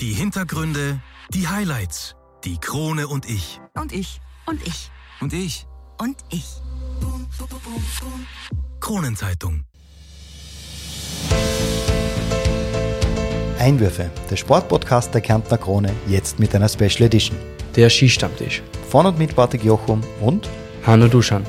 Die 0.00 0.12
Hintergründe, 0.12 1.00
die 1.32 1.48
Highlights, 1.48 2.16
die 2.44 2.58
Krone 2.58 3.08
und 3.08 3.24
ich. 3.30 3.62
Und 3.72 3.94
ich. 3.94 4.20
Und 4.44 4.60
ich. 4.66 4.90
Und 5.22 5.32
ich. 5.32 5.66
Und 5.98 6.18
ich. 6.30 6.44
Kronenzeitung. 8.78 9.64
Einwürfe, 13.58 14.10
der 14.30 14.36
Sportpodcast 14.36 15.14
der 15.14 15.22
Kärntner 15.22 15.56
Krone, 15.56 15.94
jetzt 16.06 16.38
mit 16.38 16.54
einer 16.54 16.68
Special 16.68 17.06
Edition. 17.06 17.38
Der 17.74 17.88
Skistammtisch. 17.88 18.62
Von 18.90 19.06
und 19.06 19.18
mit 19.18 19.34
Bartek 19.34 19.64
Jochum 19.64 20.02
und 20.20 20.46
Hanno 20.84 21.08
Duschan. 21.08 21.46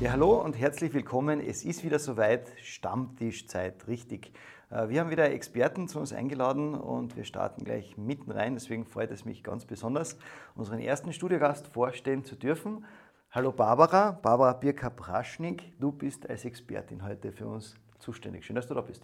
Ja, 0.00 0.10
hallo 0.10 0.42
und 0.42 0.58
herzlich 0.58 0.92
willkommen. 0.92 1.40
Es 1.40 1.64
ist 1.64 1.84
wieder 1.84 2.00
soweit, 2.00 2.48
Stammtischzeit, 2.62 3.86
richtig. 3.86 4.32
Äh, 4.74 4.88
Wir 4.88 5.00
haben 5.00 5.10
wieder 5.10 5.30
Experten 5.30 5.88
zu 5.88 6.00
uns 6.00 6.12
eingeladen 6.12 6.74
und 6.74 7.16
wir 7.16 7.24
starten 7.24 7.64
gleich 7.64 7.96
mitten 7.96 8.30
rein. 8.30 8.54
Deswegen 8.54 8.84
freut 8.84 9.10
es 9.10 9.24
mich 9.24 9.42
ganz 9.44 9.64
besonders, 9.64 10.18
unseren 10.56 10.80
ersten 10.80 11.12
Studiogast 11.12 11.68
vorstellen 11.68 12.24
zu 12.24 12.34
dürfen. 12.34 12.84
Hallo 13.30 13.52
Barbara, 13.52 14.12
Barbara 14.12 14.52
Birka-Praschnik, 14.52 15.78
du 15.80 15.90
bist 15.90 16.28
als 16.28 16.44
Expertin 16.44 17.04
heute 17.04 17.32
für 17.32 17.46
uns 17.46 17.76
zuständig. 17.98 18.44
Schön, 18.46 18.56
dass 18.56 18.66
du 18.66 18.74
da 18.74 18.80
bist. 18.80 19.02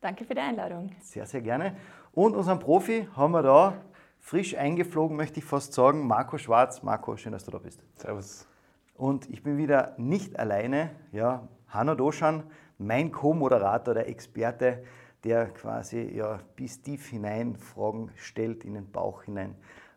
Danke 0.00 0.24
für 0.24 0.34
die 0.34 0.40
Einladung. 0.40 0.90
Sehr, 1.00 1.26
sehr 1.26 1.40
gerne. 1.40 1.76
Und 2.12 2.36
unseren 2.36 2.60
Profi 2.60 3.08
haben 3.16 3.32
wir 3.32 3.42
da, 3.42 3.74
frisch 4.20 4.56
eingeflogen, 4.56 5.16
möchte 5.16 5.40
ich 5.40 5.44
fast 5.44 5.72
sagen, 5.72 6.06
Marco 6.06 6.38
Schwarz. 6.38 6.82
Marco, 6.82 7.16
schön, 7.16 7.32
dass 7.32 7.44
du 7.44 7.50
da 7.50 7.58
bist. 7.58 7.82
Servus. 7.94 8.46
Und 8.94 9.28
ich 9.30 9.42
bin 9.42 9.58
wieder 9.58 9.94
nicht 9.98 10.38
alleine. 10.38 10.90
Ja, 11.12 11.48
Hanno 11.68 11.94
Doschan, 11.94 12.44
mein 12.78 13.10
Co-Moderator, 13.10 13.94
der 13.94 14.08
Experte, 14.08 14.82
der 15.24 15.46
quasi 15.46 16.14
ja, 16.14 16.40
bis 16.54 16.80
tief 16.82 17.08
hinein 17.08 17.56
Fragen 17.56 18.10
stellt, 18.16 18.64
in 18.64 18.74
den 18.74 18.90
Bauch 18.90 19.22
hinein. 19.24 19.54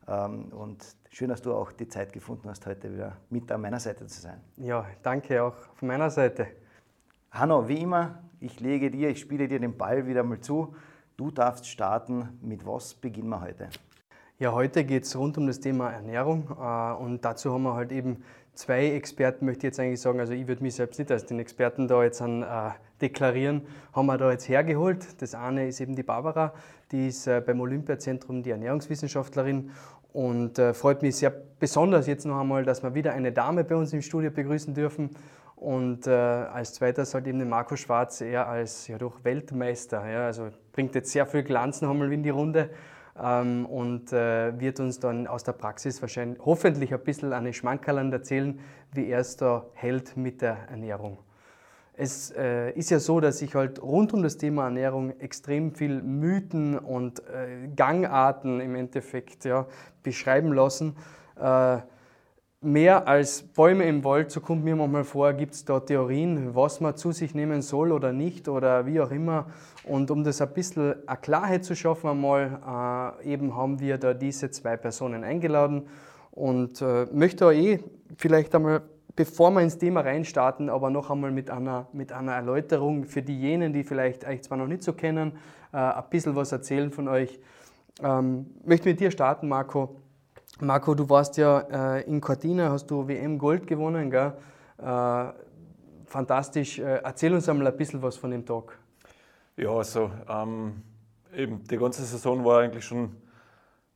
Ähm, 0.07 0.45
Und 0.51 0.83
schön, 1.09 1.29
dass 1.29 1.41
du 1.41 1.53
auch 1.53 1.71
die 1.71 1.87
Zeit 1.87 2.13
gefunden 2.13 2.49
hast, 2.49 2.65
heute 2.65 2.91
wieder 2.93 3.17
mit 3.29 3.51
an 3.51 3.61
meiner 3.61 3.79
Seite 3.79 4.07
zu 4.07 4.21
sein. 4.21 4.39
Ja, 4.57 4.85
danke 5.03 5.43
auch 5.43 5.55
von 5.75 5.87
meiner 5.87 6.09
Seite. 6.09 6.47
Hanno, 7.31 7.67
wie 7.67 7.81
immer, 7.81 8.23
ich 8.39 8.59
lege 8.59 8.89
dir, 8.89 9.09
ich 9.09 9.19
spiele 9.19 9.47
dir 9.47 9.59
den 9.59 9.77
Ball 9.77 10.07
wieder 10.07 10.23
mal 10.23 10.39
zu. 10.39 10.75
Du 11.15 11.29
darfst 11.29 11.67
starten. 11.67 12.39
Mit 12.41 12.65
was 12.65 12.93
beginnen 12.93 13.29
wir 13.29 13.41
heute? 13.41 13.69
Ja, 14.39 14.53
heute 14.53 14.85
geht 14.85 15.03
es 15.03 15.17
rund 15.17 15.37
um 15.37 15.47
das 15.47 15.59
Thema 15.59 15.91
Ernährung 15.91 16.49
äh, 16.57 16.93
und 17.03 17.25
dazu 17.25 17.53
haben 17.53 17.63
wir 17.63 17.73
halt 17.73 17.91
eben 17.91 18.23
zwei 18.59 18.91
Experten, 18.91 19.45
möchte 19.45 19.59
ich 19.59 19.71
jetzt 19.71 19.79
eigentlich 19.79 20.01
sagen, 20.01 20.19
also 20.19 20.33
ich 20.33 20.45
würde 20.47 20.61
mich 20.61 20.75
selbst 20.75 20.99
nicht 20.99 21.09
als 21.11 21.25
den 21.25 21.39
Experten 21.39 21.87
da 21.87 22.03
jetzt 22.03 22.21
an, 22.21 22.43
äh, 22.43 22.71
deklarieren, 23.01 23.61
haben 23.93 24.07
wir 24.07 24.17
da 24.17 24.31
jetzt 24.31 24.49
hergeholt. 24.49 25.21
Das 25.21 25.33
eine 25.33 25.67
ist 25.67 25.79
eben 25.79 25.95
die 25.95 26.03
Barbara, 26.03 26.53
die 26.91 27.07
ist 27.07 27.25
äh, 27.25 27.41
beim 27.45 27.61
Olympiazentrum 27.61 28.43
die 28.43 28.51
Ernährungswissenschaftlerin 28.51 29.71
und 30.11 30.59
äh, 30.59 30.73
freut 30.73 31.01
mich 31.01 31.15
sehr 31.15 31.29
besonders 31.59 32.05
jetzt 32.07 32.25
noch 32.25 32.37
einmal, 32.37 32.65
dass 32.65 32.83
wir 32.83 32.93
wieder 32.93 33.13
eine 33.13 33.31
Dame 33.31 33.63
bei 33.63 33.75
uns 33.75 33.93
im 33.93 34.01
Studio 34.01 34.29
begrüßen 34.29 34.73
dürfen. 34.73 35.11
Und 35.55 36.07
äh, 36.07 36.11
als 36.11 36.73
zweites 36.73 37.13
halt 37.13 37.27
eben 37.27 37.39
den 37.39 37.49
Marco 37.49 37.77
Schwarz, 37.77 38.19
er 38.21 38.47
als 38.47 38.87
ja 38.87 38.97
doch 38.97 39.23
Weltmeister, 39.23 40.09
ja, 40.09 40.25
also 40.25 40.49
bringt 40.73 40.95
jetzt 40.95 41.11
sehr 41.11 41.25
viel 41.25 41.43
Glanz 41.43 41.81
noch 41.81 41.91
einmal 41.91 42.11
in 42.11 42.23
die 42.23 42.29
Runde 42.29 42.69
ähm, 43.21 43.65
und 43.65 44.13
äh, 44.13 44.59
wird 44.59 44.79
uns 44.79 44.99
dann 44.99 45.27
aus 45.27 45.43
der 45.43 45.53
Praxis 45.53 46.01
wahrscheinlich 46.01 46.39
hoffentlich 46.43 46.93
ein 46.93 47.03
bisschen 47.03 47.33
eine 47.33 47.53
Schmankerland 47.53 48.13
erzählen, 48.13 48.59
wie 48.93 49.07
er 49.07 49.19
es 49.19 49.37
da 49.37 49.65
hält 49.73 50.17
mit 50.17 50.41
der 50.41 50.69
Ernährung. 50.69 51.17
Es 51.93 52.31
äh, 52.31 52.71
ist 52.71 52.91
ja 52.91 52.99
so, 52.99 53.19
dass 53.19 53.39
sich 53.39 53.55
halt 53.55 53.81
rund 53.81 54.13
um 54.13 54.23
das 54.23 54.37
Thema 54.37 54.63
Ernährung 54.63 55.19
extrem 55.19 55.73
viel 55.73 56.01
Mythen 56.01 56.79
und 56.79 57.19
äh, 57.27 57.67
Gangarten 57.75 58.61
im 58.61 58.75
Endeffekt 58.75 59.43
ja, 59.43 59.67
beschreiben 60.01 60.53
lassen. 60.53 60.95
Äh, 61.35 61.79
mehr 62.61 63.07
als 63.07 63.41
Bäume 63.41 63.85
im 63.85 64.03
Wald, 64.03 64.31
so 64.31 64.41
kommt 64.41 64.63
mir 64.63 64.75
manchmal 64.75 65.05
vor, 65.05 65.31
gibt 65.33 65.53
es 65.53 65.63
da 65.63 65.79
Theorien, 65.79 66.55
was 66.55 66.81
man 66.81 66.95
zu 66.97 67.11
sich 67.11 67.33
nehmen 67.33 67.61
soll 67.61 67.91
oder 67.91 68.11
nicht 68.11 68.49
oder 68.49 68.85
wie 68.85 68.99
auch 68.99 69.11
immer. 69.11 69.45
Und 69.85 70.11
um 70.11 70.23
das 70.23 70.41
ein 70.41 70.53
bisschen 70.53 71.07
eine 71.07 71.17
Klarheit 71.17 71.63
zu 71.63 71.75
schaffen, 71.75 72.09
einmal, 72.09 73.15
äh, 73.23 73.31
eben 73.33 73.55
haben 73.55 73.79
wir 73.79 73.97
da 73.97 74.13
diese 74.13 74.51
zwei 74.51 74.75
Personen 74.75 75.23
eingeladen 75.23 75.87
und 76.31 76.81
äh, 76.81 77.05
möchte 77.13 77.47
auch 77.47 77.51
eh 77.51 77.79
vielleicht 78.17 78.53
einmal, 78.53 78.81
bevor 79.15 79.51
wir 79.51 79.61
ins 79.61 79.77
Thema 79.77 80.01
reinstarten, 80.01 80.69
aber 80.69 80.89
noch 80.89 81.09
einmal 81.09 81.31
mit 81.31 81.49
einer, 81.49 81.87
mit 81.93 82.11
einer 82.11 82.33
Erläuterung 82.33 83.05
für 83.05 83.21
diejenigen, 83.21 83.71
die 83.71 83.85
vielleicht 83.85 84.27
euch 84.27 84.43
zwar 84.43 84.57
noch 84.57 84.67
nicht 84.67 84.83
so 84.83 84.91
kennen, 84.91 85.33
äh, 85.71 85.77
ein 85.77 86.03
bisschen 86.09 86.35
was 86.35 86.51
erzählen 86.51 86.91
von 86.91 87.07
euch. 87.07 87.39
Ähm, 88.03 88.47
möchte 88.65 88.89
mit 88.89 88.99
dir 88.99 89.11
starten, 89.11 89.47
Marco. 89.47 89.95
Marco, 90.59 90.93
du 90.93 91.09
warst 91.09 91.37
ja 91.37 91.59
äh, 91.97 92.01
in 92.03 92.19
Cortina, 92.19 92.69
hast 92.69 92.87
du 92.87 93.07
WM 93.07 93.37
Gold 93.37 93.65
gewonnen, 93.65 94.11
gell? 94.11 94.33
Äh, 94.77 95.25
fantastisch. 96.05 96.79
Äh, 96.79 97.01
erzähl 97.03 97.33
uns 97.33 97.47
einmal 97.47 97.67
ein 97.67 97.77
bisschen 97.77 98.01
was 98.01 98.17
von 98.17 98.31
dem 98.31 98.45
Tag. 98.45 98.77
Ja, 99.55 99.71
also 99.71 100.11
ähm, 100.27 100.83
eben 101.33 101.63
die 101.63 101.77
ganze 101.77 102.03
Saison 102.03 102.43
war 102.43 102.61
eigentlich 102.61 102.85
schon 102.85 103.15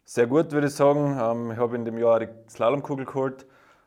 sehr 0.06 0.28
gut, 0.28 0.52
würde 0.52 0.68
ich 0.68 0.74
sagen. 0.74 1.18
Ähm, 1.20 1.52
ich 1.52 1.58
habe 1.58 1.76
in 1.76 1.86
dem 1.86 1.98
Jahr 1.98 2.20
die 2.20 2.30
Slalomkugel 2.50 3.06
geholt 3.06 3.46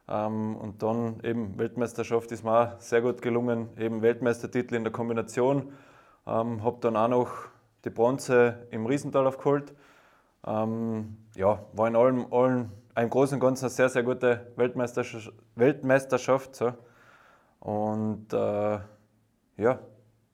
ähm, 0.08 0.56
und 0.56 0.82
dann 0.82 1.20
eben 1.22 1.58
Weltmeisterschaft 1.58 2.30
ist 2.32 2.44
mir 2.44 2.52
auch 2.52 2.80
sehr 2.80 3.00
gut 3.00 3.22
gelungen. 3.22 3.68
Eben 3.78 4.02
Weltmeistertitel 4.02 4.74
in 4.74 4.84
der 4.84 4.92
Kombination. 4.92 5.72
Ähm, 6.26 6.62
habe 6.62 6.78
dann 6.80 6.96
auch 6.96 7.08
noch 7.08 7.30
die 7.84 7.90
Bronze 7.90 8.66
im 8.70 8.86
Riesental 8.86 9.26
aufgeholt. 9.26 9.74
Ähm, 10.46 11.16
ja, 11.36 11.62
war 11.72 11.88
in 11.88 11.96
allem, 11.96 12.32
allem 12.32 12.70
im 12.96 13.10
Großen 13.10 13.34
und 13.34 13.40
Ganzen 13.40 13.66
eine 13.66 13.70
sehr, 13.70 13.88
sehr 13.88 14.02
gute 14.02 14.52
Weltmeisterschaft. 14.56 15.32
Weltmeisterschaft 15.54 16.56
so. 16.56 16.72
Und 17.60 18.32
äh, 18.32 18.78
ja, 19.56 19.78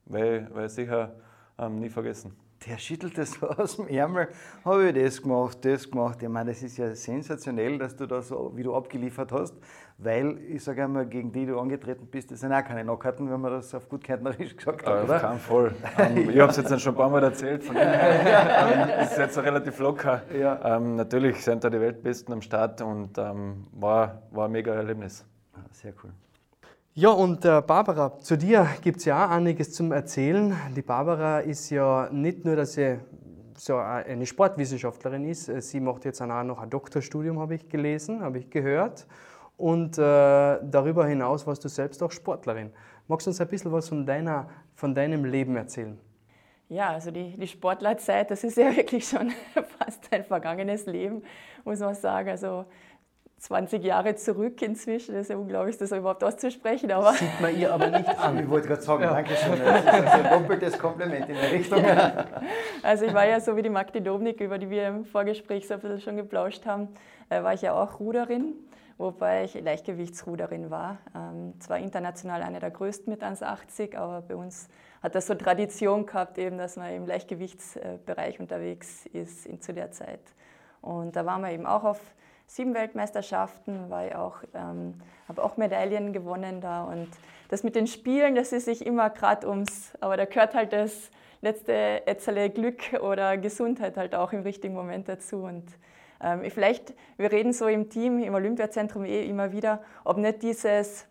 werde 0.05 0.65
ich 0.65 0.71
sicher 0.71 1.15
ähm, 1.57 1.79
nie 1.79 1.89
vergessen. 1.89 2.35
Der 2.65 2.77
schüttelt 2.77 3.17
das 3.17 3.31
so 3.31 3.47
aus 3.49 3.75
dem 3.75 3.87
Ärmel. 3.87 4.29
Habe 4.63 4.89
ich 4.89 5.03
das 5.03 5.21
gemacht, 5.21 5.57
das 5.65 5.89
gemacht. 5.89 6.21
Ich 6.21 6.29
meine, 6.29 6.51
das 6.51 6.63
ist 6.63 6.77
ja 6.77 6.93
sensationell, 6.95 7.77
dass 7.77 7.95
du 7.95 8.05
da 8.05 8.21
so, 8.21 8.51
wie 8.55 8.63
du 8.63 8.73
abgeliefert 8.73 9.31
hast, 9.31 9.55
weil 9.97 10.37
ich 10.49 10.63
sage 10.63 10.83
einmal, 10.83 11.05
gegen 11.05 11.31
die 11.31 11.45
du 11.45 11.59
angetreten 11.59 12.07
bist, 12.07 12.31
das 12.31 12.39
sind 12.39 12.53
auch 12.53 12.63
keine 12.63 12.83
Knockouten, 12.83 13.29
wenn 13.29 13.41
man 13.41 13.51
das 13.51 13.73
auf 13.75 13.89
gut 13.89 14.03
Kärntnerisch 14.03 14.55
gesagt 14.55 14.85
hat, 14.85 15.03
oder? 15.03 15.15
Auf 15.15 15.21
keinen 15.21 15.39
Fall. 15.39 15.75
Ähm, 15.97 16.29
ich 16.29 16.39
habe 16.39 16.49
es 16.51 16.57
jetzt 16.57 16.81
schon 16.81 16.93
ein 16.93 16.97
paar 16.97 17.09
Mal 17.09 17.23
erzählt, 17.23 17.63
von 17.63 17.75
dem 17.75 17.83
her 17.87 18.97
ähm, 18.97 19.03
ist 19.03 19.17
jetzt 19.17 19.37
relativ 19.37 19.77
locker. 19.79 20.23
Ja. 20.37 20.77
Ähm, 20.77 20.95
natürlich 20.95 21.43
sind 21.43 21.63
da 21.63 21.69
die 21.69 21.79
Weltbesten 21.79 22.33
am 22.33 22.41
Start 22.41 22.81
und 22.81 23.15
war, 23.17 24.23
war 24.31 24.45
ein 24.45 24.51
mega 24.51 24.73
Erlebnis. 24.73 25.23
Ah, 25.53 25.59
Sehr 25.71 25.93
cool. 26.03 26.11
Ja, 26.95 27.09
und 27.09 27.43
äh, 27.43 27.59
Barbara, 27.65 28.19
zu 28.19 28.37
dir 28.37 28.67
gibt 28.83 28.99
es 28.99 29.05
ja 29.05 29.25
auch 29.25 29.31
einiges 29.31 29.73
zum 29.73 29.91
Erzählen. 29.91 30.55
Die 30.75 30.83
Barbara 30.83 31.39
ist 31.39 31.71
ja 31.71 32.07
nicht 32.11 32.45
nur, 32.45 32.55
dass 32.55 32.73
sie 32.73 32.99
so 33.57 33.77
eine 33.77 34.27
Sportwissenschaftlerin 34.27 35.25
ist, 35.25 35.49
äh, 35.49 35.59
sie 35.59 35.79
macht 35.79 36.05
jetzt 36.05 36.21
auch 36.21 36.43
noch 36.43 36.59
ein 36.59 36.69
Doktorstudium, 36.69 37.39
habe 37.39 37.55
ich 37.55 37.67
gelesen, 37.67 38.21
habe 38.21 38.37
ich 38.37 38.51
gehört. 38.51 39.07
Und 39.57 39.97
äh, 39.97 40.01
darüber 40.01 41.07
hinaus 41.07 41.47
warst 41.47 41.65
du 41.65 41.67
selbst 41.67 42.03
auch 42.03 42.11
Sportlerin. 42.11 42.71
Magst 43.07 43.25
du 43.25 43.31
uns 43.31 43.41
ein 43.41 43.47
bisschen 43.47 43.71
was 43.71 43.89
von, 43.89 44.05
deiner, 44.05 44.47
von 44.75 44.93
deinem 44.93 45.25
Leben 45.25 45.55
erzählen? 45.55 45.97
Ja, 46.69 46.89
also 46.89 47.09
die, 47.09 47.35
die 47.35 47.47
Sportlerzeit, 47.47 48.29
das 48.29 48.43
ist 48.43 48.57
ja 48.57 48.65
wirklich 48.75 49.07
schon 49.07 49.31
fast 49.79 50.13
ein 50.13 50.23
vergangenes 50.23 50.85
Leben, 50.85 51.23
muss 51.65 51.79
man 51.79 51.95
sagen. 51.95 52.29
Also 52.29 52.65
20 53.43 53.83
Jahre 53.83 54.15
zurück 54.15 54.61
inzwischen, 54.61 55.15
das 55.15 55.23
ist 55.23 55.29
ja 55.31 55.35
unglaublich, 55.35 55.77
das 55.77 55.91
überhaupt 55.91 56.23
auszusprechen, 56.23 56.89
aber 56.93 57.11
Sieht 57.11 57.41
man 57.41 57.53
ihr 57.59 57.73
aber 57.73 57.87
nicht 57.89 58.07
an. 58.17 58.39
Ich 58.39 58.49
wollte 58.49 58.69
gerade 58.69 58.81
sagen, 58.81 59.03
danke 59.03 59.35
schön. 59.35 59.59
Das 59.59 59.81
ist 59.81 59.87
also 59.87 60.23
ein 60.23 60.29
doppeltes 60.29 60.79
Kompliment 60.79 61.27
in 61.27 61.35
der 61.35 61.51
Richtung. 61.51 61.83
also 62.83 63.03
ich 63.03 63.13
war 63.13 63.27
ja 63.27 63.41
so 63.41 63.57
wie 63.57 63.61
die 63.61 63.69
Magdi 63.69 64.01
Dobnik, 64.01 64.39
über 64.39 64.57
die 64.57 64.69
wir 64.69 64.87
im 64.87 65.03
Vorgespräch 65.03 65.67
so 65.67 65.73
ein 65.73 65.81
bisschen 65.81 65.99
schon 65.99 66.15
geplauscht 66.15 66.65
haben, 66.65 66.87
äh, 67.29 67.43
war 67.43 67.53
ich 67.53 67.61
ja 67.61 67.73
auch 67.73 67.99
Ruderin, 67.99 68.53
wobei 68.97 69.43
ich 69.43 69.61
Leichtgewichtsruderin 69.61 70.71
war. 70.71 70.99
Ähm, 71.13 71.59
zwar 71.59 71.79
international 71.79 72.43
eine 72.43 72.61
der 72.61 72.71
größten 72.71 73.11
mit 73.11 73.23
1,80, 73.23 73.97
aber 73.97 74.21
bei 74.21 74.37
uns 74.37 74.69
hat 75.01 75.15
das 75.15 75.27
so 75.27 75.35
Tradition 75.35 76.05
gehabt, 76.05 76.37
eben, 76.37 76.57
dass 76.57 76.77
man 76.77 76.93
im 76.93 77.05
Leichtgewichtsbereich 77.05 78.39
unterwegs 78.39 79.05
ist 79.07 79.45
in, 79.45 79.59
zu 79.59 79.73
der 79.73 79.91
Zeit. 79.91 80.21
Und 80.79 81.17
da 81.17 81.25
waren 81.25 81.41
wir 81.41 81.51
eben 81.51 81.65
auch 81.65 81.83
auf 81.83 81.99
sieben 82.53 82.75
Weltmeisterschaften, 82.75 83.89
war 83.89 84.19
auch, 84.19 84.35
ähm, 84.53 84.93
habe 85.27 85.43
auch 85.43 85.57
Medaillen 85.57 86.13
gewonnen 86.13 86.61
da. 86.61 86.83
Und 86.83 87.09
das 87.49 87.63
mit 87.63 87.75
den 87.75 87.87
Spielen, 87.87 88.35
das 88.35 88.51
ist 88.51 88.65
sich 88.65 88.85
immer 88.85 89.09
gerade 89.09 89.49
ums, 89.49 89.93
aber 90.01 90.17
da 90.17 90.25
gehört 90.25 90.53
halt 90.53 90.71
das 90.71 91.09
letzte 91.41 92.05
Etzerle 92.05 92.51
Glück 92.51 92.93
oder 93.01 93.37
Gesundheit 93.37 93.97
halt 93.97 94.13
auch 94.13 94.33
im 94.33 94.41
richtigen 94.41 94.75
Moment 94.75 95.09
dazu. 95.09 95.43
Und 95.43 95.63
ähm, 96.21 96.43
vielleicht, 96.51 96.93
wir 97.17 97.31
reden 97.31 97.53
so 97.53 97.67
im 97.67 97.89
Team, 97.89 98.19
im 98.19 98.35
Olympiazentrum 98.35 99.03
eh 99.05 99.27
immer 99.27 99.51
wieder, 99.51 99.81
ob 100.03 100.17
nicht 100.17 100.43
dieses 100.43 101.07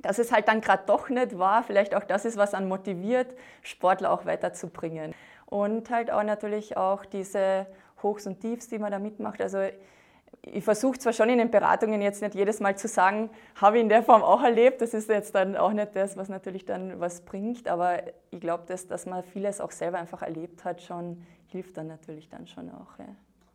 dass 0.00 0.20
es 0.20 0.30
halt 0.30 0.46
dann 0.46 0.60
gerade 0.60 0.84
doch 0.86 1.08
nicht 1.08 1.40
war, 1.40 1.64
vielleicht 1.64 1.92
auch 1.92 2.04
das 2.04 2.24
ist, 2.24 2.36
was 2.36 2.54
an 2.54 2.68
motiviert, 2.68 3.34
Sportler 3.62 4.12
auch 4.12 4.26
weiterzubringen. 4.26 5.12
Und 5.46 5.90
halt 5.90 6.12
auch 6.12 6.22
natürlich 6.22 6.76
auch 6.76 7.04
diese 7.04 7.66
Hochs 8.00 8.24
und 8.28 8.40
Tiefs, 8.40 8.68
die 8.68 8.78
man 8.78 8.92
da 8.92 9.00
mitmacht. 9.00 9.42
Also 9.42 9.58
ich 10.42 10.64
versuche 10.64 10.98
zwar 10.98 11.12
schon 11.12 11.28
in 11.28 11.38
den 11.38 11.50
Beratungen 11.50 12.00
jetzt 12.00 12.22
nicht 12.22 12.34
jedes 12.34 12.60
Mal 12.60 12.76
zu 12.76 12.88
sagen, 12.88 13.30
habe 13.56 13.76
ich 13.76 13.82
in 13.82 13.88
der 13.88 14.02
Form 14.02 14.22
auch 14.22 14.42
erlebt, 14.42 14.80
das 14.80 14.94
ist 14.94 15.08
jetzt 15.08 15.34
dann 15.34 15.56
auch 15.56 15.72
nicht 15.72 15.94
das, 15.94 16.16
was 16.16 16.28
natürlich 16.28 16.64
dann 16.64 17.00
was 17.00 17.22
bringt, 17.22 17.68
aber 17.68 18.02
ich 18.30 18.40
glaube, 18.40 18.64
dass, 18.66 18.86
dass 18.86 19.06
man 19.06 19.22
vieles 19.22 19.60
auch 19.60 19.70
selber 19.70 19.98
einfach 19.98 20.22
erlebt 20.22 20.64
hat, 20.64 20.82
schon 20.82 21.22
hilft 21.48 21.76
dann 21.76 21.86
natürlich 21.88 22.28
dann 22.28 22.46
schon 22.46 22.70
auch. 22.70 22.98
Ja. 22.98 23.06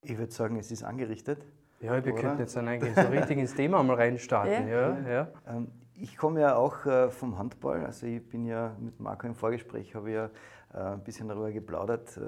Ich 0.02 0.18
würde 0.18 0.32
sagen, 0.32 0.58
es 0.58 0.72
ist 0.72 0.84
angerichtet. 0.84 1.46
Ja, 1.80 2.04
wir 2.04 2.14
oder? 2.14 2.22
könnten 2.22 2.40
jetzt 2.40 2.56
dann 2.56 2.68
eigentlich 2.68 2.96
so 2.96 3.02
richtig 3.08 3.38
ins 3.38 3.56
Thema 3.56 3.84
mal 3.84 3.96
reinstarten. 3.96 4.68
Ja. 4.68 4.98
Ja, 4.98 5.10
ja. 5.10 5.28
Ähm, 5.48 5.68
ich 5.96 6.18
komme 6.18 6.42
ja 6.42 6.56
auch 6.56 6.86
äh, 6.86 7.10
vom 7.10 7.38
Handball, 7.38 7.86
also 7.86 8.08
ich 8.08 8.28
bin 8.28 8.46
ja 8.46 8.76
mit 8.80 9.00
Marco 9.00 9.28
im 9.28 9.36
Vorgespräch, 9.36 9.94
habe 9.96 10.12
ja 10.12 10.30
ein 10.78 11.04
bisschen 11.04 11.28
darüber 11.28 11.52
geplaudert, 11.52 12.18
äh, 12.18 12.22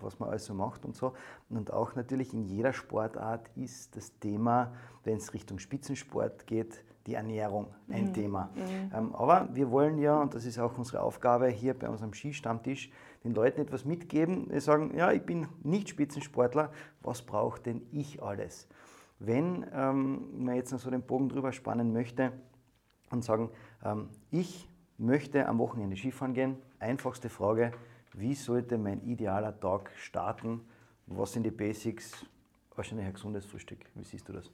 was 0.00 0.18
man 0.18 0.30
alles 0.30 0.46
so 0.46 0.54
macht 0.54 0.84
und 0.84 0.96
so. 0.96 1.12
Und 1.48 1.72
auch 1.72 1.94
natürlich 1.94 2.32
in 2.32 2.44
jeder 2.44 2.72
Sportart 2.72 3.50
ist 3.56 3.96
das 3.96 4.18
Thema, 4.18 4.72
wenn 5.04 5.16
es 5.16 5.34
Richtung 5.34 5.58
Spitzensport 5.58 6.46
geht, 6.46 6.84
die 7.06 7.14
Ernährung 7.14 7.68
ein 7.88 8.06
mhm. 8.06 8.14
Thema. 8.14 8.50
Mhm. 8.54 8.90
Ähm, 8.94 9.14
aber 9.14 9.48
wir 9.52 9.70
wollen 9.70 9.98
ja, 9.98 10.20
und 10.20 10.34
das 10.34 10.44
ist 10.44 10.58
auch 10.58 10.76
unsere 10.78 11.02
Aufgabe 11.02 11.48
hier 11.48 11.74
bei 11.74 11.88
unserem 11.88 12.12
Skistammtisch, 12.12 12.90
den 13.24 13.34
Leuten 13.34 13.60
etwas 13.60 13.84
mitgeben. 13.84 14.50
Wir 14.50 14.60
sagen, 14.60 14.96
ja, 14.96 15.12
ich 15.12 15.22
bin 15.22 15.48
nicht 15.62 15.88
Spitzensportler, 15.88 16.70
was 17.02 17.22
braucht 17.22 17.66
denn 17.66 17.82
ich 17.92 18.22
alles? 18.22 18.68
Wenn 19.18 19.66
ähm, 19.74 20.44
man 20.44 20.56
jetzt 20.56 20.72
noch 20.72 20.78
so 20.78 20.90
den 20.90 21.02
Bogen 21.02 21.28
drüber 21.28 21.52
spannen 21.52 21.92
möchte 21.92 22.32
und 23.10 23.24
sagen, 23.24 23.50
ähm, 23.84 24.08
ich 24.30 24.68
möchte 24.96 25.46
am 25.46 25.58
Wochenende 25.58 25.96
Skifahren 25.96 26.34
gehen, 26.34 26.56
einfachste 26.78 27.28
Frage, 27.28 27.72
wie 28.14 28.34
sollte 28.34 28.78
mein 28.78 29.02
idealer 29.02 29.58
Tag 29.58 29.90
starten? 29.96 30.60
Was 31.06 31.32
sind 31.32 31.44
die 31.44 31.50
Basics? 31.50 32.24
Wahrscheinlich 32.74 33.06
ein 33.06 33.12
gesundes 33.12 33.44
Frühstück. 33.44 33.78
Wie 33.94 34.04
siehst 34.04 34.28
du 34.28 34.32
das? 34.32 34.50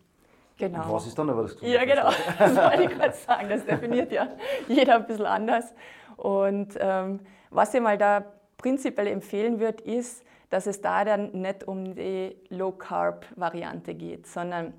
Genau. 0.59 0.85
Und 0.85 0.93
was 0.93 1.07
ist 1.07 1.19
dann 1.19 1.29
aber 1.31 1.43
das 1.43 1.55
gesunde 1.55 1.75
Ja, 1.75 1.85
genau. 1.85 2.11
Das 2.39 2.57
wollte 2.57 2.83
ich 2.85 2.99
gerade 2.99 3.15
sagen. 3.15 3.49
Das 3.49 3.65
definiert 3.65 4.11
ja 4.13 4.29
jeder 4.69 4.97
ein 4.97 5.07
bisschen 5.07 5.27
anders. 5.27 5.75
Und 6.17 6.77
ähm, 6.79 7.21
was 7.51 7.75
ich 7.75 7.81
mal 7.81 7.99
da 7.99 8.25
prinzipiell 8.57 9.07
empfehlen 9.09 9.61
würde, 9.61 9.85
ist, 9.85 10.25
dass 10.51 10.67
es 10.67 10.81
da 10.81 11.05
dann 11.05 11.33
nicht 11.33 11.65
um 11.67 11.95
die 11.95 12.37
Low-Carb-Variante 12.49 13.95
geht, 13.95 14.27
sondern 14.27 14.73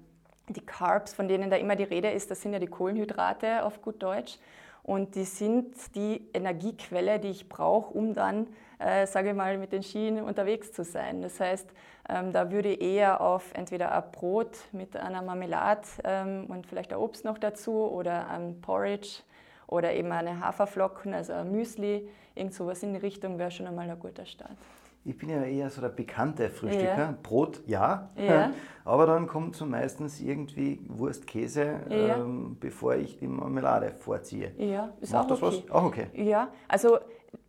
die 0.50 0.66
Carbs, 0.66 1.14
von 1.14 1.28
denen 1.28 1.50
da 1.50 1.58
immer 1.58 1.76
die 1.76 1.84
Rede 1.84 2.10
ist, 2.10 2.32
das 2.32 2.42
sind 2.42 2.54
ja 2.54 2.60
die 2.60 2.68
Kohlenhydrate 2.68 3.66
auf 3.66 3.82
gut 3.82 4.02
Deutsch. 4.02 4.40
Und 4.88 5.16
die 5.16 5.26
sind 5.26 5.76
die 5.96 6.30
Energiequelle, 6.34 7.20
die 7.20 7.28
ich 7.28 7.50
brauche, 7.50 7.94
um 7.94 8.14
dann, 8.14 8.48
äh, 8.80 9.06
sage 9.06 9.32
ich 9.32 9.36
mal, 9.36 9.58
mit 9.58 9.74
den 9.74 9.84
Skien 9.84 10.22
unterwegs 10.22 10.72
zu 10.72 10.86
sein. 10.86 11.22
Das 11.22 11.42
heißt, 11.42 11.70
ähm, 12.08 12.32
da 12.32 12.52
würde 12.52 12.70
ich 12.70 12.82
eher 12.82 13.20
auf 13.20 13.52
entweder 13.54 13.92
ein 13.92 14.10
Brot 14.14 14.58
mit 14.72 14.96
einer 14.96 15.22
Marmelade 15.22 15.86
ähm, 16.06 16.46
und 16.48 16.66
vielleicht 16.66 16.94
ein 16.94 17.00
Obst 17.00 17.26
noch 17.26 17.38
dazu 17.38 17.74
oder 17.74 18.30
ein 18.30 18.62
Porridge 18.62 19.24
oder 19.68 19.94
eben 19.94 20.14
eine 20.14 20.40
Haferflocken, 20.40 21.14
also 21.14 21.34
ein 21.34 21.52
Müsli, 21.52 22.08
irgend 22.34 22.54
sowas 22.54 22.82
in 22.82 22.94
die 22.94 23.00
Richtung 23.00 23.38
wäre 23.38 23.52
schon 23.52 23.68
einmal 23.68 23.90
ein 23.90 24.00
guter 24.00 24.26
Start. 24.26 24.56
Ich 25.08 25.18
bin 25.18 25.30
ja 25.30 25.42
eher 25.42 25.70
so 25.70 25.80
der 25.80 25.88
bekannte 25.88 26.50
Frühstücker. 26.50 26.98
Ja. 26.98 27.18
Brot, 27.24 27.62
ja. 27.66 28.10
ja. 28.18 28.52
Aber 28.84 29.06
dann 29.06 29.26
kommt 29.26 29.56
so 29.56 29.66
meistens 29.66 30.20
irgendwie 30.20 30.82
Wurst, 30.90 31.26
Käse, 31.26 31.80
ja. 31.90 32.18
ähm, 32.18 32.58
bevor 32.60 32.96
ich 32.96 33.18
die 33.18 33.28
Marmelade 33.28 33.94
vorziehe. 33.94 34.52
Ja, 34.58 34.90
ist 35.00 35.14
Macht 35.14 35.24
auch 35.24 35.40
das 35.40 35.44
okay. 35.44 35.64
was? 35.66 35.72
Auch 35.72 35.84
okay. 35.86 36.08
Ja, 36.14 36.50
also 36.68 36.98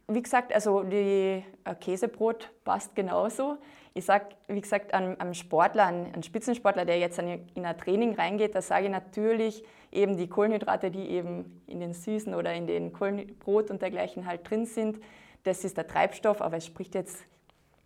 wie 0.06 0.22
gesagt, 0.22 0.54
also 0.54 0.84
die 0.84 1.42
äh, 1.64 1.74
Käsebrot 1.80 2.48
passt 2.62 2.94
genauso. 2.94 3.56
Ich 3.92 4.04
sage, 4.04 4.26
wie 4.46 4.60
gesagt, 4.60 4.94
einem, 4.94 5.34
Sportler, 5.34 5.86
einem 5.86 6.22
Spitzensportler, 6.22 6.84
der 6.84 7.00
jetzt 7.00 7.18
in 7.18 7.66
ein 7.66 7.78
Training 7.78 8.14
reingeht, 8.14 8.54
da 8.54 8.62
sage 8.62 8.84
ich 8.84 8.92
natürlich 8.92 9.64
eben 9.90 10.16
die 10.16 10.28
Kohlenhydrate, 10.28 10.92
die 10.92 11.08
eben 11.08 11.60
in 11.66 11.80
den 11.80 11.92
Süßen 11.92 12.34
oder 12.34 12.54
in 12.54 12.68
den 12.68 12.92
Brot 12.92 13.72
und 13.72 13.82
dergleichen 13.82 14.26
halt 14.26 14.48
drin 14.48 14.64
sind. 14.64 15.00
Das 15.42 15.64
ist 15.64 15.76
der 15.76 15.88
Treibstoff, 15.88 16.40
aber 16.40 16.58
es 16.58 16.66
spricht 16.66 16.94
jetzt 16.94 17.26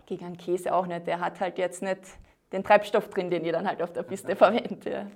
gegen 0.06 0.24
einen 0.24 0.36
Käse 0.36 0.74
auch 0.74 0.86
nicht. 0.86 1.06
Der 1.06 1.20
hat 1.20 1.40
halt 1.40 1.58
jetzt 1.58 1.82
nicht 1.82 2.00
den 2.52 2.62
Treibstoff 2.62 3.08
drin, 3.08 3.30
den 3.30 3.44
ihr 3.44 3.52
dann 3.52 3.66
halt 3.66 3.82
auf 3.82 3.92
der 3.92 4.02
Piste 4.02 4.36
verwendet. 4.36 4.84
Ja. 4.84 5.06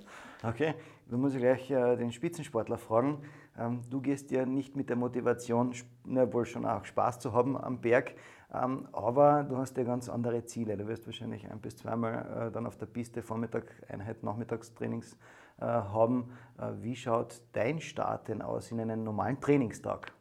Okay, 0.42 0.74
dann 1.10 1.20
muss 1.20 1.34
ich 1.34 1.40
gleich 1.40 1.70
äh, 1.70 1.96
den 1.96 2.12
Spitzensportler 2.12 2.78
fragen. 2.78 3.22
Ähm, 3.58 3.82
du 3.90 4.00
gehst 4.00 4.30
ja 4.30 4.44
nicht 4.44 4.76
mit 4.76 4.88
der 4.88 4.96
Motivation, 4.96 5.72
na, 6.04 6.30
wohl 6.32 6.46
schon 6.46 6.66
auch 6.66 6.84
Spaß 6.84 7.20
zu 7.20 7.32
haben 7.32 7.56
am 7.56 7.80
Berg, 7.80 8.14
ähm, 8.52 8.88
aber 8.92 9.44
du 9.44 9.56
hast 9.56 9.76
ja 9.76 9.84
ganz 9.84 10.08
andere 10.08 10.44
Ziele. 10.44 10.76
Du 10.76 10.86
wirst 10.86 11.06
wahrscheinlich 11.06 11.50
ein 11.50 11.60
bis 11.60 11.76
zweimal 11.76 12.48
äh, 12.48 12.52
dann 12.52 12.66
auf 12.66 12.76
der 12.76 12.86
Piste 12.86 13.22
Vormittag, 13.22 13.64
Einheit, 13.88 14.22
Nachmittagstrainings 14.22 15.16
äh, 15.58 15.64
haben. 15.64 16.30
Äh, 16.58 16.72
wie 16.82 16.96
schaut 16.96 17.40
dein 17.52 17.80
Start 17.80 18.28
denn 18.28 18.42
aus 18.42 18.70
in 18.70 18.80
einen 18.80 19.02
normalen 19.02 19.40
Trainingstag? 19.40 20.12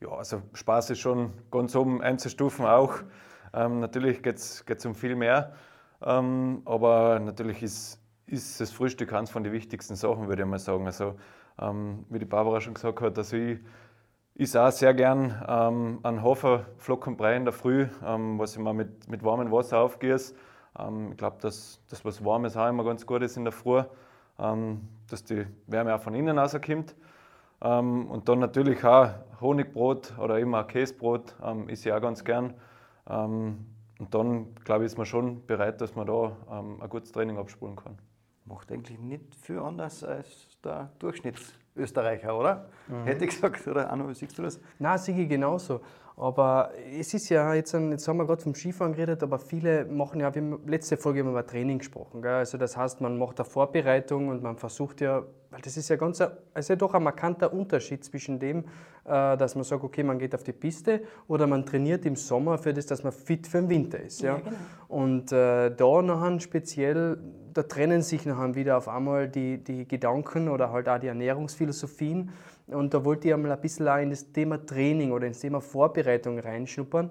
Ja, 0.00 0.10
also 0.10 0.42
Spaß 0.52 0.90
ist 0.90 0.98
schon 0.98 1.32
ganz 1.50 1.76
oben 1.76 2.02
einzustufen 2.02 2.66
auch. 2.66 2.98
Ähm, 3.54 3.80
natürlich 3.80 4.22
geht 4.22 4.38
es 4.38 4.86
um 4.86 4.94
viel 4.94 5.14
mehr, 5.14 5.54
ähm, 6.02 6.62
aber 6.64 7.20
natürlich 7.20 7.62
ist, 7.62 8.00
ist 8.26 8.60
das 8.60 8.70
Frühstück 8.72 9.12
eines 9.12 9.30
von 9.30 9.44
den 9.44 9.52
wichtigsten 9.52 9.94
Sachen, 9.96 10.28
würde 10.28 10.42
ich 10.42 10.48
mal 10.48 10.58
sagen. 10.58 10.86
Also, 10.86 11.16
ähm, 11.60 12.06
wie 12.08 12.18
die 12.18 12.24
Barbara 12.24 12.60
schon 12.60 12.74
gesagt 12.74 13.00
hat, 13.00 13.18
also 13.18 13.36
ich 13.36 13.58
esse 14.36 14.62
auch 14.62 14.70
sehr 14.70 14.94
gern 14.94 15.42
ähm, 15.46 16.00
einen 16.02 16.22
Haferflockenbrei 16.22 17.36
in 17.36 17.44
der 17.44 17.52
Früh, 17.52 17.86
ähm, 18.04 18.38
was 18.38 18.52
ich 18.54 18.58
mal 18.58 18.72
mit, 18.72 19.08
mit 19.08 19.22
warmem 19.22 19.52
Wasser 19.52 19.78
aufgieße. 19.78 20.34
Ähm, 20.78 21.12
ich 21.12 21.18
glaube, 21.18 21.36
dass 21.40 21.80
das 21.90 22.04
was 22.04 22.24
Warmes 22.24 22.56
auch 22.56 22.68
immer 22.68 22.84
ganz 22.84 23.06
gut 23.06 23.22
ist 23.22 23.36
in 23.36 23.44
der 23.44 23.52
Früh, 23.52 23.82
ähm, 24.38 24.88
dass 25.10 25.24
die 25.24 25.46
Wärme 25.66 25.94
auch 25.94 26.00
von 26.00 26.14
innen 26.14 26.38
rauskommt. 26.38 26.94
Ähm, 27.62 28.10
und 28.10 28.28
dann 28.28 28.38
natürlich 28.38 28.82
auch 28.84 29.10
Honigbrot 29.40 30.14
oder 30.18 30.38
immer 30.38 30.60
ein 30.60 30.66
Käsebrot 30.66 31.36
ähm, 31.42 31.68
ist 31.68 31.84
ich 31.84 31.92
auch 31.92 32.00
ganz 32.00 32.24
gern. 32.24 32.54
Ähm, 33.08 33.66
und 33.98 34.14
dann, 34.14 34.54
glaube 34.64 34.84
ich, 34.84 34.92
ist 34.92 34.96
man 34.96 35.06
schon 35.06 35.46
bereit, 35.46 35.80
dass 35.80 35.94
man 35.94 36.06
da 36.06 36.36
ähm, 36.50 36.82
ein 36.82 36.88
gutes 36.88 37.12
Training 37.12 37.38
abspulen 37.38 37.76
kann. 37.76 37.98
Macht 38.44 38.72
eigentlich 38.72 38.98
nicht 38.98 39.34
viel 39.36 39.58
anders 39.58 40.02
als 40.02 40.48
der 40.64 40.90
Durchschnittsösterreicher, 40.98 42.36
oder? 42.36 42.68
Mhm. 42.88 43.04
Hätte 43.04 43.24
ich 43.24 43.30
gesagt, 43.30 43.66
oder 43.68 43.90
Anno, 43.90 44.08
wie 44.08 44.14
siehst 44.14 44.36
du 44.36 44.42
das? 44.42 44.60
Nein, 44.78 44.98
sehe 44.98 45.16
ich 45.16 45.28
genauso. 45.28 45.80
Aber 46.16 46.72
es 46.98 47.14
ist 47.14 47.28
ja, 47.30 47.54
jetzt, 47.54 47.72
jetzt 47.72 48.06
haben 48.06 48.18
wir 48.18 48.26
gerade 48.26 48.42
vom 48.42 48.54
Skifahren 48.54 48.92
geredet, 48.92 49.22
aber 49.22 49.38
viele 49.38 49.86
machen 49.86 50.20
ja, 50.20 50.34
wir 50.34 50.42
haben 50.42 50.60
letzte 50.66 50.96
Folge 50.96 51.20
über 51.20 51.46
Training 51.46 51.78
gesprochen. 51.78 52.20
Gell? 52.20 52.32
Also 52.32 52.58
das 52.58 52.76
heißt, 52.76 53.00
man 53.00 53.18
macht 53.18 53.40
eine 53.40 53.48
Vorbereitung 53.48 54.28
und 54.28 54.42
man 54.42 54.56
versucht 54.56 55.00
ja, 55.00 55.24
weil 55.50 55.60
das 55.60 55.76
ist 55.76 55.88
ja 55.88 55.96
ganz, 55.96 56.22
also 56.54 56.76
doch 56.76 56.94
ein 56.94 57.02
markanter 57.02 57.52
Unterschied 57.52 58.04
zwischen 58.04 58.38
dem, 58.38 58.64
äh, 59.04 59.36
dass 59.36 59.54
man 59.54 59.64
sagt, 59.64 59.84
okay, 59.84 60.02
man 60.02 60.18
geht 60.18 60.34
auf 60.34 60.42
die 60.42 60.52
Piste 60.52 61.02
oder 61.28 61.46
man 61.46 61.64
trainiert 61.64 62.04
im 62.06 62.16
Sommer 62.16 62.58
für 62.58 62.72
das, 62.74 62.86
dass 62.86 63.02
man 63.02 63.12
fit 63.12 63.46
für 63.46 63.58
den 63.58 63.68
Winter 63.68 64.00
ist. 64.00 64.22
Ja? 64.22 64.36
ja 64.36 64.40
genau. 64.40 64.56
Und 64.88 65.32
äh, 65.32 65.74
da 65.74 66.02
nachher 66.02 66.40
speziell, 66.40 67.18
da 67.52 67.62
trennen 67.62 68.02
sich 68.02 68.26
nachher 68.26 68.54
wieder 68.54 68.76
auf 68.76 68.88
einmal 68.88 69.28
die, 69.28 69.62
die 69.62 69.88
Gedanken 69.88 70.48
oder 70.48 70.72
halt 70.72 70.88
auch 70.88 70.98
die 70.98 71.08
Ernährungsphilosophien 71.08 72.30
und 72.74 72.94
da 72.94 73.04
wollte 73.04 73.28
ich 73.28 73.34
einmal 73.34 73.52
ein 73.52 73.60
bisschen 73.60 73.88
auch 73.88 73.98
in 73.98 74.10
das 74.10 74.32
Thema 74.32 74.64
Training 74.64 75.12
oder 75.12 75.26
ins 75.26 75.40
Thema 75.40 75.60
Vorbereitung 75.60 76.38
reinschnuppern. 76.38 77.10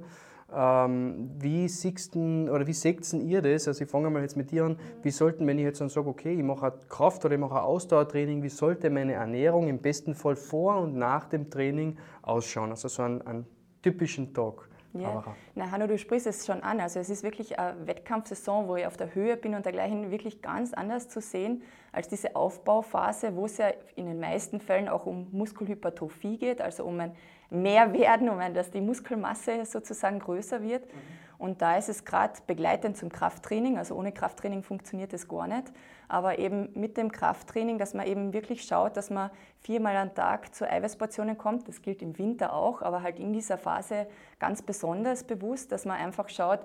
Ähm, 0.54 1.32
wie 1.40 1.70
seht 1.70 2.14
ihr 2.16 3.42
das? 3.42 3.68
Also 3.68 3.84
ich 3.84 3.90
fange 3.90 4.10
mal 4.10 4.22
jetzt 4.22 4.36
mit 4.36 4.52
dir 4.52 4.66
an. 4.66 4.78
Wie 5.02 5.12
sollten, 5.12 5.48
wenn 5.48 5.58
ich 5.58 5.64
jetzt 5.64 5.80
dann 5.80 5.90
sage, 5.90 6.10
okay, 6.10 6.34
ich 6.34 6.44
mache 6.44 6.74
Kraft 6.90 7.24
oder 7.24 7.36
ich 7.36 7.40
mache 7.40 7.62
Ausdauertraining, 7.62 8.44
wie 8.44 8.50
sollte 8.50 8.90
meine 8.90 9.14
Ernährung 9.14 9.70
im 9.70 9.80
besten 9.80 10.14
Fall 10.14 10.36
vor 10.36 10.82
und 10.82 10.96
nach 10.96 11.26
dem 11.30 11.50
Training 11.50 11.98
ausschauen? 12.22 12.72
Also 12.72 12.90
so 12.90 13.04
einen, 13.04 13.22
einen 13.22 13.46
typischen 13.82 14.34
Tag. 14.34 14.68
Ja. 14.94 15.24
Na, 15.56 15.72
Hanno, 15.72 15.88
du 15.88 15.98
sprichst 15.98 16.28
es 16.28 16.46
schon 16.46 16.62
an. 16.64 16.80
Also 16.80 17.00
es 17.00 17.10
ist 17.10 17.24
wirklich 17.24 17.58
eine 17.58 17.88
Wettkampfsaison, 17.88 18.68
wo 18.68 18.76
ich 18.76 18.86
auf 18.86 18.98
der 18.98 19.16
Höhe 19.16 19.38
bin 19.38 19.56
und 19.56 19.66
dergleichen 19.66 20.12
wirklich 20.12 20.42
ganz 20.42 20.74
anders 20.74 21.08
zu 21.10 21.22
sehen 21.22 21.64
als 21.92 22.08
diese 22.08 22.36
Aufbauphase, 22.36 23.36
wo 23.36 23.46
es 23.46 23.58
ja 23.58 23.72
in 23.96 24.06
den 24.06 24.20
meisten 24.20 24.60
Fällen 24.60 24.90
auch 24.90 25.06
um 25.06 25.28
Muskelhypertrophie 25.32 26.38
geht, 26.38 26.62
also 26.62 26.86
um 26.86 27.00
ein 27.00 27.16
Mehrwerden, 27.50 28.30
um 28.30 28.40
ein, 28.40 28.54
dass 28.54 28.72
die 28.72 28.82
Muskelmasse 28.82 29.66
sozusagen 29.66 30.20
größer 30.20 30.62
wird. 30.62 30.86
Mhm. 30.86 31.21
Und 31.42 31.64
da 31.64 31.76
ist 31.76 31.90
es 31.90 32.06
gerade 32.06 32.34
begleitend 32.46 32.98
zum 32.98 33.10
Krafttraining, 33.10 33.80
also 33.80 33.96
ohne 33.96 34.12
Krafttraining 34.12 34.62
funktioniert 34.62 35.12
es 35.12 35.28
gar 35.28 35.48
nicht, 35.48 35.74
aber 36.08 36.38
eben 36.38 36.70
mit 36.76 36.98
dem 36.98 37.12
Krafttraining, 37.12 37.80
dass 37.80 37.96
man 37.96 38.06
eben 38.06 38.32
wirklich 38.32 38.62
schaut, 38.62 38.96
dass 38.96 39.10
man 39.10 39.32
viermal 39.60 39.96
am 39.96 40.14
Tag 40.14 40.54
zu 40.54 40.70
Eiweißportionen 40.70 41.40
kommt. 41.40 41.68
Das 41.68 41.82
gilt 41.82 42.04
im 42.04 42.20
Winter 42.20 42.54
auch, 42.54 42.84
aber 42.84 43.02
halt 43.02 43.20
in 43.20 43.34
dieser 43.34 43.58
Phase 43.58 44.06
ganz 44.38 44.62
besonders 44.62 45.24
bewusst, 45.24 45.72
dass 45.72 45.84
man 45.84 45.98
einfach 45.98 46.30
schaut, 46.30 46.60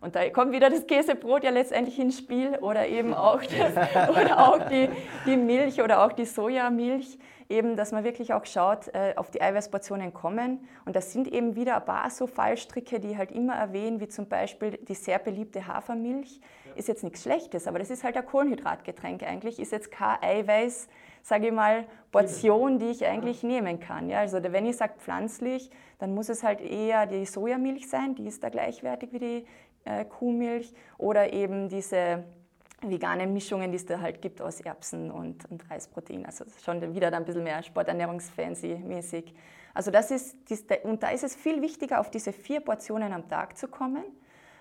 Und 0.00 0.14
da 0.14 0.30
kommt 0.30 0.52
wieder 0.52 0.70
das 0.70 0.86
Käsebrot 0.86 1.42
ja 1.42 1.50
letztendlich 1.50 1.98
ins 1.98 2.18
Spiel 2.18 2.56
oder 2.60 2.86
eben 2.86 3.12
auch, 3.12 3.42
das, 3.42 4.08
oder 4.10 4.46
auch 4.46 4.68
die, 4.68 4.88
die 5.26 5.36
Milch 5.36 5.82
oder 5.82 6.04
auch 6.04 6.12
die 6.12 6.24
Sojamilch. 6.24 7.18
Eben, 7.50 7.76
dass 7.76 7.90
man 7.90 8.04
wirklich 8.04 8.32
auch 8.32 8.46
schaut, 8.46 8.88
äh, 8.94 9.14
auf 9.16 9.30
die 9.30 9.42
Eiweißportionen 9.42 10.14
kommen. 10.14 10.68
Und 10.86 10.94
das 10.94 11.12
sind 11.12 11.26
eben 11.26 11.56
wieder 11.56 11.76
ein 11.76 11.84
paar 11.84 12.08
so 12.08 12.28
Fallstricke, 12.28 13.00
die 13.00 13.10
ich 13.10 13.16
halt 13.18 13.32
immer 13.32 13.56
erwähnen, 13.56 14.00
wie 14.00 14.06
zum 14.06 14.28
Beispiel 14.28 14.78
die 14.78 14.94
sehr 14.94 15.18
beliebte 15.18 15.66
Hafermilch. 15.66 16.40
Ist 16.76 16.86
jetzt 16.86 17.02
nichts 17.02 17.22
Schlechtes, 17.22 17.66
aber 17.66 17.80
das 17.80 17.90
ist 17.90 18.04
halt 18.04 18.16
ein 18.16 18.24
Kohlenhydratgetränk 18.24 19.24
eigentlich, 19.24 19.58
ist 19.58 19.72
jetzt 19.72 19.90
kein 19.90 20.22
Eiweiß, 20.22 20.88
sage 21.22 21.48
ich 21.48 21.52
mal, 21.52 21.84
Portion, 22.12 22.78
die 22.78 22.90
ich 22.90 23.04
eigentlich 23.04 23.42
nehmen 23.42 23.80
kann. 23.80 24.08
Ja, 24.08 24.20
also 24.20 24.40
wenn 24.40 24.64
ich 24.64 24.76
sage 24.76 24.94
pflanzlich, 24.98 25.70
dann 25.98 26.14
muss 26.14 26.28
es 26.28 26.44
halt 26.44 26.60
eher 26.60 27.06
die 27.06 27.26
Sojamilch 27.26 27.90
sein, 27.90 28.14
die 28.14 28.28
ist 28.28 28.44
da 28.44 28.48
gleichwertig 28.48 29.12
wie 29.12 29.18
die 29.18 29.46
äh, 29.84 30.04
Kuhmilch 30.04 30.72
oder 30.98 31.32
eben 31.32 31.68
diese 31.68 32.22
veganen 32.82 33.32
Mischungen, 33.32 33.70
die 33.70 33.76
es 33.76 33.86
da 33.86 34.00
halt 34.00 34.22
gibt 34.22 34.40
aus 34.40 34.60
Erbsen 34.60 35.10
und, 35.10 35.50
und 35.50 35.70
Reisprotein. 35.70 36.26
Also 36.26 36.44
schon 36.64 36.94
wieder 36.94 37.12
ein 37.12 37.24
bisschen 37.24 37.44
mehr 37.44 37.62
Sporternährungsfancy-mäßig. 37.62 39.34
Also 39.74 39.90
das 39.90 40.10
ist, 40.10 40.36
und 40.84 41.02
da 41.02 41.10
ist 41.10 41.24
es 41.24 41.36
viel 41.36 41.62
wichtiger, 41.62 42.00
auf 42.00 42.10
diese 42.10 42.32
vier 42.32 42.60
Portionen 42.60 43.12
am 43.12 43.28
Tag 43.28 43.56
zu 43.56 43.68
kommen, 43.68 44.04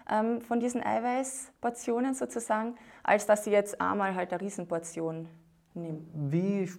ähm, 0.10 0.42
von 0.42 0.60
diesen 0.60 0.84
Eiweißportionen 0.84 2.14
sozusagen, 2.14 2.76
als 3.04 3.26
dass 3.26 3.44
sie 3.44 3.52
jetzt 3.52 3.80
einmal 3.82 4.16
halt 4.16 4.32
eine 4.32 4.42
Riesenportion 4.42 5.28
nehmen. 5.74 6.10
Wie 6.14 6.70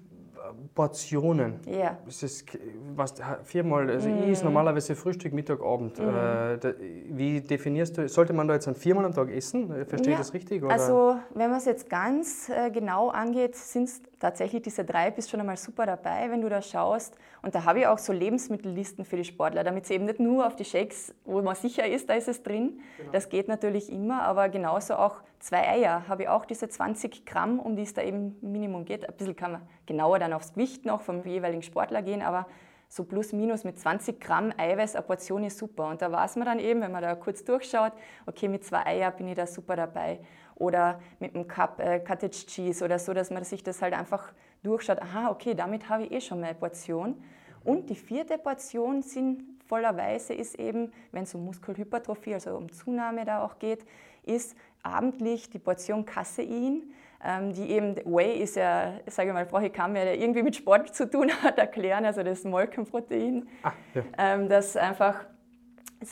Portionen. 0.75 1.61
Ja. 1.66 1.99
Das 2.04 2.23
ist 2.23 2.47
was, 2.94 3.14
viermal, 3.44 3.90
also 3.90 4.09
mm. 4.09 4.23
ich 4.25 4.30
esse 4.30 4.44
normalerweise 4.44 4.94
Frühstück, 4.94 5.32
Mittag, 5.32 5.62
Abend. 5.62 5.99
Mm. 5.99 6.02
Äh, 6.02 6.59
da, 6.59 6.73
wie 7.09 7.40
definierst 7.40 7.99
du, 7.99 8.09
sollte 8.09 8.32
man 8.32 8.49
da 8.49 8.54
jetzt 8.54 8.68
viermal 8.78 9.04
am 9.04 9.12
Tag 9.12 9.30
essen? 9.30 9.68
Verstehe 9.87 10.12
ja. 10.12 10.12
ich 10.12 10.18
das 10.18 10.35
richtig? 10.35 10.62
Oder? 10.62 10.73
Also, 10.73 11.16
wenn 11.35 11.50
man 11.50 11.59
es 11.59 11.66
jetzt 11.66 11.88
ganz 11.88 12.49
äh, 12.49 12.70
genau 12.70 13.09
angeht, 13.11 13.56
sind 13.56 13.85
es 13.85 14.02
tatsächlich 14.18 14.62
diese 14.62 14.85
drei, 14.85 15.11
bist 15.11 15.30
schon 15.30 15.40
einmal 15.40 15.56
super 15.56 15.87
dabei, 15.87 16.30
wenn 16.30 16.40
du 16.40 16.49
da 16.49 16.62
schaust. 16.62 17.16
Und 17.42 17.54
da 17.54 17.64
habe 17.64 17.80
ich 17.80 17.87
auch 17.87 17.99
so 17.99 18.12
Lebensmittellisten 18.12 19.04
für 19.04 19.16
die 19.16 19.25
Sportler, 19.25 19.64
damit 19.64 19.87
sie 19.87 19.94
eben 19.94 20.04
nicht 20.04 20.20
nur 20.20 20.47
auf 20.47 20.56
die 20.56 20.64
Shakes, 20.64 21.14
wo 21.25 21.40
man 21.42 21.54
sicher 21.54 21.87
ist, 21.87 22.09
da 22.09 22.14
ist 22.14 22.28
es 22.28 22.42
drin. 22.42 22.80
Genau. 22.99 23.12
Das 23.12 23.28
geht 23.28 23.49
natürlich 23.49 23.90
immer, 23.90 24.23
aber 24.23 24.49
genauso 24.49 24.94
auch 24.94 25.16
zwei 25.40 25.68
Eier 25.68 26.06
habe 26.06 26.25
ich 26.25 26.28
auch 26.28 26.44
diese 26.44 26.68
20 26.68 27.26
Gramm, 27.26 27.59
um 27.59 27.75
die 27.75 27.82
es 27.82 27.94
da 27.94 28.02
eben 28.02 28.37
Minimum 28.40 28.85
geht. 28.85 29.09
Ein 29.09 29.16
bisschen 29.16 29.37
kann 29.37 29.52
man 29.52 29.62
genauer 29.87 30.18
dann 30.18 30.32
aufs 30.32 30.52
Gewicht 30.52 30.85
noch 30.85 31.00
vom 31.00 31.25
jeweiligen 31.25 31.62
Sportler 31.62 32.02
gehen, 32.02 32.23
aber 32.23 32.47
so 32.88 33.04
plus 33.04 33.32
minus 33.32 33.64
mit 33.64 33.78
20 33.78 34.20
Gramm 34.20 34.52
Eiweiß 34.56 34.97
eine 34.97 35.04
Portion 35.04 35.44
ist 35.44 35.59
super. 35.59 35.88
Und 35.88 36.02
da 36.02 36.11
weiß 36.11 36.37
man 36.37 36.47
dann 36.47 36.59
eben, 36.59 36.80
wenn 36.80 36.92
man 36.92 37.02
da 37.02 37.14
kurz 37.14 37.44
durchschaut, 37.44 37.92
okay, 38.26 38.49
mit 38.49 38.64
zwei 38.64 38.85
Eier 38.85 39.11
bin 39.12 39.28
ich 39.28 39.37
da 39.37 39.47
super 39.47 39.76
dabei. 39.76 40.20
Oder 40.56 41.00
mit 41.20 41.35
einem 41.35 41.47
Cup 41.47 41.80
äh, 41.80 42.00
Cottage 42.00 42.47
Cheese 42.47 42.85
oder 42.85 42.99
so, 42.99 43.14
dass 43.14 43.30
man 43.30 43.44
sich 43.44 43.62
das 43.62 43.80
halt 43.80 43.94
einfach 43.94 44.32
durchschaut, 44.62 45.00
aha, 45.00 45.30
okay, 45.30 45.54
damit 45.54 45.88
habe 45.88 46.02
ich 46.02 46.12
eh 46.12 46.20
schon 46.20 46.40
meine 46.40 46.54
Portion. 46.54 47.23
Und 47.62 47.88
die 47.90 47.94
vierte 47.94 48.38
Portion 48.38 49.02
sinnvollerweise 49.02 50.35
ist 50.35 50.59
eben, 50.59 50.92
wenn 51.12 51.23
es 51.23 51.35
um 51.35 51.44
Muskelhypertrophie, 51.44 52.35
also 52.35 52.56
um 52.56 52.70
Zunahme 52.73 53.25
da 53.25 53.44
auch 53.44 53.59
geht, 53.59 53.87
ist 54.25 54.56
abendlich 54.82 55.50
die 55.50 55.58
Portion 55.58 56.04
Casein, 56.04 56.82
ähm, 57.22 57.52
die 57.52 57.70
eben, 57.70 57.96
Whey 58.04 58.38
ist 58.38 58.56
ja, 58.56 58.94
sage 59.06 59.28
ich 59.28 59.34
mal, 59.34 59.44
brauche 59.44 59.66
ich 59.66 59.72
kaum 59.72 59.92
mehr, 59.92 60.04
der 60.04 60.18
irgendwie 60.18 60.42
mit 60.42 60.56
Sport 60.56 60.94
zu 60.94 61.10
tun 61.10 61.30
hat, 61.42 61.58
erklären, 61.58 62.04
also 62.04 62.22
das 62.22 62.44
Molkenprotein, 62.44 63.49
ah, 63.62 63.72
ja. 63.94 64.02
ähm, 64.18 64.49
das 64.49 64.76
einfach 64.76 65.26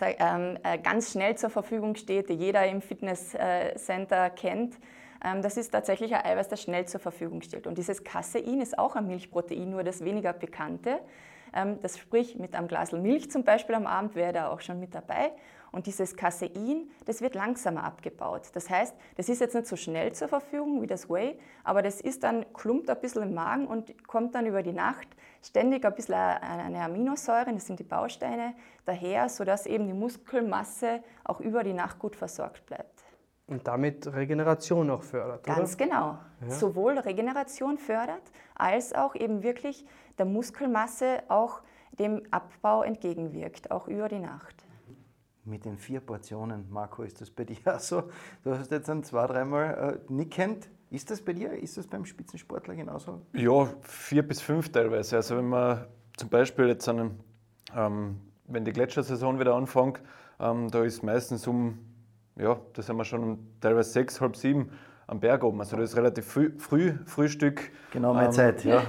ähm, 0.03 0.59
äh, 0.65 0.79
ganz 0.79 1.13
schnell 1.13 1.37
zur 1.37 1.49
Verfügung 1.49 1.95
steht, 1.95 2.29
die 2.29 2.35
jeder 2.35 2.67
im 2.67 2.83
Fitnesscenter 2.83 4.29
kennt. 4.31 4.79
Ähm, 5.25 5.41
das 5.41 5.57
ist 5.57 5.71
tatsächlich 5.71 6.15
ein 6.15 6.25
Eiweiß, 6.27 6.49
das 6.49 6.63
schnell 6.63 6.87
zur 6.87 7.01
Verfügung 7.01 7.41
steht. 7.41 7.67
Und 7.67 7.79
dieses 7.79 8.05
Casein 8.05 8.61
ist 8.61 8.79
auch 8.79 8.97
ein 8.97 9.07
Milchprotein, 9.07 9.71
nur 9.71 9.83
das 9.85 10.05
weniger 10.05 10.33
bekannte. 10.33 11.01
Das 11.81 11.97
sprich, 11.97 12.39
mit 12.39 12.55
einem 12.55 12.69
Glas 12.69 12.93
Milch 12.93 13.31
zum 13.31 13.43
Beispiel 13.43 13.75
am 13.75 13.87
Abend 13.87 14.15
wäre 14.15 14.35
da 14.35 14.49
auch 14.49 14.61
schon 14.61 14.79
mit 14.79 14.95
dabei. 14.95 15.33
Und 15.73 15.87
dieses 15.87 16.17
Casein, 16.17 16.89
das 17.05 17.21
wird 17.21 17.35
langsamer 17.35 17.85
abgebaut. 17.85 18.49
Das 18.55 18.71
heißt, 18.71 18.95
das 19.17 19.29
ist 19.29 19.41
jetzt 19.41 19.55
nicht 19.55 19.67
so 19.67 19.77
schnell 19.77 20.13
zur 20.13 20.29
Verfügung 20.29 20.83
wie 20.83 20.87
das 20.87 21.09
Whey, 21.09 21.39
aber 21.65 21.83
das 21.83 22.01
ist 22.01 22.23
dann, 22.23 22.47
klumpt 22.53 22.89
ein 22.89 23.01
bisschen 23.01 23.23
im 23.23 23.35
Magen 23.35 23.67
und 23.67 24.07
kommt 24.07 24.35
dann 24.35 24.47
über 24.47 24.63
die 24.63 24.73
Nacht 24.73 25.09
ständig 25.43 25.85
ein 25.85 25.95
bisschen 25.95 26.15
eine 26.15 26.81
Aminosäure, 26.83 27.53
das 27.53 27.67
sind 27.67 27.79
die 27.79 27.85
Bausteine, 27.85 28.55
daher, 28.85 29.29
sodass 29.29 29.67
eben 29.67 29.87
die 29.87 29.93
Muskelmasse 29.93 31.03
auch 31.25 31.41
über 31.41 31.63
die 31.63 31.75
Nacht 31.75 31.99
gut 31.99 32.17
versorgt 32.17 32.67
bleibt. 32.67 33.05
Und 33.47 33.67
damit 33.67 34.07
Regeneration 34.07 34.91
auch 34.91 35.03
fördert, 35.03 35.45
Ganz 35.45 35.75
oder? 35.75 35.85
genau. 35.85 36.19
Ja. 36.43 36.51
Sowohl 36.51 36.99
Regeneration 36.99 37.79
fördert, 37.79 38.23
als 38.55 38.93
auch 38.95 39.15
eben 39.15 39.43
wirklich 39.43 39.87
der 40.19 40.27
Muskelmasse 40.27 41.23
auch 41.29 41.63
dem 41.99 42.23
Abbau 42.31 42.83
entgegenwirkt, 42.83 43.71
auch 43.71 43.89
über 43.89 44.09
die 44.09 44.19
Nacht 44.19 44.68
mit 45.49 45.65
den 45.65 45.77
vier 45.79 46.01
Portionen. 46.01 46.67
Marco, 46.71 47.03
ist 47.03 47.21
das 47.21 47.31
bei 47.31 47.45
dir 47.45 47.57
auch 47.67 47.81
so? 47.81 48.05
Du 48.45 48.51
hast 48.53 48.71
jetzt 48.71 48.89
ein 48.91 49.03
zwei, 49.03 49.27
dreimal 49.27 50.01
äh, 50.09 50.13
nickend. 50.13 50.69
Ist 50.91 51.11
das 51.11 51.21
bei 51.21 51.33
dir? 51.33 51.53
Ist 51.53 51.77
das 51.77 51.87
beim 51.87 52.05
Spitzensportler 52.05 52.75
genauso? 52.75 53.23
Ja, 53.35 53.69
vier 53.83 54.27
bis 54.27 54.41
fünf 54.41 54.71
teilweise. 54.71 55.17
Also 55.17 55.37
wenn 55.37 55.49
man 55.49 55.87
zum 56.17 56.29
Beispiel 56.29 56.69
jetzt 56.69 56.89
einen, 56.89 57.21
ähm, 57.77 58.21
wenn 58.47 58.65
die 58.65 58.73
Gletschersaison 58.73 59.39
wieder 59.39 59.55
anfängt, 59.55 60.01
ähm, 60.41 60.71
da 60.71 60.83
ist 60.85 61.03
meistens 61.03 61.47
um, 61.47 61.79
ja, 62.37 62.59
da 62.73 62.83
sind 62.83 62.97
wir 62.97 63.05
schon 63.05 63.23
um 63.23 63.39
teilweise 63.61 63.91
sechs, 63.91 64.21
halb 64.21 64.37
sieben 64.37 64.71
am 65.07 65.21
Berg 65.21 65.43
oben. 65.43 65.61
Also 65.61 65.77
das 65.77 65.91
ist 65.91 65.97
relativ 65.97 66.27
früh, 66.27 66.53
früh 66.59 66.95
Frühstück. 67.07 67.71
Genau 67.93 68.15
meine 68.15 68.27
ähm, 68.27 68.33
Zeit, 68.33 68.65
ja. 68.65 68.83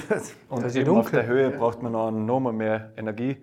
Und 0.48 0.74
eben 0.74 0.96
auf 0.96 1.10
der 1.10 1.26
Höhe 1.26 1.50
braucht 1.50 1.82
man 1.82 1.92
noch, 1.92 2.10
noch 2.10 2.40
mal 2.40 2.52
mehr 2.52 2.92
Energie 2.96 3.38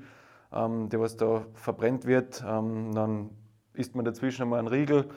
ähm, 0.53 0.89
die 0.89 0.99
was 0.99 1.17
da 1.17 1.45
verbrennt 1.53 2.05
wird. 2.05 2.43
Ähm, 2.47 2.93
dann 2.93 3.29
isst 3.73 3.95
man 3.95 4.05
dazwischen 4.05 4.43
einmal 4.43 4.59
einen 4.59 4.67
Riegel 4.67 5.09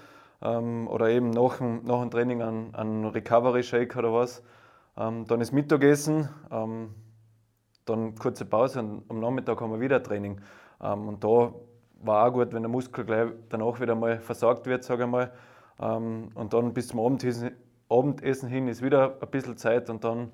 ähm, 0.42 0.88
oder 0.88 1.08
eben 1.08 1.30
nach 1.30 1.60
nach 1.60 2.00
dem 2.00 2.10
Training 2.10 2.42
einen, 2.42 2.74
einen 2.74 3.04
Recovery 3.06 3.62
Shake 3.62 3.96
oder 3.96 4.12
was. 4.12 4.42
Ähm, 4.96 5.26
dann 5.26 5.40
ist 5.40 5.52
Mittagessen, 5.52 6.28
ähm, 6.50 6.94
dann 7.84 8.14
kurze 8.14 8.44
Pause 8.44 8.80
und 8.80 9.02
am 9.08 9.20
Nachmittag 9.20 9.60
haben 9.60 9.72
wir 9.72 9.80
wieder 9.80 10.02
Training. 10.02 10.40
Ähm, 10.80 11.08
und 11.08 11.24
da 11.24 11.52
war 12.00 12.28
auch 12.28 12.32
gut, 12.32 12.52
wenn 12.52 12.62
der 12.62 12.70
Muskel 12.70 13.04
gleich 13.04 13.30
danach 13.48 13.80
wieder 13.80 13.94
mal 13.94 14.20
versagt 14.20 14.66
wird, 14.66 14.84
sage 14.84 15.04
ich 15.04 15.10
mal. 15.10 15.32
und 15.78 16.52
dann 16.52 16.74
bis 16.74 16.88
zum 16.88 17.00
Abendessen, 17.00 17.52
Abendessen 17.88 18.48
hin 18.48 18.68
ist 18.68 18.82
wieder 18.82 19.16
ein 19.22 19.30
bisschen 19.30 19.56
Zeit 19.56 19.88
und 19.88 20.04
dann 20.04 20.30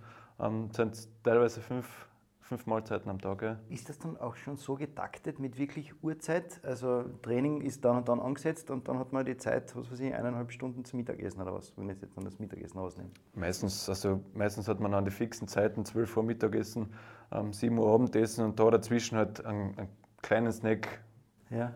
sind 0.72 0.94
es 0.94 1.08
teilweise 1.22 1.60
fünf, 1.60 2.08
fünf 2.50 2.66
Mahlzeiten 2.66 3.08
am 3.08 3.20
Tag. 3.20 3.42
Ja. 3.42 3.60
Ist 3.68 3.88
das 3.88 4.00
dann 4.00 4.16
auch 4.16 4.34
schon 4.34 4.56
so 4.56 4.74
getaktet 4.74 5.38
mit 5.38 5.56
wirklich 5.56 5.94
Uhrzeit? 6.02 6.60
Also 6.64 7.04
Training 7.22 7.60
ist 7.60 7.84
dann 7.84 7.98
und 7.98 8.08
dann 8.08 8.18
angesetzt 8.18 8.72
und 8.72 8.88
dann 8.88 8.98
hat 8.98 9.12
man 9.12 9.24
die 9.24 9.36
Zeit, 9.36 9.74
was 9.76 9.88
weiß 9.88 10.00
ich, 10.00 10.12
eineinhalb 10.12 10.50
Stunden 10.50 10.84
zum 10.84 10.98
Mittagessen 10.98 11.40
oder 11.40 11.54
was, 11.54 11.72
wenn 11.76 11.88
ich 11.88 12.00
jetzt 12.00 12.16
dann 12.16 12.24
das 12.24 12.40
Mittagessen 12.40 12.80
ausnehme? 12.80 13.10
Meistens, 13.36 13.88
also 13.88 14.20
meistens 14.34 14.66
hat 14.66 14.80
man 14.80 14.92
an 14.94 15.04
die 15.04 15.12
fixen 15.12 15.46
Zeiten, 15.46 15.84
12 15.84 16.16
Uhr 16.16 16.24
Mittagessen, 16.24 16.92
ähm, 17.30 17.52
7 17.52 17.78
Uhr 17.78 17.94
Abendessen 17.94 18.44
und 18.44 18.58
da 18.58 18.68
dazwischen 18.68 19.16
halt 19.16 19.46
einen, 19.46 19.78
einen 19.78 19.88
kleinen 20.20 20.50
Snack. 20.50 21.04
Ja. 21.50 21.72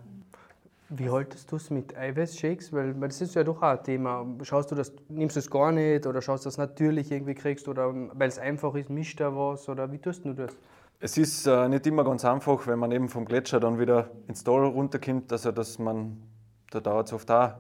Wie 0.91 1.09
haltest 1.09 1.51
du 1.51 1.57
es 1.57 1.71
mit 1.71 1.97
Eiweißshakes? 1.97 2.73
Weil, 2.73 3.01
weil 3.01 3.09
das 3.09 3.21
ist 3.21 3.35
ja 3.35 3.43
doch 3.43 3.59
auch 3.59 3.79
ein 3.79 3.83
Thema. 3.83 4.27
Schaust 4.43 4.71
du 4.71 4.75
das, 4.75 4.93
nimmst 5.09 5.37
du 5.37 5.41
es 5.41 5.51
gar 5.51 5.73
nicht 5.73 6.07
oder 6.07 6.21
schaust 6.21 6.45
du 6.45 6.49
das 6.49 6.59
natürlich 6.59 7.11
irgendwie 7.11 7.35
kriegst 7.35 7.69
oder 7.69 7.93
weil 7.95 8.29
es 8.29 8.39
einfach 8.39 8.75
ist, 8.75 8.91
mischt 8.91 9.21
da 9.21 9.35
was 9.35 9.69
oder 9.69 9.91
wie 9.91 9.99
tust 9.99 10.25
du 10.25 10.35
das? 10.35 10.53
Es 11.01 11.17
ist 11.17 11.47
äh, 11.47 11.69
nicht 11.69 11.87
immer 11.87 12.05
ganz 12.05 12.25
einfach, 12.25 12.67
wenn 12.67 12.79
man 12.79 12.93
eben 12.93 13.09
vom 13.09 13.25
Gletscher 13.25 13.61
dann 13.61 13.79
wieder 13.79 14.11
ins 14.29 14.45
Tal 14.45 14.65
runterkommt, 14.65 15.33
also 15.33 15.53
dass 15.53 15.79
man, 15.79 16.23
da 16.71 16.81
dauert 16.81 17.09
es 17.09 17.13
oft 17.13 17.31
auch 17.31 17.55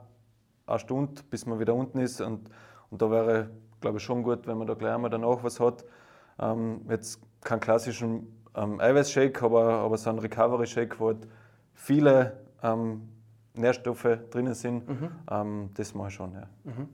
eine 0.66 0.78
Stunde, 0.78 1.22
bis 1.30 1.46
man 1.46 1.58
wieder 1.58 1.74
unten 1.74 1.98
ist 1.98 2.20
und, 2.20 2.48
und 2.90 3.02
da 3.02 3.10
wäre, 3.10 3.50
glaube 3.80 3.98
ich, 3.98 4.04
schon 4.04 4.22
gut, 4.22 4.46
wenn 4.46 4.58
man 4.58 4.66
da 4.66 4.74
gleich 4.74 4.94
einmal 4.94 5.10
danach 5.10 5.42
was 5.42 5.60
hat. 5.60 5.84
Ähm, 6.38 6.82
jetzt 6.88 7.20
keinen 7.42 7.60
klassischen 7.60 8.26
ähm, 8.54 8.80
Eiweißshake, 8.80 9.42
aber, 9.42 9.64
aber 9.64 9.96
so 9.96 10.10
ein 10.10 10.18
Recovery-Shake, 10.18 10.98
wo 11.00 11.08
halt 11.08 11.28
viele 11.74 12.38
ähm, 12.62 13.08
Nährstoffe 13.54 14.18
drinnen 14.30 14.54
sind, 14.54 14.88
mhm. 14.88 15.10
ähm, 15.30 15.70
das 15.74 15.94
mache 15.94 16.08
ich 16.08 16.14
schon. 16.14 16.32
Ja. 16.32 16.48
Mhm. 16.64 16.88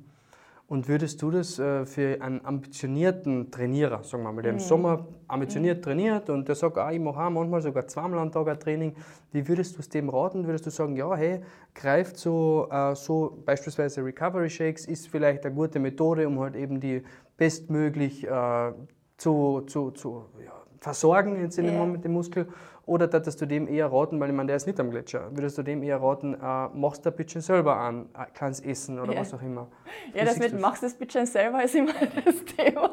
Und 0.71 0.87
würdest 0.87 1.21
du 1.21 1.33
das 1.33 1.59
äh, 1.59 1.85
für 1.85 2.23
einen 2.23 2.45
ambitionierten 2.45 3.51
Trainierer, 3.51 4.05
sagen 4.05 4.23
wir 4.23 4.31
mal, 4.31 4.41
der 4.41 4.53
mhm. 4.53 4.59
im 4.59 4.65
Sommer 4.65 5.05
ambitioniert 5.27 5.79
mhm. 5.79 5.83
trainiert 5.83 6.31
und 6.31 6.47
der 6.47 6.55
sagt, 6.55 6.79
ah, 6.79 6.93
ich 6.93 7.01
mache 7.01 7.21
auch 7.21 7.29
manchmal 7.29 7.61
sogar 7.61 7.89
zweimal 7.89 8.21
am 8.21 8.31
Tag 8.31 8.47
ein 8.47 8.61
Training, 8.61 8.95
wie 9.33 9.49
würdest 9.49 9.75
du 9.75 9.81
es 9.81 9.89
dem 9.89 10.09
raten? 10.09 10.47
Würdest 10.47 10.67
du 10.67 10.71
sagen, 10.71 10.95
ja, 10.95 11.13
hey, 11.17 11.41
greift 11.75 12.19
so, 12.19 12.69
äh, 12.71 12.95
so 12.95 13.43
beispielsweise 13.45 14.05
Recovery 14.05 14.49
Shakes, 14.49 14.87
ist 14.87 15.09
vielleicht 15.09 15.45
eine 15.45 15.57
gute 15.57 15.81
Methode, 15.81 16.29
um 16.29 16.39
halt 16.39 16.55
eben 16.55 16.79
die 16.79 17.03
bestmöglich 17.37 18.25
äh, 18.29 18.73
zu, 19.17 19.63
zu, 19.63 19.91
zu 19.91 20.27
ja, 20.45 20.53
versorgen 20.79 21.41
jetzt 21.41 21.59
in 21.59 21.67
dem 21.67 21.79
Moment 21.79 22.05
den 22.05 22.13
Muskel? 22.13 22.47
Oder 22.91 23.13
würdest 23.13 23.41
du 23.41 23.47
dem 23.47 23.69
eher 23.69 23.93
raten, 23.93 24.19
weil 24.19 24.31
ich 24.31 24.35
meine, 24.35 24.49
der 24.49 24.57
ist 24.57 24.67
nicht 24.67 24.81
am 24.81 24.91
Gletscher, 24.91 25.29
würdest 25.31 25.57
du 25.57 25.63
dem 25.63 25.81
eher 25.85 26.03
raten, 26.03 26.35
äh, 26.35 26.69
machst 26.77 27.07
du 27.07 27.11
ein 27.11 27.15
bisschen 27.17 27.41
selber 27.41 27.77
an, 27.77 28.09
kannst 28.35 28.67
essen 28.67 28.99
oder 28.99 29.13
Ja. 29.13 29.21
was 29.21 29.33
auch 29.33 29.43
immer? 29.43 29.69
Ja, 30.13 30.23
Wie 30.23 30.25
das 30.27 30.39
mit 30.39 30.53
du's? 30.53 30.61
machst 30.61 30.83
das 30.83 30.95
bitte 30.95 31.25
selber 31.25 31.63
ist 31.63 31.77
immer 31.77 31.93
das 32.25 32.45
Thema. 32.57 32.91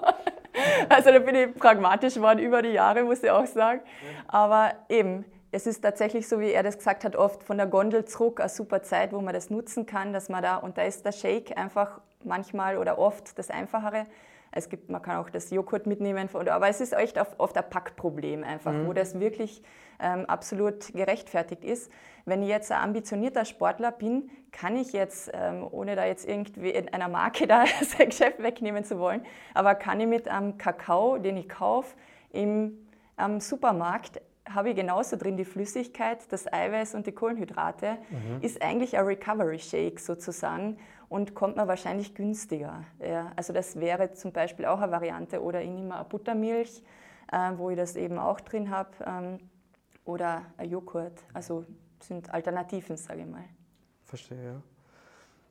Also 0.88 1.12
da 1.12 1.18
bin 1.18 1.34
ich 1.36 1.56
pragmatisch 1.56 2.14
geworden 2.14 2.38
über 2.38 2.62
die 2.62 2.70
Jahre, 2.74 3.04
muss 3.04 3.24
ich 3.24 3.32
auch 3.32 3.48
sagen. 3.48 3.82
Aber 4.28 4.72
eben, 4.90 5.26
es 5.52 5.66
ist 5.66 5.82
tatsächlich 5.82 6.28
so, 6.28 6.40
wie 6.40 6.52
er 6.52 6.62
das 6.62 6.78
gesagt 6.78 7.04
hat, 7.04 7.16
oft 7.16 7.42
von 7.44 7.58
der 7.58 7.66
Gondel 7.66 8.06
zurück 8.06 8.40
eine 8.40 8.50
super 8.50 8.84
Zeit, 8.84 9.14
wo 9.14 9.22
man 9.22 9.34
das 9.34 9.50
nutzen 9.50 9.88
kann, 9.88 10.14
dass 10.14 10.30
man 10.30 10.44
da, 10.44 10.58
und 10.58 10.78
da 10.78 10.84
ist 10.84 11.06
der 11.06 11.12
Shake 11.12 11.58
einfach 11.58 12.02
manchmal 12.24 12.78
oder 12.78 13.00
oft 13.00 13.38
das 13.40 13.50
Einfachere. 13.50 14.06
Es 14.52 14.70
gibt, 14.70 14.90
man 14.90 15.02
kann 15.02 15.18
auch 15.18 15.30
das 15.32 15.50
Joghurt 15.50 15.88
mitnehmen, 15.88 16.30
aber 16.34 16.68
es 16.70 16.82
ist 16.82 16.94
echt 16.94 17.20
oft, 17.20 17.40
oft 17.40 17.58
ein 17.58 17.68
Packproblem 17.70 18.44
einfach, 18.44 18.74
wo 18.86 18.94
das 18.94 19.20
wirklich 19.20 19.62
ähm, 20.00 20.26
absolut 20.26 20.94
gerechtfertigt 20.94 21.64
ist. 21.64 21.92
Wenn 22.26 22.44
ich 22.44 22.50
jetzt 22.50 22.72
ein 22.72 22.82
ambitionierter 22.84 23.46
Sportler 23.46 23.92
bin, 23.92 24.30
kann 24.52 24.76
ich 24.76 24.94
jetzt, 24.94 25.32
ähm, 25.34 25.68
ohne 25.70 25.96
da 25.96 26.06
jetzt 26.06 26.28
irgendwie 26.28 26.70
in 26.70 26.94
einer 26.94 27.08
Marke 27.08 27.48
da 27.48 27.66
das 27.80 27.98
Geschäft 27.98 28.42
wegnehmen 28.42 28.84
zu 28.84 29.00
wollen, 29.00 29.26
aber 29.54 29.76
kann 29.76 30.00
ich 30.00 30.08
mit 30.08 30.28
einem 30.28 30.58
Kakao, 30.58 31.18
den 31.18 31.38
ich 31.38 31.50
kaufe, 31.50 31.96
im 32.32 32.78
am 33.18 33.40
Supermarkt 33.40 34.22
habe 34.48 34.70
ich 34.70 34.76
genauso 34.76 35.18
drin 35.18 35.38
die 35.38 35.46
Flüssigkeit, 35.46 36.20
das 36.32 36.52
Eiweiß 36.52 36.96
und 36.96 37.08
die 37.08 37.12
Kohlenhydrate. 37.12 37.98
Ist 38.42 38.62
eigentlich 38.62 38.98
ein 38.98 39.06
Recovery 39.06 39.60
Shake 39.60 40.00
sozusagen 40.00 40.78
und 41.10 41.36
kommt 41.36 41.58
mir 41.58 41.68
wahrscheinlich 41.68 42.16
günstiger. 42.16 42.84
Ja, 43.00 43.32
also 43.36 43.54
das 43.54 43.80
wäre 43.80 44.14
zum 44.14 44.32
Beispiel 44.32 44.66
auch 44.66 44.80
eine 44.80 44.92
Variante. 44.92 45.42
Oder 45.42 45.62
ich 45.62 45.70
nehme 45.70 45.96
eine 45.96 46.06
Buttermilch, 46.06 46.84
äh, 47.32 47.52
wo 47.58 47.70
ich 47.70 47.78
das 47.78 47.96
eben 47.96 48.18
auch 48.18 48.40
drin 48.40 48.70
habe. 48.70 48.90
Ähm, 49.06 49.40
oder 50.08 50.44
ein 50.58 50.70
Joghurt. 50.70 51.24
Also 51.34 51.66
sind 52.00 52.34
Alternativen, 52.34 52.98
sage 52.98 53.22
ich 53.22 53.28
mal. 53.28 53.44
Verstehe, 54.06 54.44
ja. 54.44 54.62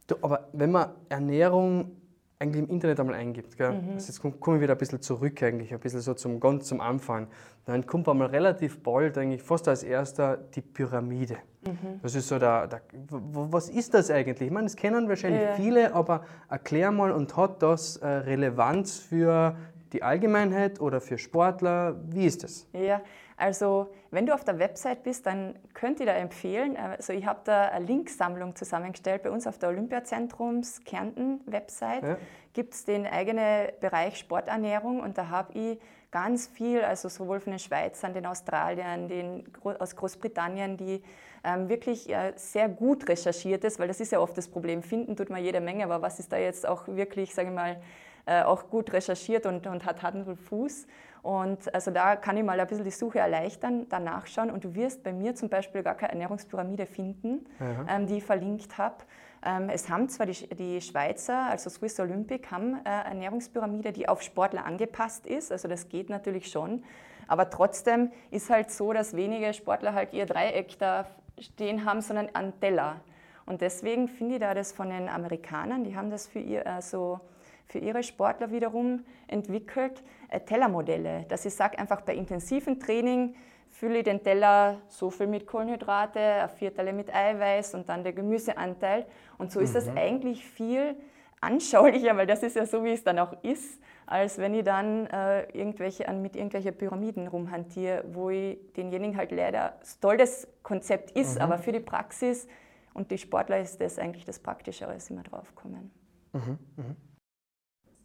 Du, 0.07 0.17
aber 0.23 0.49
wenn 0.53 0.71
man 0.71 0.91
Ernährung 1.09 1.97
eigentlich 2.39 2.65
im 2.65 2.71
Internet 2.71 3.01
einmal 3.01 3.17
eingibt, 3.17 3.57
gell? 3.57 3.73
Mhm. 3.73 3.95
Also 3.95 4.09
jetzt 4.09 4.21
komme 4.21 4.35
komm 4.39 4.57
ich 4.57 4.61
wieder 4.61 4.75
ein 4.75 4.79
bisschen 4.79 5.01
zurück 5.01 5.43
eigentlich, 5.43 5.73
ein 5.73 5.81
bisschen 5.81 6.01
so 6.01 6.15
zum 6.15 6.39
ganz 6.39 6.67
zum 6.67 6.81
Anfang, 6.81 7.29
dann 7.65 7.85
kommt 7.87 8.09
einmal 8.09 8.29
relativ 8.29 8.83
bald 8.83 9.17
eigentlich 9.19 9.43
fast 9.43 9.69
als 9.69 9.83
erster 9.83 10.37
die 10.37 10.61
Pyramide. 10.61 11.39
Mhm. 11.67 12.01
Das 12.03 12.15
ist 12.15 12.29
so 12.29 12.39
der, 12.39 12.67
der 12.69 12.83
was 13.11 13.69
ist 13.71 13.95
das 13.95 14.11
eigentlich? 14.11 14.49
Ich 14.49 14.53
meine, 14.53 14.67
das 14.67 14.77
kennen 14.77 15.09
wahrscheinlich 15.09 15.43
Ja. 15.43 15.55
viele, 15.55 15.95
aber 15.95 16.25
erklär 16.49 16.93
mal 16.93 17.11
und 17.11 17.37
hat 17.37 17.63
das 17.63 17.97
äh, 17.97 18.07
Relevanz 18.07 18.99
für 18.99 19.57
die 19.93 20.03
Allgemeinheit 20.03 20.81
oder 20.81 21.01
für 21.01 21.17
Sportler? 21.19 21.97
Wie 22.09 22.27
ist 22.27 22.45
das? 22.45 22.67
Ja, 22.73 23.01
also 23.37 23.89
wenn 24.11 24.27
du 24.27 24.35
auf 24.35 24.45
der 24.45 24.59
Website 24.59 25.03
bist, 25.03 25.27
dann 25.27 25.59
könnt 25.75 26.01
ihr 26.01 26.07
da 26.07 26.13
empfehlen. 26.13 26.77
Also 26.77 27.13
ich 27.13 27.27
habe 27.27 27.41
da 27.45 27.67
eine 27.67 27.85
Linksammlung 27.85 28.57
zusammengestellt. 28.57 29.23
Bei 29.23 29.31
uns 29.31 29.47
auf 29.47 29.59
der 29.59 29.69
Olympiazentrums 29.69 30.85
Kärnten 30.85 31.41
Website 31.47 32.03
Ja. 32.03 32.17
gibt 32.55 32.75
es 32.75 32.85
den 32.85 33.07
eigenen 33.07 33.69
Bereich 33.81 34.17
Sporternährung 34.19 35.01
und 35.01 35.19
da 35.19 35.29
habe 35.29 35.53
ich 35.53 35.79
ganz 36.11 36.47
viel, 36.47 36.81
also 36.83 37.11
sowohl 37.11 37.41
von 37.41 37.51
den 37.53 37.59
Schweizern, 37.59 38.15
den 38.15 38.25
Australiern, 38.25 39.09
den 39.09 39.45
aus 39.63 39.97
Großbritannien, 39.97 40.79
die 40.79 41.03
ähm, 41.45 41.69
wirklich 41.69 42.09
äh, 42.09 42.33
sehr 42.37 42.71
gut 42.71 43.07
recherchiert 43.09 43.65
ist, 43.65 43.79
weil 43.79 43.89
das 43.89 44.01
ist 44.01 44.13
ja 44.13 44.21
oft 44.21 44.37
das 44.39 44.49
Problem. 44.49 44.83
Finden 44.83 45.15
tut 45.15 45.29
man 45.29 45.43
jede 45.43 45.61
Menge, 45.61 45.85
aber 45.85 46.01
was 46.01 46.19
ist 46.19 46.33
da 46.33 46.39
jetzt 46.39 46.67
auch 46.67 46.89
wirklich, 46.89 47.35
sage 47.35 47.49
ich 47.49 47.55
mal, 47.55 47.77
äh, 48.25 48.43
auch 48.43 48.71
gut 48.71 48.93
recherchiert 48.93 49.47
und, 49.47 49.67
und 49.67 49.85
hat 49.85 50.03
Hand 50.03 50.27
und 50.27 50.37
Fuß. 50.37 50.87
Und 51.27 51.75
also 51.75 51.91
da 51.91 52.15
kann 52.15 52.37
ich 52.37 52.45
mal 52.45 52.61
ein 52.61 52.67
bisschen 52.69 52.85
die 52.85 52.93
Suche 52.93 53.19
erleichtern, 53.19 53.89
da 53.89 53.99
nachschauen. 53.99 54.49
Und 54.49 54.63
du 54.63 54.77
wirst 54.77 55.03
bei 55.03 55.13
mir 55.13 55.35
zum 55.35 55.49
Beispiel 55.49 55.83
gar 55.83 55.97
keine 55.97 56.13
Ernährungspyramide 56.13 56.87
finden, 56.87 57.45
ähm, 57.89 58.07
die 58.07 58.19
ich 58.19 58.25
verlinkt 58.25 58.79
habe. 58.79 58.99
Ähm, 59.45 59.69
es 59.69 59.89
haben 59.89 60.09
zwar 60.09 60.27
die, 60.27 60.49
die 60.55 60.81
Schweizer, 60.81 61.51
also 61.51 61.69
Swiss 61.69 61.99
Olympic, 61.99 62.49
haben 62.53 62.75
äh, 62.75 62.89
eine 62.89 63.07
Ernährungspyramide, 63.07 63.91
die 63.91 64.09
auf 64.09 64.23
Sportler 64.23 64.65
angepasst 64.65 65.27
ist. 65.27 65.51
Also 65.51 65.67
das 65.67 65.89
geht 65.89 66.11
natürlich 66.11 66.49
schon. 66.49 66.85
Aber 67.27 67.51
trotzdem 67.51 68.13
ist 68.31 68.49
halt 68.49 68.71
so, 68.71 68.93
dass 68.93 69.17
wenige 69.17 69.53
Sportler 69.53 69.95
halt 69.95 70.13
ihr 70.13 70.27
Dreieck 70.27 70.79
da 70.79 71.07
stehen 71.41 71.85
haben, 71.85 72.03
sondern 72.03 72.33
einen 72.37 72.59
Teller. 72.61 73.01
Und 73.47 73.63
deswegen 73.63 74.07
finde 74.07 74.37
ich 74.37 74.41
da 74.41 74.55
das 74.55 74.71
von 74.71 74.91
den 74.91 75.09
Amerikanern, 75.09 75.83
die 75.83 75.97
haben 75.97 76.09
das 76.09 76.29
für 76.29 76.39
ihr 76.39 76.65
äh, 76.65 76.81
so 76.81 77.19
für 77.67 77.79
ihre 77.79 78.03
Sportler 78.03 78.51
wiederum 78.51 79.05
entwickelt, 79.29 80.03
äh, 80.31 80.41
Tellermodelle. 80.41 81.25
Dass 81.29 81.45
ich 81.45 81.55
sage, 81.55 81.79
einfach 81.79 82.01
bei 82.03 82.15
intensivem 82.15 82.81
Training 82.81 83.35
fülle 83.71 83.99
ich 83.99 84.05
den 84.05 84.23
Teller 84.23 84.81
so 84.89 85.11
viel 85.11 85.27
mit 85.27 85.47
Kohlenhydrate, 85.47 86.19
ein 86.19 86.49
Viertel 86.49 86.93
mit 86.93 87.15
Eiweiß 87.15 87.75
und 87.75 87.89
dann 87.89 88.05
der 88.05 88.13
Gemüseanteil. 88.13 89.07
Und 89.39 89.53
so 89.53 89.61
ist 89.61 89.75
das 89.75 89.89
eigentlich 89.89 90.47
viel 90.47 90.97
anschaulicher, 91.41 92.17
weil 92.17 92.27
das 92.27 92.43
ist 92.43 92.57
ja 92.57 92.67
so, 92.67 92.83
wie 92.85 92.93
es 92.93 93.05
dann 93.05 93.19
auch 93.19 93.35
ist, 93.43 93.81
als 94.07 94.39
wenn 94.39 94.55
ich 94.55 94.65
dann 94.65 95.07
äh, 95.07 95.43
irgendwelche, 95.51 96.09
an, 96.09 96.23
mit 96.23 96.37
irgendwelchen 96.37 96.75
Pyramiden 96.75 97.27
rumhantiere, 97.27 98.05
wo 98.13 98.31
ich 98.31 98.59
denjenigen 98.77 99.17
halt 99.17 99.33
leider, 99.33 99.79
das 100.01 100.49
Konzept 100.63 101.11
ist, 101.11 101.39
aber 101.39 101.59
für 101.59 101.73
die 101.73 101.81
Praxis 101.81 102.47
und 102.95 103.11
die 103.11 103.19
Sportler 103.19 103.61
ist 103.61 103.81
das 103.81 103.99
eigentlich 103.99 104.25
das 104.25 104.39
Praktischere, 104.39 104.99
sind 105.01 105.17
wir 105.17 105.25
drauf 105.25 105.55
kommen. 105.55 105.91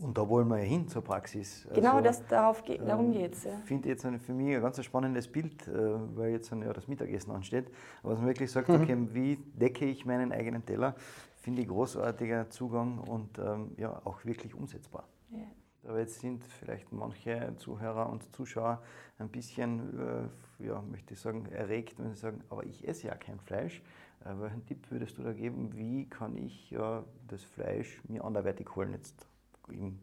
Und 0.02 0.18
da 0.18 0.28
wollen 0.28 0.48
wir 0.48 0.58
ja 0.58 0.64
hin 0.64 0.88
zur 0.88 1.04
Praxis. 1.04 1.68
Genau, 1.74 1.92
Also, 1.94 2.04
das, 2.04 2.26
darauf 2.28 2.64
geht, 2.64 2.82
darum 2.88 3.08
ähm, 3.08 3.12
geht 3.14 3.34
es. 3.34 3.44
Ja. 3.44 3.52
Ich 3.60 3.66
finde 3.66 3.90
jetzt 3.90 4.02
für 4.02 4.34
mich 4.34 4.56
ein 4.56 4.62
ganz 4.62 4.84
spannendes 4.84 5.28
Bild, 5.28 5.68
äh, 5.68 5.72
weil 6.18 6.32
jetzt 6.32 6.52
ein- 6.52 6.64
ja, 6.64 6.74
das 6.74 6.88
Mittagessen 6.88 7.32
ansteht. 7.32 7.72
Aber 8.02 8.12
dass 8.12 8.20
man 8.20 8.28
wirklich 8.28 8.52
sagt, 8.52 8.70
okay, 8.70 8.98
wie 9.14 9.36
decke 9.54 9.86
ich 9.86 10.06
meinen 10.06 10.32
eigenen 10.32 10.66
Teller, 10.66 10.96
finde 11.36 11.62
ich 11.62 11.68
großartiger 11.68 12.50
Zugang 12.50 13.00
und 13.00 13.38
ähm, 13.40 13.72
ja, 13.78 14.02
auch 14.04 14.26
wirklich 14.26 14.56
umsetzbar. 14.56 15.08
Ja. 15.30 15.40
Aber 15.88 16.00
jetzt 16.00 16.20
sind 16.20 16.44
vielleicht 16.46 16.92
manche 16.92 17.56
Zuhörer 17.58 18.08
und 18.10 18.24
Zuschauer 18.36 18.82
ein 19.18 19.30
bisschen, 19.30 20.30
äh, 20.60 20.66
ja, 20.68 20.82
möchte 20.82 21.14
ich 21.16 21.20
sagen, 21.20 21.46
erregt, 21.48 22.00
wenn 22.00 22.14
sie 22.14 22.20
sagen, 22.20 22.44
aber 22.50 22.64
ich 22.66 22.88
esse 22.88 23.08
ja 23.08 23.16
kein 23.16 23.40
Fleisch. 23.40 23.82
Äh, 24.24 24.40
welchen 24.40 24.66
Tipp 24.66 24.90
würdest 24.92 25.18
du 25.18 25.24
da 25.24 25.34
geben? 25.34 25.72
Wie 25.74 26.08
kann 26.08 26.38
ich 26.38 26.70
ja, 26.70 27.04
das 27.28 27.44
Fleisch 27.44 28.02
mir 28.08 28.24
anderweitig 28.24 28.68
holen, 28.76 28.92
jetzt 28.92 29.28
im 29.72 30.00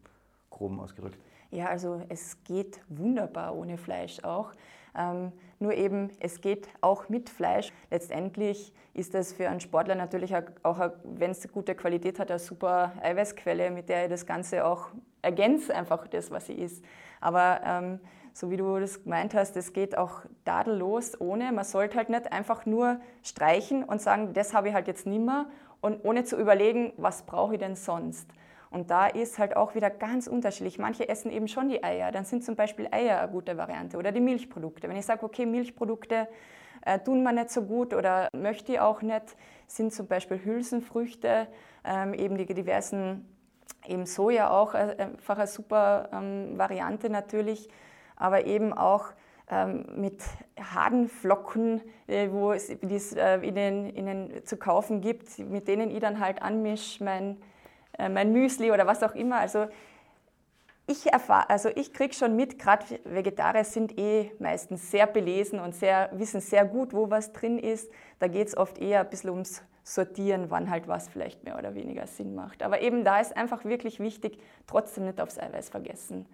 Groben 0.49 0.79
ausgedrückt? 0.79 1.17
Ja, 1.51 1.67
also 1.67 2.01
es 2.09 2.43
geht 2.43 2.79
wunderbar 2.89 3.55
ohne 3.55 3.77
Fleisch 3.77 4.23
auch. 4.23 4.51
Ähm, 4.95 5.31
nur 5.59 5.73
eben, 5.73 6.11
es 6.19 6.41
geht 6.41 6.69
auch 6.81 7.09
mit 7.09 7.29
Fleisch. 7.29 7.71
Letztendlich 7.91 8.73
ist 8.93 9.13
das 9.13 9.33
für 9.33 9.49
einen 9.49 9.59
Sportler 9.59 9.95
natürlich 9.95 10.35
auch, 10.63 10.91
wenn 11.03 11.31
es 11.31 11.47
gute 11.51 11.75
Qualität 11.75 12.19
hat, 12.19 12.29
eine 12.31 12.39
super 12.39 12.93
Eiweißquelle, 13.01 13.71
mit 13.71 13.89
der 13.89 14.03
er 14.03 14.09
das 14.09 14.25
Ganze 14.25 14.65
auch 14.65 14.89
ergänzt, 15.21 15.71
einfach 15.71 16.07
das, 16.07 16.31
was 16.31 16.47
sie 16.47 16.53
isst. 16.53 16.83
Aber 17.19 17.61
ähm, 17.65 17.99
so 18.33 18.49
wie 18.51 18.57
du 18.57 18.79
das 18.79 19.03
gemeint 19.03 19.33
hast, 19.33 19.57
es 19.57 19.73
geht 19.73 19.97
auch 19.97 20.21
tadellos 20.45 21.19
ohne. 21.19 21.51
Man 21.51 21.65
sollte 21.65 21.97
halt 21.97 22.09
nicht 22.09 22.31
einfach 22.31 22.65
nur 22.65 22.99
streichen 23.23 23.83
und 23.83 24.01
sagen, 24.01 24.33
das 24.33 24.53
habe 24.53 24.69
ich 24.69 24.73
halt 24.73 24.87
jetzt 24.87 25.05
nimmer 25.05 25.49
und 25.81 26.05
ohne 26.05 26.23
zu 26.23 26.37
überlegen, 26.37 26.93
was 26.97 27.23
brauche 27.23 27.55
ich 27.55 27.59
denn 27.59 27.75
sonst. 27.75 28.29
Und 28.71 28.91
da 28.91 29.07
ist 29.07 29.39
halt 29.39 29.55
auch 29.55 29.73
wieder 29.73 29.89
ganz 29.89 30.27
unterschiedlich. 30.27 30.77
Manche 30.77 31.09
essen 31.09 31.31
eben 31.31 31.47
schon 31.47 31.69
die 31.69 31.83
Eier, 31.83 32.11
dann 32.11 32.25
sind 32.25 32.43
zum 32.43 32.55
Beispiel 32.55 32.87
Eier 32.91 33.19
eine 33.19 33.31
gute 33.31 33.57
Variante 33.57 33.97
oder 33.97 34.11
die 34.11 34.21
Milchprodukte. 34.21 34.87
Wenn 34.87 34.97
ich 34.97 35.05
sage, 35.05 35.25
okay, 35.25 35.45
Milchprodukte 35.45 36.27
äh, 36.85 36.99
tun 36.99 37.23
mir 37.23 37.33
nicht 37.33 37.49
so 37.49 37.63
gut 37.63 37.93
oder 37.93 38.29
möchte 38.33 38.73
ich 38.73 38.79
auch 38.79 39.01
nicht, 39.01 39.35
sind 39.67 39.93
zum 39.93 40.07
Beispiel 40.07 40.43
Hülsenfrüchte, 40.43 41.47
ähm, 41.83 42.13
eben 42.13 42.37
die 42.37 42.45
diversen, 42.45 43.27
eben 43.87 44.05
Soja 44.05 44.51
auch 44.51 44.75
äh, 44.75 44.95
einfach 44.99 45.37
eine 45.37 45.47
super 45.47 46.09
ähm, 46.13 46.57
Variante 46.57 47.09
natürlich, 47.09 47.69
aber 48.15 48.45
eben 48.45 48.71
auch 48.73 49.13
ähm, 49.49 49.85
mit 49.95 50.21
Hadenflocken, 50.59 51.81
äh, 52.07 52.29
wo 52.31 52.51
es 52.51 52.67
die 52.67 52.95
es 52.95 53.13
äh, 53.13 53.39
in, 53.39 53.55
den, 53.55 53.89
in 53.89 54.05
den 54.05 54.45
zu 54.45 54.57
kaufen 54.57 55.01
gibt, 55.01 55.39
mit 55.39 55.67
denen 55.67 55.89
ich 55.89 55.99
dann 55.99 56.19
halt 56.19 56.41
anmische, 56.43 57.03
mein, 57.03 57.37
mein 58.07 58.31
Müsli 58.31 58.71
oder 58.71 58.87
was 58.87 59.03
auch 59.03 59.15
immer. 59.15 59.39
Also 59.39 59.67
ich 60.87 61.13
also 61.13 61.69
ich 61.75 61.93
kriege 61.93 62.13
schon 62.13 62.35
mit, 62.35 62.57
gerade 62.57 62.83
Vegetarier 63.03 63.63
sind 63.63 63.97
eh 63.99 64.31
meistens 64.39 64.89
sehr 64.89 65.05
belesen 65.05 65.59
und 65.59 65.75
sehr, 65.75 66.09
wissen 66.13 66.41
sehr 66.41 66.65
gut, 66.65 66.93
wo 66.93 67.11
was 67.11 67.31
drin 67.31 67.59
ist. 67.59 67.91
Da 68.19 68.27
geht 68.27 68.47
es 68.47 68.57
oft 68.57 68.79
eher 68.79 69.01
ein 69.01 69.09
bisschen 69.09 69.29
ums 69.29 69.61
Sortieren, 69.83 70.49
wann 70.49 70.69
halt 70.69 70.87
was 70.87 71.07
vielleicht 71.07 71.43
mehr 71.43 71.57
oder 71.57 71.75
weniger 71.75 72.07
Sinn 72.07 72.35
macht. 72.35 72.63
Aber 72.63 72.81
eben 72.81 73.03
da 73.03 73.19
ist 73.19 73.35
einfach 73.35 73.65
wirklich 73.65 73.99
wichtig, 73.99 74.39
trotzdem 74.67 75.05
nicht 75.05 75.21
aufs 75.21 75.37
Eiweiß 75.37 75.69
vergessen 75.69 76.25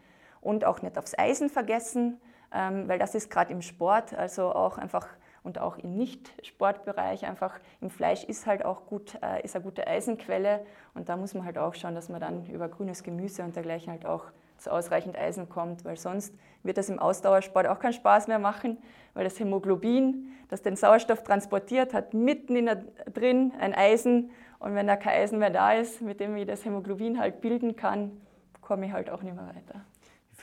und 0.41 0.65
auch 0.65 0.81
nicht 0.81 0.97
aufs 0.97 1.17
Eisen 1.17 1.49
vergessen, 1.49 2.19
ähm, 2.53 2.87
weil 2.87 2.99
das 2.99 3.15
ist 3.15 3.29
gerade 3.29 3.51
im 3.51 3.61
Sport, 3.61 4.13
also 4.13 4.53
auch 4.53 4.77
einfach 4.77 5.07
und 5.45 5.59
auch 5.59 5.77
im 5.77 5.95
Nicht-Sportbereich 5.95 7.25
einfach 7.25 7.59
im 7.79 7.89
Fleisch 7.89 8.23
ist 8.23 8.45
halt 8.47 8.65
auch 8.65 8.85
gut, 8.87 9.17
äh, 9.21 9.43
ist 9.43 9.55
eine 9.55 9.63
gute 9.63 9.87
Eisenquelle 9.87 10.65
und 10.93 11.07
da 11.07 11.15
muss 11.15 11.33
man 11.33 11.45
halt 11.45 11.57
auch 11.57 11.75
schauen, 11.75 11.95
dass 11.95 12.09
man 12.09 12.19
dann 12.19 12.45
über 12.47 12.67
grünes 12.67 13.03
Gemüse 13.03 13.43
und 13.43 13.55
dergleichen 13.55 13.91
halt 13.91 14.05
auch 14.05 14.25
dass 14.57 14.67
ausreichend 14.69 15.17
Eisen 15.17 15.49
kommt, 15.49 15.83
weil 15.83 15.97
sonst 15.97 16.33
wird 16.63 16.77
das 16.77 16.89
im 16.89 16.97
Ausdauersport 16.97 17.67
auch 17.67 17.79
keinen 17.79 17.93
Spaß 17.93 18.27
mehr 18.27 18.39
machen, 18.39 18.77
weil 19.13 19.25
das 19.25 19.37
Hämoglobin, 19.39 20.31
das 20.49 20.61
den 20.61 20.77
Sauerstoff 20.77 21.23
transportiert, 21.23 21.93
hat 21.93 22.13
mitten 22.13 22.55
in 22.55 22.65
der, 22.65 22.83
drin 23.13 23.51
ein 23.59 23.75
Eisen 23.75 24.31
und 24.59 24.73
wenn 24.73 24.87
da 24.87 24.95
kein 24.95 25.21
Eisen 25.21 25.39
mehr 25.39 25.49
da 25.49 25.73
ist, 25.73 26.01
mit 26.01 26.19
dem 26.19 26.35
ich 26.37 26.47
das 26.47 26.63
Hämoglobin 26.63 27.19
halt 27.19 27.41
bilden 27.41 27.75
kann, 27.75 28.21
komme 28.61 28.85
ich 28.85 28.93
halt 28.93 29.09
auch 29.09 29.21
nicht 29.21 29.35
mehr 29.35 29.47
weiter 29.47 29.85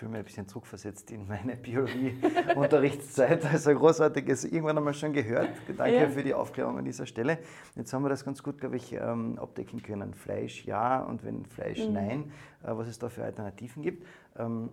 fühle 0.02 0.10
mich 0.10 0.18
ein 0.18 0.24
bisschen 0.24 0.48
zurückversetzt 0.48 1.12
in 1.12 1.28
meine 1.28 1.56
Biologie-Unterrichtszeit. 1.56 3.44
Also 3.52 3.72
großartiges, 3.72 4.46
irgendwann 4.46 4.78
einmal 4.78 4.94
schon 4.94 5.12
gehört. 5.12 5.50
Danke 5.76 5.94
ja. 5.94 6.08
für 6.08 6.24
die 6.24 6.34
Aufklärung 6.34 6.78
an 6.78 6.84
dieser 6.84 7.06
Stelle. 7.06 7.38
Jetzt 7.76 7.92
haben 7.92 8.02
wir 8.02 8.08
das 8.08 8.24
ganz 8.24 8.42
gut, 8.42 8.58
glaube 8.58 8.76
ich, 8.76 8.92
ähm, 8.94 9.38
abdecken 9.38 9.80
können. 9.80 10.12
Fleisch 10.14 10.64
ja 10.64 11.02
und 11.04 11.22
wenn 11.22 11.44
Fleisch 11.44 11.86
mhm. 11.86 11.92
nein, 11.92 12.32
äh, 12.64 12.76
was 12.76 12.88
es 12.88 12.98
da 12.98 13.10
für 13.10 13.22
Alternativen 13.22 13.82
gibt. 13.82 14.04
Ähm, 14.36 14.70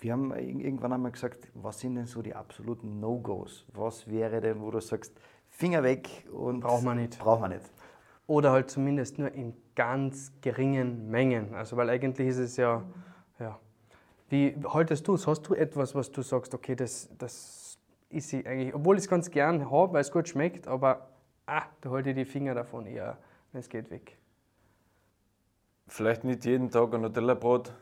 wir 0.00 0.12
haben 0.12 0.34
irgendwann 0.34 0.92
einmal 0.92 1.12
gesagt, 1.12 1.48
was 1.54 1.78
sind 1.78 1.94
denn 1.94 2.06
so 2.06 2.20
die 2.20 2.34
absoluten 2.34 2.98
No-Gos? 2.98 3.66
Was 3.72 4.10
wäre 4.10 4.40
denn, 4.40 4.60
wo 4.60 4.72
du 4.72 4.80
sagst, 4.80 5.12
Finger 5.50 5.84
weg 5.84 6.26
und. 6.32 6.60
Braucht 6.60 6.82
man 6.82 6.96
nicht. 6.96 7.16
Braucht 7.18 7.42
man 7.42 7.50
nicht. 7.50 7.70
Oder 8.26 8.50
halt 8.50 8.70
zumindest 8.70 9.18
nur 9.20 9.30
in 9.32 9.54
ganz 9.76 10.32
geringen 10.40 11.10
Mengen. 11.10 11.54
Also, 11.54 11.76
weil 11.76 11.90
eigentlich 11.90 12.28
ist 12.28 12.38
es 12.38 12.56
ja, 12.56 12.82
ja 13.38 13.58
wie 14.30 14.56
haltest 14.72 15.06
du 15.08 15.14
es? 15.14 15.26
Hast 15.26 15.42
du 15.42 15.54
etwas, 15.54 15.94
was 15.94 16.10
du 16.10 16.22
sagst, 16.22 16.54
okay, 16.54 16.76
das, 16.76 17.08
das 17.18 17.78
ist 18.08 18.32
ich 18.32 18.46
eigentlich, 18.46 18.74
obwohl 18.74 18.96
ich 18.96 19.04
es 19.04 19.10
ganz 19.10 19.30
gern 19.30 19.70
habe, 19.70 19.92
weil 19.92 20.00
es 20.00 20.10
gut 20.10 20.28
schmeckt, 20.28 20.66
aber 20.68 21.08
ah, 21.46 21.62
da 21.80 21.90
halte 21.90 22.10
ich 22.10 22.16
die 22.16 22.24
Finger 22.24 22.54
davon 22.54 22.86
eher, 22.86 23.18
wenn 23.52 23.60
es 23.60 23.68
geht, 23.68 23.90
weg. 23.90 24.16
Vielleicht 25.88 26.22
nicht 26.22 26.44
jeden 26.44 26.70
Tag 26.70 26.94
ein 26.94 27.00
Nutella-Brot. 27.02 27.74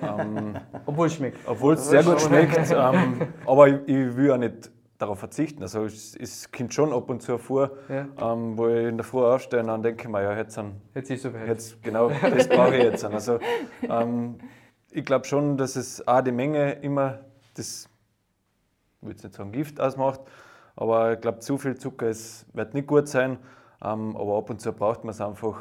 Ähm, 0.00 0.56
obwohl 0.86 1.06
es 1.06 1.14
schmeckt. 1.14 1.38
Obwohl 1.46 1.74
es 1.74 1.88
sehr 1.88 2.02
gut 2.02 2.20
schmeckt. 2.20 2.70
ähm, 2.72 3.28
aber 3.46 3.68
ich, 3.68 3.74
ich, 3.86 4.16
will 4.16 4.26
ja 4.26 4.38
nicht 4.38 4.70
darauf 4.98 5.20
verzichten. 5.20 5.62
Also 5.62 5.84
es, 5.84 6.16
es 6.16 6.50
kommt 6.50 6.74
schon 6.74 6.92
ab 6.92 7.08
und 7.10 7.22
zu 7.22 7.38
vor, 7.38 7.70
ja. 7.88 8.08
ähm, 8.20 8.58
wo 8.58 8.68
ich 8.68 8.88
in 8.88 8.96
der 8.96 9.04
Früh 9.04 9.22
aufstehe 9.24 9.60
und 9.60 9.68
dann 9.68 9.82
denke 9.82 10.02
ich 10.02 10.08
mir, 10.08 10.22
ja, 10.22 10.36
jetzt, 10.36 10.58
jetzt 10.94 11.10
ist 11.10 11.22
so 11.22 11.32
weit. 11.32 11.48
Jetzt, 11.48 11.82
genau, 11.82 12.08
das 12.08 12.48
brauche 12.48 12.76
ich 12.76 12.84
jetzt. 12.84 13.04
Also, 13.04 13.38
ähm, 13.82 14.36
ich 14.92 15.04
glaube 15.04 15.24
schon, 15.24 15.56
dass 15.56 15.76
es 15.76 16.06
auch 16.06 16.20
die 16.20 16.32
Menge 16.32 16.72
immer 16.72 17.20
das, 17.54 17.88
ich 19.00 19.06
würde 19.06 19.22
nicht 19.22 19.34
sagen 19.34 19.52
Gift 19.52 19.80
ausmacht, 19.80 20.20
aber 20.76 21.14
ich 21.14 21.20
glaube, 21.20 21.40
zu 21.40 21.58
viel 21.58 21.76
Zucker 21.76 22.08
ist, 22.08 22.46
wird 22.54 22.74
nicht 22.74 22.86
gut 22.86 23.08
sein. 23.08 23.38
Ähm, 23.84 24.16
aber 24.16 24.38
ab 24.38 24.48
und 24.50 24.60
zu 24.60 24.72
braucht 24.72 25.04
man 25.04 25.10
es 25.10 25.20
einfach 25.20 25.58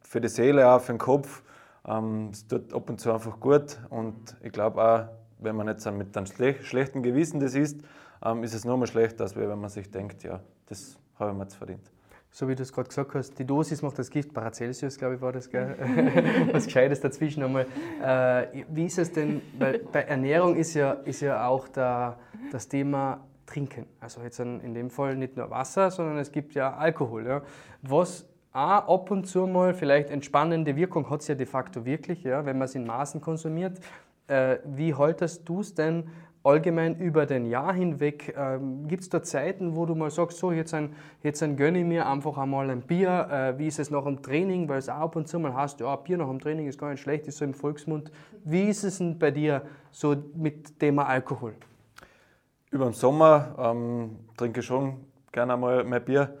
für 0.00 0.20
die 0.20 0.28
Seele, 0.28 0.68
auch 0.68 0.80
für 0.80 0.92
den 0.92 0.98
Kopf. 0.98 1.42
Ähm, 1.86 2.30
es 2.32 2.46
tut 2.46 2.72
ab 2.72 2.88
und 2.88 3.00
zu 3.00 3.12
einfach 3.12 3.38
gut. 3.40 3.78
Und 3.90 4.36
ich 4.42 4.52
glaube 4.52 4.82
auch, 4.82 5.08
wenn 5.38 5.54
man 5.54 5.68
jetzt 5.68 5.88
mit 5.90 6.16
einem 6.16 6.26
schlechten 6.26 7.02
Gewissen 7.02 7.40
das 7.40 7.54
isst, 7.54 7.82
ähm, 8.24 8.42
ist 8.42 8.54
es 8.54 8.64
noch 8.64 8.76
mal 8.76 8.86
schlechter, 8.86 9.24
als 9.24 9.36
wenn 9.36 9.58
man 9.58 9.70
sich 9.70 9.90
denkt, 9.90 10.24
ja, 10.24 10.40
das 10.66 10.98
habe 11.18 11.30
ich 11.30 11.36
mir 11.36 11.42
jetzt 11.44 11.54
verdient 11.54 11.90
so 12.30 12.48
wie 12.48 12.54
du 12.54 12.62
es 12.62 12.72
gerade 12.72 12.88
gesagt 12.88 13.14
hast, 13.14 13.38
die 13.38 13.44
Dosis 13.44 13.82
macht 13.82 13.98
das 13.98 14.10
Gift, 14.10 14.34
Paracelsius, 14.34 14.98
glaube 14.98 15.16
ich, 15.16 15.20
war 15.20 15.32
das, 15.32 15.50
gell? 15.50 15.76
was 16.52 16.66
Gescheites 16.66 17.00
dazwischen 17.00 17.42
einmal. 17.42 17.66
Äh, 18.02 18.64
wie 18.68 18.86
ist 18.86 18.98
es 18.98 19.12
denn, 19.12 19.40
weil 19.58 19.78
bei 19.78 20.02
Ernährung 20.02 20.56
ist 20.56 20.74
ja, 20.74 20.92
ist 20.92 21.20
ja 21.20 21.46
auch 21.46 21.68
der, 21.68 22.18
das 22.52 22.68
Thema 22.68 23.20
Trinken. 23.46 23.86
Also 23.98 24.20
jetzt 24.20 24.38
in 24.40 24.74
dem 24.74 24.90
Fall 24.90 25.16
nicht 25.16 25.36
nur 25.36 25.50
Wasser, 25.50 25.90
sondern 25.90 26.18
es 26.18 26.30
gibt 26.30 26.54
ja 26.54 26.76
Alkohol. 26.76 27.26
Ja? 27.26 27.42
Was 27.82 28.26
auch 28.52 28.88
ab 28.88 29.10
und 29.10 29.26
zu 29.26 29.46
mal 29.46 29.74
vielleicht 29.74 30.10
entspannende 30.10 30.76
Wirkung 30.76 31.08
hat 31.10 31.20
es 31.20 31.28
ja 31.28 31.34
de 31.34 31.46
facto 31.46 31.84
wirklich, 31.84 32.24
ja, 32.24 32.44
wenn 32.44 32.58
man 32.58 32.66
es 32.66 32.74
in 32.74 32.86
Maßen 32.86 33.20
konsumiert. 33.20 33.78
Äh, 34.26 34.58
wie 34.64 34.94
haltest 34.94 35.48
du 35.48 35.60
es 35.60 35.74
denn 35.74 36.10
allgemein 36.42 36.98
über 36.98 37.26
den 37.26 37.46
Jahr 37.46 37.72
hinweg, 37.72 38.34
ähm, 38.36 38.88
gibt 38.88 39.02
es 39.02 39.08
da 39.08 39.22
Zeiten, 39.22 39.76
wo 39.76 39.86
du 39.86 39.94
mal 39.94 40.10
sagst, 40.10 40.38
so 40.38 40.52
jetzt, 40.52 40.72
ein, 40.74 40.94
jetzt 41.22 41.42
ein 41.42 41.56
gönne 41.56 41.80
ich 41.80 41.84
mir 41.84 42.06
einfach 42.06 42.38
einmal 42.38 42.70
ein 42.70 42.82
Bier, 42.82 43.28
äh, 43.30 43.58
wie 43.58 43.66
ist 43.66 43.78
es 43.78 43.90
nach 43.90 44.04
dem 44.04 44.22
Training, 44.22 44.68
weil 44.68 44.78
es 44.78 44.88
auch 44.88 44.96
ab 44.96 45.16
und 45.16 45.28
zu 45.28 45.38
mal 45.38 45.54
heißt, 45.54 45.80
ja, 45.80 45.94
Bier 45.96 46.18
nach 46.18 46.28
dem 46.28 46.40
Training 46.40 46.66
ist 46.66 46.78
gar 46.78 46.90
nicht 46.90 47.00
schlecht, 47.00 47.26
ist 47.26 47.38
so 47.38 47.44
im 47.44 47.54
Volksmund. 47.54 48.10
Wie 48.44 48.64
ist 48.64 48.84
es 48.84 48.98
denn 48.98 49.18
bei 49.18 49.30
dir 49.30 49.62
so 49.90 50.16
mit 50.34 50.78
Thema 50.78 51.06
Alkohol? 51.06 51.54
Über 52.70 52.84
den 52.84 52.94
Sommer 52.94 53.54
ähm, 53.58 54.16
trinke 54.36 54.60
ich 54.60 54.66
schon 54.66 54.96
gerne 55.32 55.54
einmal 55.54 55.84
mehr 55.84 56.00
Bier, 56.00 56.38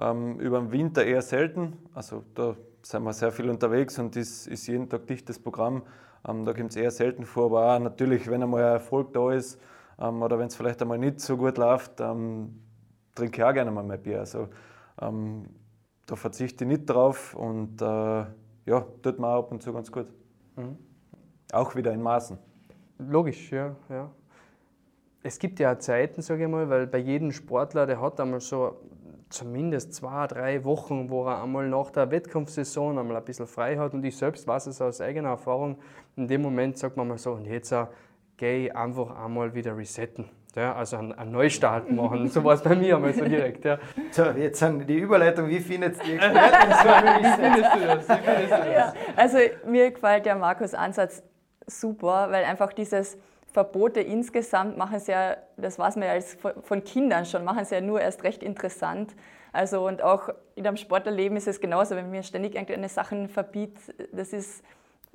ähm, 0.00 0.38
über 0.38 0.60
den 0.60 0.72
Winter 0.72 1.04
eher 1.04 1.22
selten, 1.22 1.76
also 1.94 2.24
da 2.34 2.54
sind 2.82 3.02
wir 3.02 3.12
sehr 3.12 3.32
viel 3.32 3.50
unterwegs 3.50 3.98
und 3.98 4.16
ist, 4.16 4.46
ist 4.46 4.66
jeden 4.66 4.88
Tag 4.88 5.06
dichtes 5.06 5.38
Programm. 5.38 5.82
Ähm, 6.26 6.44
da 6.44 6.52
kommt 6.52 6.70
es 6.70 6.76
eher 6.76 6.90
selten 6.90 7.24
vor, 7.24 7.46
aber 7.46 7.74
auch 7.74 7.78
natürlich, 7.78 8.28
wenn 8.30 8.42
einmal 8.42 8.62
ein 8.62 8.72
Erfolg 8.74 9.12
da 9.12 9.32
ist 9.32 9.60
ähm, 9.98 10.22
oder 10.22 10.38
wenn 10.38 10.48
es 10.48 10.56
vielleicht 10.56 10.82
einmal 10.82 10.98
nicht 10.98 11.20
so 11.20 11.36
gut 11.36 11.58
läuft, 11.58 12.00
ähm, 12.00 12.60
trinke 13.14 13.40
ich 13.40 13.44
auch 13.44 13.52
gerne 13.52 13.70
mal 13.70 13.82
mehr 13.82 13.96
Bier. 13.96 14.20
Also 14.20 14.48
ähm, 15.00 15.46
da 16.06 16.16
verzichte 16.16 16.64
ich 16.64 16.68
nicht 16.70 16.86
drauf 16.86 17.34
und 17.34 17.80
äh, 17.80 17.84
ja, 17.84 18.84
tut 19.02 19.18
mir 19.18 19.26
auch 19.28 19.44
ab 19.44 19.52
und 19.52 19.62
zu 19.62 19.72
ganz 19.72 19.90
gut. 19.90 20.06
Mhm. 20.56 20.76
Auch 21.52 21.74
wieder 21.74 21.92
in 21.92 22.02
Maßen. 22.02 22.38
Logisch, 22.98 23.50
ja, 23.50 23.74
ja. 23.88 24.10
Es 25.22 25.38
gibt 25.38 25.58
ja 25.58 25.78
Zeiten, 25.78 26.22
sage 26.22 26.44
ich 26.44 26.50
mal, 26.50 26.68
weil 26.70 26.86
bei 26.86 26.98
jedem 26.98 27.32
Sportler, 27.32 27.86
der 27.86 28.00
hat 28.00 28.20
einmal 28.20 28.40
so 28.40 28.80
zumindest 29.30 29.94
zwei, 29.94 30.26
drei 30.26 30.64
Wochen, 30.64 31.08
wo 31.08 31.24
er 31.26 31.42
einmal 31.42 31.68
nach 31.68 31.90
der 31.90 32.10
Wettkampfsaison 32.10 32.98
einmal 32.98 33.16
ein 33.16 33.24
bisschen 33.24 33.46
frei 33.46 33.76
hat. 33.78 33.94
Und 33.94 34.04
ich 34.04 34.16
selbst 34.16 34.46
weiß 34.46 34.66
es 34.66 34.80
aus 34.82 35.00
eigener 35.00 35.30
Erfahrung. 35.30 35.78
In 36.16 36.28
dem 36.28 36.42
Moment 36.42 36.76
sagt 36.76 36.96
man 36.96 37.08
mal 37.08 37.18
so, 37.18 37.32
und 37.32 37.46
jetzt 37.46 37.72
uh, 37.72 37.86
gehe 38.36 38.66
ich 38.66 38.76
einfach 38.76 39.16
einmal 39.24 39.54
wieder 39.54 39.76
resetten. 39.76 40.28
Ja, 40.56 40.74
also 40.74 40.96
einen, 40.96 41.12
einen 41.12 41.30
Neustart 41.30 41.92
machen. 41.92 42.28
So 42.28 42.42
war 42.42 42.54
es 42.54 42.62
bei 42.62 42.74
mir 42.74 42.96
einmal 42.96 43.14
so 43.14 43.24
direkt. 43.24 43.64
Ja. 43.64 43.78
So, 44.10 44.24
jetzt 44.24 44.58
sagen 44.58 44.84
die 44.84 44.98
Überleitung, 44.98 45.48
wie 45.48 45.60
findet 45.60 46.04
die 46.04 46.14
Experten 46.14 46.72
so? 46.72 46.88
wie 46.88 47.42
findest 47.42 47.74
du 47.74 47.86
das? 47.86 48.08
Wie 48.08 48.24
findest 48.24 48.52
du 48.52 48.56
das? 48.56 48.72
Ja, 48.72 48.94
also 49.14 49.38
mir 49.66 49.92
gefällt 49.92 50.26
der 50.26 50.34
Markus 50.34 50.74
Ansatz 50.74 51.22
super, 51.66 52.28
weil 52.32 52.44
einfach 52.44 52.72
dieses 52.72 53.16
Verbote 53.52 54.00
insgesamt 54.00 54.76
machen 54.76 55.00
sie 55.00 55.12
ja, 55.12 55.36
das 55.56 55.78
weiß 55.78 55.96
man 55.96 56.06
ja 56.06 56.12
als 56.12 56.36
von 56.62 56.84
Kindern 56.84 57.26
schon, 57.26 57.44
machen 57.44 57.64
sie 57.64 57.74
ja 57.74 57.80
nur 57.80 58.00
erst 58.00 58.22
recht 58.24 58.42
interessant. 58.42 59.14
Also 59.52 59.86
und 59.86 60.02
auch 60.02 60.28
in 60.54 60.66
einem 60.66 60.76
Sportlerleben 60.76 61.36
ist 61.36 61.48
es 61.48 61.60
genauso, 61.60 61.96
wenn 61.96 62.10
mir 62.10 62.22
ständig 62.22 62.54
irgendeine 62.54 62.88
Sachen 62.88 63.28
verbietet, 63.28 63.94
das 64.12 64.32
ist 64.32 64.64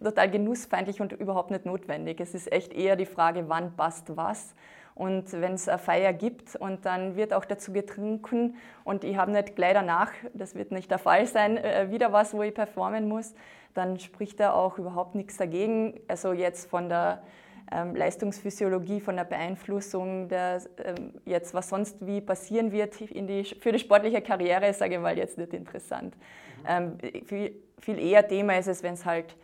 total 0.04 0.30
genussfeindlich 0.30 1.00
und 1.00 1.14
überhaupt 1.14 1.52
nicht 1.52 1.66
notwendig. 1.66 2.20
Es 2.20 2.36
ist 2.36 2.52
echt 2.52 2.74
eher 2.74 2.96
die 2.96 3.06
Frage, 3.06 3.46
wann 3.48 3.76
passt 3.76 4.16
was. 4.18 4.54
Und 4.94 5.34
wenn 5.34 5.54
es 5.54 5.68
eine 5.68 5.78
Feier 5.78 6.14
gibt 6.14 6.56
und 6.56 6.86
dann 6.86 7.18
wird 7.18 7.34
auch 7.34 7.44
dazu 7.44 7.74
getrunken 7.74 8.56
und 8.86 9.04
ich 9.04 9.18
habe 9.18 9.32
nicht 9.32 9.56
gleich 9.56 9.74
danach, 9.74 10.12
das 10.34 10.56
wird 10.56 10.72
nicht 10.72 10.90
der 10.90 11.00
Fall 11.00 11.26
sein, 11.26 11.58
äh, 11.58 11.92
wieder 11.92 12.14
was, 12.14 12.34
wo 12.34 12.42
ich 12.44 12.54
performen 12.54 13.10
muss, 13.10 13.34
dann 13.74 14.00
spricht 14.00 14.40
da 14.40 14.54
auch 14.54 14.78
überhaupt 14.78 15.16
nichts 15.16 15.36
dagegen. 15.36 16.00
Also 16.08 16.32
jetzt 16.32 16.70
von 16.70 16.88
der 16.88 17.24
Leistungsphysiologie, 17.72 19.00
von 19.00 19.16
der 19.16 19.24
Beeinflussung, 19.24 20.28
der, 20.28 20.62
ähm, 20.84 21.14
jetzt 21.26 21.54
was 21.54 21.70
sonst 21.70 22.06
wie 22.06 22.22
passieren 22.22 22.72
wird 22.72 23.00
die, 23.00 23.44
für 23.60 23.72
die 23.72 23.80
sportliche 23.80 24.22
Karriere, 24.22 24.74
sage 24.74 24.96
ich 24.96 25.00
mal, 25.00 25.18
jetzt 25.18 25.38
nicht 25.38 25.54
interessant. 25.54 26.16
Mhm. 26.64 26.66
Ähm, 26.68 26.98
viel, 27.26 27.56
viel 27.80 28.00
eher 28.00 28.28
Thema 28.28 28.58
ist 28.58 28.68
es, 28.68 28.84
wenn 28.84 28.94
es 28.94 29.06
halt 29.06 29.36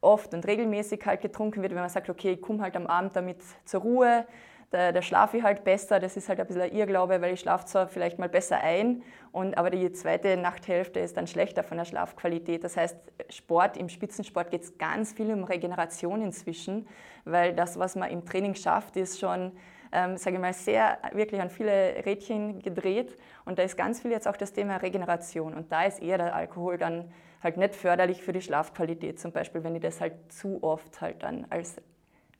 oft 0.00 0.34
und 0.34 0.46
regelmäßig 0.46 1.04
halt 1.06 1.20
getrunken 1.20 1.62
wird, 1.62 1.72
wenn 1.72 1.80
man 1.80 1.88
sagt, 1.88 2.08
okay, 2.08 2.32
ich 2.32 2.40
komme 2.40 2.62
halt 2.62 2.76
am 2.76 2.86
Abend 2.86 3.16
damit 3.16 3.38
zur 3.64 3.80
Ruhe, 3.80 4.26
da, 4.70 4.92
da 4.92 5.02
schlafe 5.02 5.38
ich 5.38 5.42
halt 5.42 5.64
besser. 5.64 5.98
Das 5.98 6.16
ist 6.16 6.28
halt 6.28 6.40
ein 6.40 6.46
bisschen 6.46 6.62
ein 6.62 6.72
Irrglaube, 6.72 7.20
weil 7.20 7.34
ich 7.34 7.40
schlafe 7.40 7.66
zwar 7.66 7.88
vielleicht 7.88 8.18
mal 8.18 8.28
besser 8.28 8.60
ein, 8.60 9.02
und, 9.30 9.58
aber 9.58 9.70
die 9.70 9.92
zweite 9.92 10.36
Nachthälfte 10.36 11.00
ist 11.00 11.16
dann 11.16 11.26
schlechter 11.26 11.62
von 11.62 11.76
der 11.76 11.84
Schlafqualität. 11.84 12.64
Das 12.64 12.76
heißt, 12.76 12.96
Sport, 13.28 13.76
im 13.76 13.88
Spitzensport 13.88 14.50
geht 14.50 14.62
es 14.62 14.78
ganz 14.78 15.12
viel 15.12 15.30
um 15.32 15.44
Regeneration 15.44 16.22
inzwischen, 16.22 16.88
weil 17.24 17.54
das, 17.54 17.78
was 17.78 17.94
man 17.94 18.10
im 18.10 18.24
Training 18.24 18.54
schafft, 18.54 18.96
ist 18.96 19.20
schon 19.20 19.52
ähm, 19.92 20.16
sage 20.16 20.36
ich 20.36 20.42
mal, 20.42 20.52
sehr 20.52 20.98
wirklich 21.12 21.40
an 21.40 21.50
viele 21.50 22.04
Rädchen 22.04 22.60
gedreht. 22.60 23.16
Und 23.44 23.58
da 23.58 23.62
ist 23.62 23.76
ganz 23.76 24.00
viel 24.00 24.10
jetzt 24.10 24.28
auch 24.28 24.36
das 24.36 24.52
Thema 24.52 24.76
Regeneration. 24.76 25.54
Und 25.54 25.72
da 25.72 25.84
ist 25.84 26.02
eher 26.02 26.18
der 26.18 26.34
Alkohol 26.34 26.78
dann 26.78 27.10
halt 27.42 27.56
nicht 27.56 27.74
förderlich 27.74 28.22
für 28.22 28.32
die 28.32 28.42
Schlafqualität, 28.42 29.18
zum 29.20 29.32
Beispiel, 29.32 29.62
wenn 29.62 29.76
ich 29.76 29.82
das 29.82 30.00
halt 30.00 30.32
zu 30.32 30.62
oft 30.62 31.00
halt 31.00 31.22
dann 31.22 31.46
als 31.50 31.76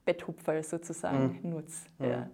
Betthupferl 0.09 0.63
sozusagen 0.63 1.39
mhm. 1.43 1.51
nutze. 1.51 1.87
Mhm. 1.99 2.07
Ja. 2.07 2.31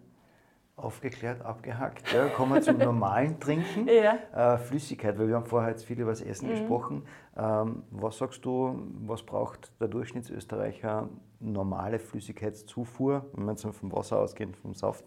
Aufgeklärt, 0.77 1.41
abgehackt. 1.43 2.13
Ja, 2.13 2.29
kommen 2.29 2.55
wir 2.55 2.63
zum 2.63 2.79
normalen 2.91 3.41
Trinken. 3.41 3.89
Ja. 3.89 4.55
Äh, 4.55 4.59
Flüssigkeit, 4.59 5.19
weil 5.19 5.27
wir 5.29 5.35
haben 5.35 5.47
vorher 5.47 5.71
jetzt 5.71 5.85
viel 5.85 6.01
über 6.01 6.11
das 6.11 6.21
Essen 6.21 6.49
mhm. 6.49 6.53
gesprochen. 6.53 7.07
Ähm, 7.37 7.83
was 7.91 8.19
sagst 8.19 8.45
du, 8.45 8.81
was 9.07 9.25
braucht 9.25 9.73
der 9.81 9.89
Durchschnittsösterreicher 9.89 11.09
normale 11.41 11.99
Flüssigkeitszufuhr, 11.99 13.27
wenn 13.33 13.45
wir 13.45 13.53
jetzt 13.53 13.67
vom 13.67 13.93
Wasser 13.93 14.19
ausgehen, 14.19 14.55
vom 14.55 14.75
Saft, 14.75 15.05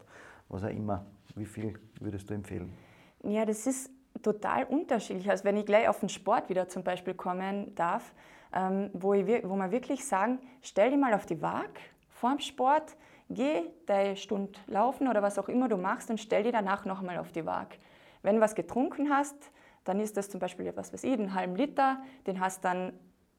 was 0.49 0.63
auch 0.63 0.69
immer? 0.69 1.05
Wie 1.35 1.45
viel 1.45 1.79
würdest 2.01 2.29
du 2.29 2.33
empfehlen? 2.33 2.73
Ja, 3.23 3.45
das 3.45 3.65
ist 3.65 3.89
total 4.21 4.65
unterschiedlich. 4.65 5.29
Also 5.29 5.45
wenn 5.45 5.55
ich 5.55 5.65
gleich 5.65 5.87
auf 5.87 6.01
den 6.01 6.09
Sport 6.09 6.49
wieder 6.49 6.67
zum 6.67 6.83
Beispiel 6.83 7.13
kommen 7.13 7.73
darf, 7.75 8.13
ähm, 8.53 8.89
wo, 8.93 9.13
ich, 9.13 9.25
wo 9.43 9.55
wir 9.55 9.71
wirklich 9.71 10.05
sagen, 10.05 10.39
stell 10.61 10.91
dich 10.91 10.99
mal 10.99 11.13
auf 11.13 11.25
die 11.25 11.41
Waage 11.41 11.79
vorm 12.19 12.39
Sport, 12.39 12.95
geh 13.29 13.63
deine 13.85 14.15
Stunde 14.15 14.59
laufen 14.67 15.07
oder 15.07 15.21
was 15.21 15.37
auch 15.37 15.49
immer 15.49 15.67
du 15.67 15.77
machst 15.77 16.09
und 16.09 16.19
stell 16.19 16.43
dich 16.43 16.51
danach 16.51 16.85
nochmal 16.85 17.17
auf 17.17 17.31
die 17.31 17.45
Waage. 17.45 17.77
Wenn 18.23 18.35
du 18.35 18.41
was 18.41 18.55
getrunken 18.55 19.09
hast, 19.09 19.35
dann 19.83 19.99
ist 19.99 20.17
das 20.17 20.29
zum 20.29 20.39
Beispiel, 20.39 20.71
was 20.75 20.91
weiß 20.91 21.03
ich, 21.03 21.13
einen 21.13 21.33
halben 21.33 21.55
Liter, 21.55 22.01
den 22.25 22.39
hast 22.39 22.65
dann 22.65 22.93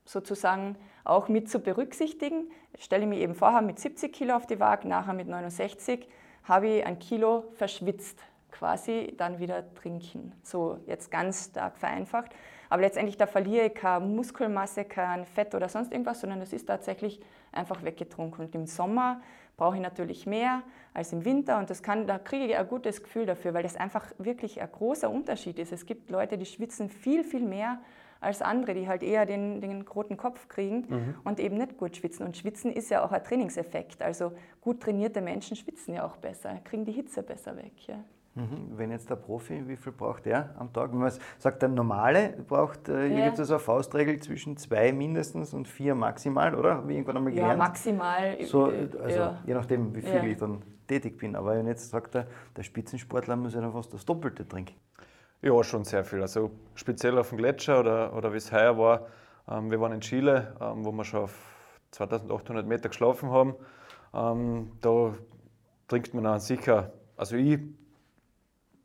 sozusagen 0.05 0.77
auch 1.05 1.29
mit 1.29 1.51
zu 1.51 1.61
berücksichtigen. 1.61 2.51
Stelle 2.79 3.03
ich 3.03 3.09
mich 3.09 3.19
eben 3.19 3.35
vorher 3.35 3.61
mit 3.61 3.79
70 3.79 4.13
Kilo 4.13 4.35
auf 4.35 4.47
die 4.47 4.59
Waage, 4.59 4.89
nachher 4.89 5.13
mit 5.13 5.29
69, 5.29 6.09
habe 6.45 6.69
ich 6.69 6.87
ein 6.87 6.99
Kilo 6.99 7.45
verschwitzt, 7.53 8.23
quasi 8.51 9.15
dann 9.19 9.39
wieder 9.39 9.75
trinken. 9.75 10.33
So 10.43 10.79
jetzt 10.87 11.11
ganz 11.11 11.51
stark 11.51 11.77
vereinfacht. 11.77 12.33
Aber 12.69 12.83
letztendlich, 12.83 13.17
da 13.17 13.27
verliere 13.27 13.67
ich 13.67 13.75
keine 13.75 14.05
Muskelmasse, 14.05 14.85
kein 14.85 15.25
Fett 15.25 15.55
oder 15.55 15.69
sonst 15.69 15.93
irgendwas, 15.93 16.21
sondern 16.21 16.41
das 16.41 16.53
ist 16.53 16.67
tatsächlich 16.67 17.21
einfach 17.53 17.83
weggetrunken. 17.83 18.47
Und 18.47 18.55
im 18.55 18.67
Sommer 18.67 19.21
brauche 19.57 19.77
ich 19.77 19.83
natürlich 19.83 20.27
mehr 20.27 20.63
als 20.95 21.13
im 21.13 21.25
Winter 21.25 21.59
und 21.59 21.69
das 21.69 21.83
kann, 21.83 22.07
da 22.07 22.19
kriege 22.19 22.47
ich 22.47 22.57
ein 22.57 22.69
gutes 22.69 23.03
Gefühl 23.03 23.27
dafür, 23.27 23.55
weil 23.55 23.63
das 23.63 23.77
einfach 23.77 24.07
wirklich 24.19 24.61
ein 24.61 24.71
großer 24.71 25.11
Unterschied 25.11 25.59
ist. 25.59 25.73
Es 25.73 25.85
gibt 25.87 26.11
Leute, 26.11 26.39
die 26.39 26.47
schwitzen 26.47 26.89
viel, 26.89 27.25
viel 27.25 27.45
mehr 27.45 27.81
als 28.21 28.43
andere, 28.43 28.75
die 28.75 28.89
halt 28.89 29.03
eher 29.03 29.27
den, 29.27 29.61
den 29.61 29.83
roten 29.83 30.17
Kopf 30.17 30.49
kriegen 30.49 30.87
mhm. 30.89 31.15
und 31.25 31.41
eben 31.41 31.57
nicht 31.57 31.77
gut 31.77 31.97
schwitzen. 31.97 32.27
Und 32.27 32.37
Schwitzen 32.37 32.73
ist 32.73 32.91
ja 32.91 33.05
auch 33.05 33.13
ein 33.13 33.23
Trainingseffekt. 33.23 34.03
Also 34.03 34.33
gut 34.61 34.81
trainierte 34.81 35.21
Menschen 35.21 35.57
schwitzen 35.57 35.95
ja 35.95 36.05
auch 36.05 36.17
besser, 36.17 36.59
kriegen 36.65 36.85
die 36.85 36.93
Hitze 36.93 37.23
besser 37.23 37.57
weg. 37.57 37.73
Ja. 37.87 38.03
Mhm. 38.35 38.77
Wenn 38.77 38.91
jetzt 38.91 39.11
der 39.11 39.17
Profi, 39.17 39.67
wie 39.67 39.77
viel 39.77 39.93
braucht 39.93 40.27
der 40.27 40.55
am 40.59 40.73
Tag? 40.73 40.93
Wenn 40.93 40.99
man 40.99 41.13
sagt, 41.39 41.63
der 41.63 41.69
Normale 41.69 42.35
braucht, 42.47 42.89
äh, 42.89 43.09
hier 43.09 43.19
ja. 43.19 43.25
gibt 43.25 43.35
es 43.35 43.41
also 43.41 43.55
eine 43.55 43.61
Faustregel 43.61 44.21
zwischen 44.21 44.57
zwei 44.57 44.93
mindestens 44.93 45.55
und 45.55 45.67
vier 45.67 45.95
maximal, 45.95 46.55
oder? 46.55 46.85
Ich 46.87 46.95
irgendwann 46.95 47.17
einmal 47.17 47.33
gelernt? 47.33 47.53
Ja, 47.53 47.57
maximal. 47.57 48.45
So, 48.45 48.71
äh, 48.71 48.89
also 49.03 49.19
ja. 49.19 49.43
je 49.45 49.55
nachdem, 49.55 49.95
wie 49.95 50.03
viel 50.03 50.15
ja. 50.15 50.23
ich 50.25 50.37
dann 50.37 50.63
tätig 50.87 51.19
bin. 51.19 51.37
Aber 51.37 51.57
wenn 51.57 51.67
jetzt 51.67 51.91
sagt 51.91 52.15
der, 52.15 52.27
der 52.57 52.63
Spitzensportler 52.63 53.37
muss 53.37 53.55
ja 53.55 53.61
dann 53.61 53.73
fast 53.73 53.93
das 53.93 54.05
Doppelte 54.05 54.47
trinken. 54.47 54.75
Ja, 55.41 55.63
schon 55.63 55.85
sehr 55.85 56.05
viel. 56.05 56.21
Also 56.21 56.51
speziell 56.75 57.17
auf 57.19 57.29
dem 57.29 57.39
Gletscher 57.39 57.81
oder, 57.81 58.15
oder 58.15 58.33
wie 58.33 58.39
es 58.39 58.51
heuer 58.51 58.77
war. 58.77 59.07
Ähm, 59.49 59.71
wir 59.71 59.81
waren 59.81 59.93
in 59.93 60.01
Chile, 60.01 60.55
ähm, 60.61 60.85
wo 60.85 60.93
wir 60.93 61.05
schon 61.05 61.23
auf 61.23 61.37
2800 61.93 62.67
Meter 62.67 62.89
geschlafen 62.89 63.31
haben. 63.31 63.55
Ähm, 64.13 64.73
da 64.81 65.15
trinkt 65.87 66.15
man 66.15 66.25
dann 66.25 66.41
sicher, 66.41 66.93
also 67.17 67.37
ich 67.37 67.61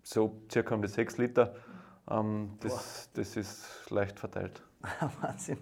so 0.03 0.41
circa 0.51 0.75
um 0.75 0.81
die 0.81 0.87
6 0.87 1.17
Liter. 1.17 1.55
Ähm, 2.09 2.57
das, 2.59 3.09
das 3.13 3.35
ist 3.37 3.89
leicht 3.89 4.19
verteilt. 4.19 4.61
Wahnsinn. 5.21 5.57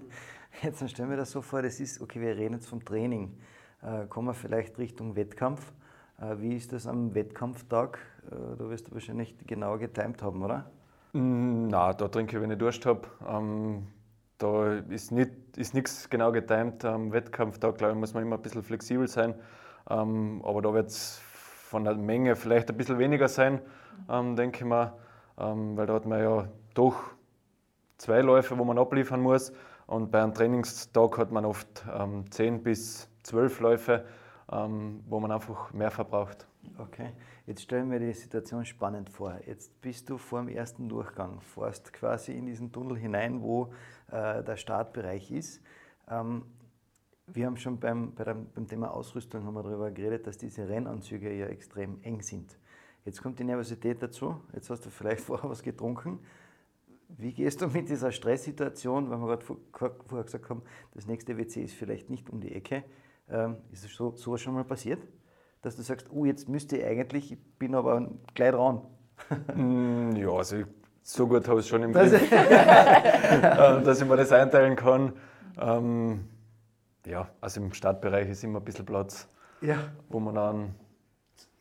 Jetzt 0.62 0.88
stellen 0.89 1.10
wir 1.10 1.17
das 1.17 1.32
so 1.32 1.41
vor, 1.41 1.62
das 1.62 1.80
ist, 1.80 2.01
okay, 2.01 2.19
wir 2.19 2.36
reden 2.36 2.56
jetzt 2.56 2.67
vom 2.67 2.84
Training. 2.84 3.38
Äh, 3.82 4.08
kommen 4.08 4.27
wir 4.27 4.34
vielleicht 4.34 4.77
Richtung 4.77 5.15
Wettkampf. 5.15 5.71
Äh, 6.19 6.39
wie 6.39 6.56
ist 6.56 6.73
das 6.73 6.88
am 6.88 7.15
Wettkampftag? 7.15 7.99
Äh, 8.30 8.58
da 8.58 8.69
wirst 8.69 8.88
du 8.88 8.91
wahrscheinlich 8.93 9.36
genau 9.47 9.77
getimt 9.77 10.21
haben, 10.21 10.43
oder? 10.43 10.69
Mm, 11.13 11.67
na, 11.67 11.93
da 11.93 12.08
trinke 12.08 12.36
ich, 12.36 12.41
wenn 12.41 12.51
ich 12.51 12.58
Durst 12.58 12.86
habe. 12.86 13.08
Ähm, 13.27 13.88
da 14.38 14.80
ist 14.89 15.12
nichts 15.12 15.58
ist 15.58 16.12
genau 16.12 16.32
getimt. 16.32 16.84
Am 16.84 17.12
Wettkampftag, 17.12 17.77
glaube 17.77 17.93
ich, 17.93 17.99
muss 17.99 18.13
man 18.13 18.23
immer 18.23 18.38
ein 18.38 18.41
bisschen 18.41 18.63
flexibel 18.63 19.08
sein. 19.08 19.36
Ähm, 19.89 20.41
aber 20.43 20.62
da 20.62 20.73
wird 20.73 20.89
es 20.89 21.21
von 21.71 21.86
der 21.86 21.95
Menge 21.95 22.36
vielleicht 22.36 22.69
ein 22.69 22.75
bisschen 22.75 22.99
weniger 22.99 23.29
sein, 23.29 23.62
ähm, 24.10 24.36
denke 24.36 24.57
ich 24.57 24.65
mal, 24.65 24.91
ähm, 25.38 25.77
weil 25.77 25.86
da 25.88 25.93
hat 25.93 26.05
man 26.05 26.21
ja 26.21 26.49
doch 26.73 27.01
zwei 27.97 28.19
Läufe, 28.19 28.57
wo 28.57 28.65
man 28.65 28.77
abliefern 28.77 29.21
muss 29.21 29.53
und 29.88 30.12
bei 30.12 30.21
einem 30.21 30.34
Trainingstag 30.34 31.17
hat 31.17 31.31
man 31.31 31.45
oft 31.45 31.86
ähm, 31.89 32.29
10 32.29 32.62
bis 32.62 33.07
12 33.23 33.62
Läufe, 33.62 34.05
ähm, 34.51 35.01
wo 35.07 35.21
man 35.21 35.31
einfach 35.31 35.71
mehr 35.71 35.91
verbraucht. 35.91 36.45
Okay, 36.77 37.13
jetzt 37.47 37.62
stellen 37.62 37.89
wir 37.89 37.99
die 37.99 38.12
Situation 38.12 38.65
spannend 38.65 39.10
vor. 39.10 39.39
Jetzt 39.45 39.79
bist 39.79 40.10
du 40.10 40.17
vor 40.17 40.41
dem 40.41 40.49
ersten 40.49 40.89
Durchgang, 40.89 41.39
fährst 41.39 41.93
quasi 41.93 42.34
in 42.34 42.47
diesen 42.47 42.73
Tunnel 42.73 42.97
hinein, 42.97 43.41
wo 43.41 43.71
äh, 44.12 44.43
der 44.43 44.57
Startbereich 44.57 45.31
ist. 45.31 45.62
Ähm, 46.10 46.43
wir 47.34 47.46
haben 47.46 47.58
schon 47.58 47.80
beim, 47.80 48.13
beim 48.13 48.67
Thema 48.67 48.91
Ausrüstung 48.91 49.46
haben 49.46 49.54
wir 49.54 49.63
darüber 49.63 49.91
geredet, 49.91 50.28
dass 50.28 50.38
diese 50.38 50.67
Rennanzüge 50.67 51.34
ja 51.34 51.48
extrem 51.48 52.00
eng 52.04 52.22
sind. 52.22 52.58
Jetzt 53.06 53.22
kommt 53.22 53.39
die 53.39 53.44
Nervosität 53.44 54.02
dazu, 54.02 54.36
jetzt 54.54 54.70
hast 54.70 54.86
du 54.86 54.89
vielleicht 54.89 55.22
vorher 55.26 55.50
was 55.50 55.63
getrunken. 55.63 56.20
Wie 57.17 57.34
gehst 57.34 57.62
du 57.62 57.67
mit 57.67 57.89
dieser 57.89 58.12
Stresssituation, 58.12 59.10
weil 59.10 59.17
wir 59.20 59.38
gerade 59.72 59.96
vorher 60.06 60.24
gesagt 60.24 60.50
haben, 60.50 60.62
das 60.94 61.08
nächste 61.08 61.38
WC 61.38 61.63
ist 61.63 61.74
vielleicht 61.74 62.10
nicht 62.10 62.30
um 62.30 62.39
die 62.39 62.54
Ecke. 62.54 62.84
Ähm, 63.30 63.58
ist 63.72 63.84
es 63.84 63.94
so, 63.94 64.12
sowas 64.15 64.41
schon 64.41 64.54
mal 64.54 64.63
passiert? 64.63 65.02
Dass 65.62 65.76
du 65.76 65.82
sagst, 65.82 66.08
oh, 66.12 66.26
jetzt 66.26 66.48
müsste 66.48 66.78
ich 66.78 66.86
eigentlich, 66.86 67.34
ich 67.34 67.39
bin 67.60 67.76
aber 67.76 68.10
gleich 68.34 68.52
dran. 68.52 68.82
Mm, 69.56 70.15
ja, 70.15 70.30
also 70.30 70.63
so 71.02 71.28
gut 71.28 71.48
habe 71.48 71.60
ich 71.60 71.65
es 71.65 71.70
schon 71.70 71.84
im 71.84 71.91
Blick, 71.91 72.13
äh, 72.32 73.82
dass 73.84 74.02
ich 74.02 74.08
mir 74.08 74.17
das 74.17 74.32
einteilen 74.32 74.76
kann. 74.76 75.13
Ähm, 75.60 76.22
ja, 77.06 77.30
also 77.40 77.62
im 77.62 77.74
Startbereich 77.74 78.30
ist 78.30 78.44
immer 78.44 78.60
ein 78.60 78.66
bisschen 78.66 78.86
Platz, 78.86 79.28
ja. 79.62 79.78
wo 80.10 80.20
man 80.20 80.36
dann. 80.36 80.76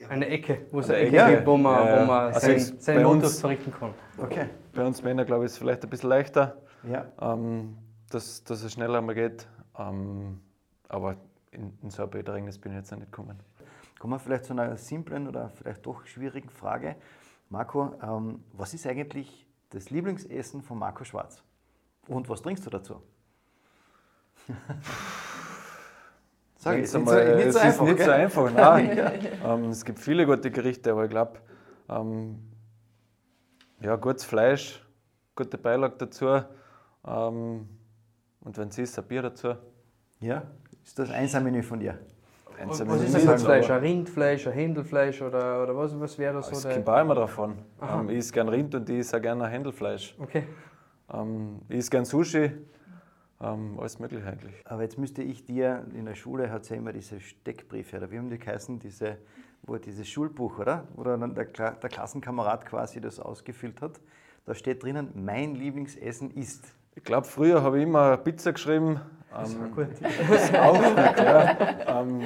Eine 0.08 0.28
Ecke, 0.28 0.66
wo 0.70 0.80
es 0.80 0.88
eine 0.88 0.98
Ecke 0.98 1.16
ja. 1.16 1.30
gibt, 1.30 1.46
wo 1.46 1.56
man, 1.56 1.86
ja, 1.86 2.00
wo 2.00 2.06
man 2.06 2.32
also 2.32 2.40
sein, 2.46 2.80
seinen 2.80 3.04
Modus 3.04 3.40
verrichten 3.40 3.72
kann. 3.72 3.92
Okay. 4.18 4.46
Bei 4.72 4.84
uns 4.84 5.02
Männer, 5.02 5.24
glaube 5.24 5.44
ich, 5.44 5.46
ist 5.46 5.52
es 5.52 5.58
vielleicht 5.58 5.82
ein 5.84 5.90
bisschen 5.90 6.08
leichter, 6.08 6.56
ja. 6.84 7.06
ähm, 7.20 7.76
dass, 8.08 8.42
dass 8.44 8.62
es 8.62 8.72
schneller 8.72 9.00
mal 9.02 9.14
geht. 9.14 9.46
Ähm, 9.78 10.40
aber 10.88 11.16
in, 11.50 11.76
in 11.82 11.90
so 11.90 12.02
ein 12.02 12.10
Bäderring 12.10 12.44
bin 12.44 12.72
ich 12.72 12.78
jetzt 12.78 12.90
noch 12.90 12.98
nicht 12.98 13.12
gekommen. 13.12 13.38
Kommen 13.98 14.14
wir 14.14 14.18
vielleicht 14.18 14.46
zu 14.46 14.52
einer 14.54 14.76
simplen 14.76 15.28
oder 15.28 15.50
vielleicht 15.50 15.84
doch 15.84 16.06
schwierigen 16.06 16.48
Frage. 16.48 16.96
Marco, 17.50 17.94
ähm, 18.02 18.42
was 18.52 18.72
ist 18.72 18.86
eigentlich 18.86 19.46
das 19.70 19.90
Lieblingsessen 19.90 20.62
von 20.62 20.78
Marco 20.78 21.04
Schwarz? 21.04 21.42
Und 22.08 22.28
was 22.28 22.42
trinkst 22.42 22.64
du 22.64 22.70
dazu? 22.70 23.02
Sag 26.56 26.74
ich, 26.74 26.80
nicht, 26.80 26.90
so, 26.90 26.98
nicht 26.98 27.08
so 27.08 27.14
es 27.14 27.56
einfach, 27.56 27.86
ist 27.86 27.92
nicht 27.92 28.04
so 28.04 28.10
einfach. 28.10 28.52
Nein. 28.52 29.28
ähm, 29.44 29.64
es 29.70 29.84
gibt 29.84 29.98
viele 29.98 30.26
gute 30.26 30.50
Gerichte, 30.50 30.92
aber 30.92 31.04
ich 31.04 31.10
glaube, 31.10 31.38
ähm, 31.88 32.38
ja, 33.80 33.96
gutes 33.96 34.24
Fleisch, 34.24 34.84
gute 35.34 35.56
Beilage 35.56 35.94
dazu 35.96 36.42
ähm, 37.06 37.68
und 38.40 38.58
wenn 38.58 38.68
es 38.68 38.78
ist, 38.78 38.98
ein 38.98 39.06
Bier 39.06 39.22
dazu. 39.22 39.54
Ja, 40.20 40.42
ist 40.84 40.98
das 40.98 41.10
Einsammenü 41.10 41.62
von 41.62 41.80
dir? 41.80 41.98
Einsame 42.60 42.90
was 42.90 43.02
ist 43.02 43.14
das 43.14 43.26
als 43.26 43.42
Fleisch? 43.42 43.70
Ein 43.70 43.80
Rindfleisch, 43.80 44.46
ein 44.46 44.52
Händelfleisch 44.52 45.22
oder, 45.22 45.62
oder 45.62 45.74
was, 45.74 45.98
was 45.98 46.18
wäre 46.18 46.34
das? 46.34 46.48
so? 46.48 46.68
Es 46.68 46.74
kommt 46.74 46.88
auch 46.88 47.00
immer 47.00 47.14
davon. 47.14 47.56
Ähm, 47.80 48.10
ich 48.10 48.18
esse 48.18 48.34
gerne 48.34 48.52
Rind 48.52 48.74
und 48.74 48.88
ich 48.90 48.98
esse 48.98 49.16
auch 49.16 49.22
gerne 49.22 49.48
Händelfleisch. 49.48 50.14
Okay. 50.18 50.44
Ähm, 51.12 51.60
ich 51.70 51.78
esse 51.78 51.90
gerne 51.90 52.04
Sushi 52.04 52.52
ähm, 53.40 53.78
alles 53.78 53.98
Mögliche 53.98 54.26
eigentlich. 54.26 54.54
Aber 54.66 54.82
jetzt 54.82 54.98
müsste 54.98 55.22
ich 55.22 55.44
dir, 55.44 55.86
in 55.94 56.04
der 56.04 56.14
Schule 56.14 56.50
hat 56.50 56.62
es 56.62 56.68
ja 56.68 56.76
immer 56.76 56.92
diese 56.92 57.20
Steckbriefe, 57.20 57.96
oder 57.96 58.10
wie 58.10 58.18
haben 58.18 58.30
die 58.30 58.38
geheißen, 58.38 58.78
diese, 58.78 59.18
wo 59.62 59.76
dieses 59.76 60.08
Schulbuch, 60.08 60.58
oder? 60.58 60.86
Wo 60.94 61.02
dann 61.04 61.34
der, 61.34 61.44
der 61.46 61.90
Klassenkamerad 61.90 62.66
quasi 62.66 63.00
das 63.00 63.18
ausgefüllt 63.18 63.80
hat. 63.80 64.00
Da 64.44 64.54
steht 64.54 64.82
drinnen, 64.82 65.10
mein 65.14 65.54
Lieblingsessen 65.54 66.30
ist. 66.32 66.64
Ich 66.94 67.04
glaube, 67.04 67.26
früher 67.26 67.62
habe 67.62 67.78
ich 67.78 67.84
immer 67.84 68.16
Pizza 68.16 68.52
geschrieben. 68.52 69.00
Das 69.30 69.58
war 69.58 69.66
ähm, 69.66 69.74
gut. 69.74 69.88
Das 70.28 70.54
auch 70.54 70.74
gut, 70.74 70.96
ja. 70.96 72.00
Ähm, 72.00 72.22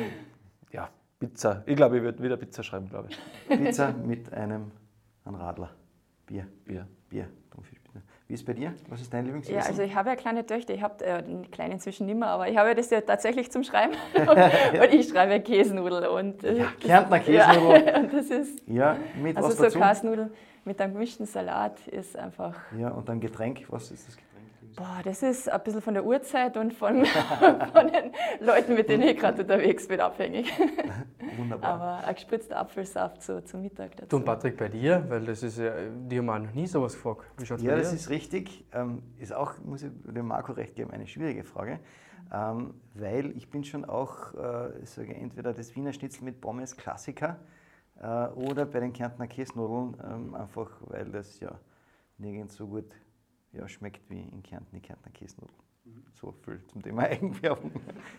ja, 0.72 0.88
Pizza. 1.18 1.62
Ich 1.66 1.76
glaube, 1.76 1.98
ich 1.98 2.02
würde 2.02 2.22
wieder 2.22 2.36
Pizza 2.36 2.62
schreiben, 2.62 2.88
glaube 2.88 3.08
ich. 3.10 3.18
Pizza 3.48 3.92
mit 3.92 4.32
einem, 4.32 4.70
einem 5.24 5.34
Radler. 5.36 5.70
Bier. 6.26 6.46
Bier. 6.64 6.88
Bier. 7.08 7.28
Wie 8.34 8.36
ist 8.36 8.40
es 8.40 8.46
bei 8.46 8.52
dir? 8.54 8.74
Was 8.88 9.00
ist 9.00 9.14
dein 9.14 9.26
Lieblingsessen? 9.26 9.60
Ja, 9.60 9.64
also 9.64 9.82
ich 9.82 9.94
habe 9.94 10.08
ja 10.08 10.16
kleine 10.16 10.44
Töchter, 10.44 10.74
ich 10.74 10.82
habe 10.82 11.04
äh, 11.04 11.22
die 11.22 11.48
kleine 11.52 11.74
inzwischen 11.74 12.06
nicht 12.06 12.18
mehr, 12.18 12.26
aber 12.26 12.48
ich 12.48 12.56
habe 12.56 12.74
das 12.74 12.90
ja 12.90 13.00
tatsächlich 13.00 13.48
zum 13.52 13.62
Schreiben. 13.62 13.92
und 14.16 14.92
ich 14.92 15.08
schreibe 15.08 15.38
Käsenudel. 15.38 16.08
Und, 16.08 16.42
äh, 16.42 16.58
ja, 16.58 16.66
Kärntner 16.80 17.20
Käsenudel. 17.20 17.86
Ja, 17.86 17.96
und 18.00 18.12
das 18.12 18.30
ist, 18.30 18.60
ja, 18.66 18.96
mit 19.22 19.36
also 19.36 19.50
was 19.50 19.72
so 19.72 19.78
dazu? 19.78 20.30
Mit 20.64 20.80
einem 20.80 20.94
gemischten 20.94 21.26
Salat 21.26 21.86
ist 21.86 22.16
einfach... 22.16 22.56
Ja, 22.76 22.88
und 22.88 23.08
ein 23.08 23.20
Getränk, 23.20 23.66
was 23.68 23.92
ist 23.92 24.08
das 24.08 24.16
Getränk? 24.16 24.33
Boah, 24.76 25.00
das 25.04 25.22
ist 25.22 25.48
ein 25.48 25.62
bisschen 25.62 25.80
von 25.80 25.94
der 25.94 26.04
Uhrzeit 26.04 26.56
und 26.56 26.72
von, 26.72 27.04
von 27.72 27.86
den 27.86 28.12
Leuten, 28.40 28.74
mit 28.74 28.88
denen 28.88 29.04
ich 29.04 29.16
gerade 29.16 29.42
unterwegs 29.42 29.86
bin, 29.86 30.00
abhängig. 30.00 30.52
Wunderbar. 31.36 31.70
Aber 31.70 32.06
ein 32.06 32.14
gespritzter 32.14 32.58
Apfelsaft 32.58 33.22
so 33.22 33.40
zum 33.40 33.62
Mittag 33.62 33.96
dazu. 33.96 34.08
Du 34.08 34.16
und 34.16 34.24
Patrick, 34.24 34.56
bei 34.56 34.68
dir, 34.68 35.04
weil 35.08 35.24
das 35.24 35.42
ist 35.42 35.58
ja, 35.58 35.72
die 35.90 36.18
haben 36.18 36.28
auch 36.28 36.38
noch 36.38 36.52
nie 36.52 36.66
sowas 36.66 36.94
gefragt. 36.94 37.24
Wie 37.36 37.46
schaut's 37.46 37.62
ja, 37.62 37.76
das 37.76 37.92
ist 37.92 38.10
richtig. 38.10 38.64
Ähm, 38.72 39.02
ist 39.18 39.32
auch, 39.32 39.52
muss 39.64 39.82
ich 39.82 39.90
dem 40.04 40.26
Marco 40.26 40.52
recht 40.52 40.74
geben, 40.74 40.90
eine 40.90 41.06
schwierige 41.06 41.44
Frage. 41.44 41.78
Ähm, 42.32 42.74
weil 42.94 43.36
ich 43.36 43.50
bin 43.50 43.62
schon 43.62 43.84
auch, 43.84 44.34
äh, 44.34 44.84
sage 44.84 45.14
entweder 45.14 45.52
das 45.52 45.76
Wiener 45.76 45.92
Schnitzel 45.92 46.24
mit 46.24 46.40
Pommes 46.40 46.76
Klassiker 46.76 47.38
äh, 48.00 48.26
oder 48.28 48.66
bei 48.66 48.80
den 48.80 48.92
Kärntner 48.92 49.28
Käsnudeln, 49.28 49.96
ähm, 50.04 50.34
einfach 50.34 50.70
weil 50.86 51.04
das 51.10 51.38
ja 51.38 51.52
nirgends 52.18 52.56
so 52.56 52.66
gut 52.66 52.86
ja, 53.56 53.68
schmeckt 53.68 54.08
wie 54.10 54.20
in 54.20 54.42
Kärnten 54.42 54.74
die 54.74 54.80
Kärntner 54.80 55.12
Käsenudeln. 55.12 55.58
So 56.14 56.32
viel 56.44 56.60
zum 56.66 56.82
Thema 56.82 57.02
Eigenwerbung. 57.10 57.72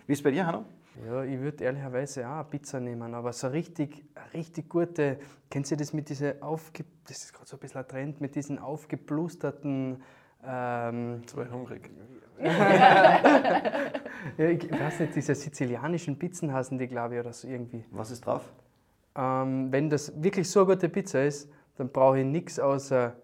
Wie 0.05 0.13
ist 0.13 0.19
es 0.19 0.23
bei 0.23 0.31
dir, 0.31 0.45
Hanno? 0.45 0.65
Ja, 1.05 1.23
ich 1.23 1.39
würde 1.39 1.63
ehrlicherweise 1.63 2.27
auch 2.27 2.35
eine 2.35 2.43
Pizza 2.45 2.79
nehmen, 2.79 3.13
aber 3.13 3.33
so 3.33 3.47
richtig, 3.47 4.05
richtig 4.33 4.69
gute. 4.69 5.19
Kennt 5.49 5.69
ihr 5.71 5.77
das 5.77 5.91
mit 5.93 6.09
diesen 6.09 6.41
aufge... 6.41 6.85
Das 7.07 7.23
ist 7.23 7.33
gerade 7.33 7.47
so 7.47 7.57
ein 7.57 7.59
bisschen 7.59 7.81
ein 7.81 7.87
Trend, 7.87 8.21
mit 8.21 8.35
diesen 8.35 8.59
aufgeblusterten. 8.59 10.01
Ähm, 10.43 11.21
Zwei 11.25 11.49
hungrig. 11.49 11.89
ja, 12.41 13.19
ich 14.37 14.71
weiß 14.71 14.99
nicht, 14.99 15.15
diese 15.15 15.33
sizilianischen 15.33 16.19
Pizzen 16.19 16.53
hassen 16.53 16.77
die, 16.77 16.87
glaube 16.87 17.15
ich, 17.15 17.19
oder 17.21 17.33
so 17.33 17.47
irgendwie. 17.47 17.83
Was 17.91 18.11
ist 18.11 18.25
drauf? 18.25 18.53
Ähm, 19.15 19.71
wenn 19.71 19.89
das 19.89 20.21
wirklich 20.21 20.49
so 20.49 20.61
eine 20.61 20.75
gute 20.75 20.89
Pizza 20.89 21.23
ist, 21.23 21.49
dann 21.77 21.89
brauche 21.89 22.19
ich 22.19 22.25
nichts 22.25 22.59
außer 22.59 23.15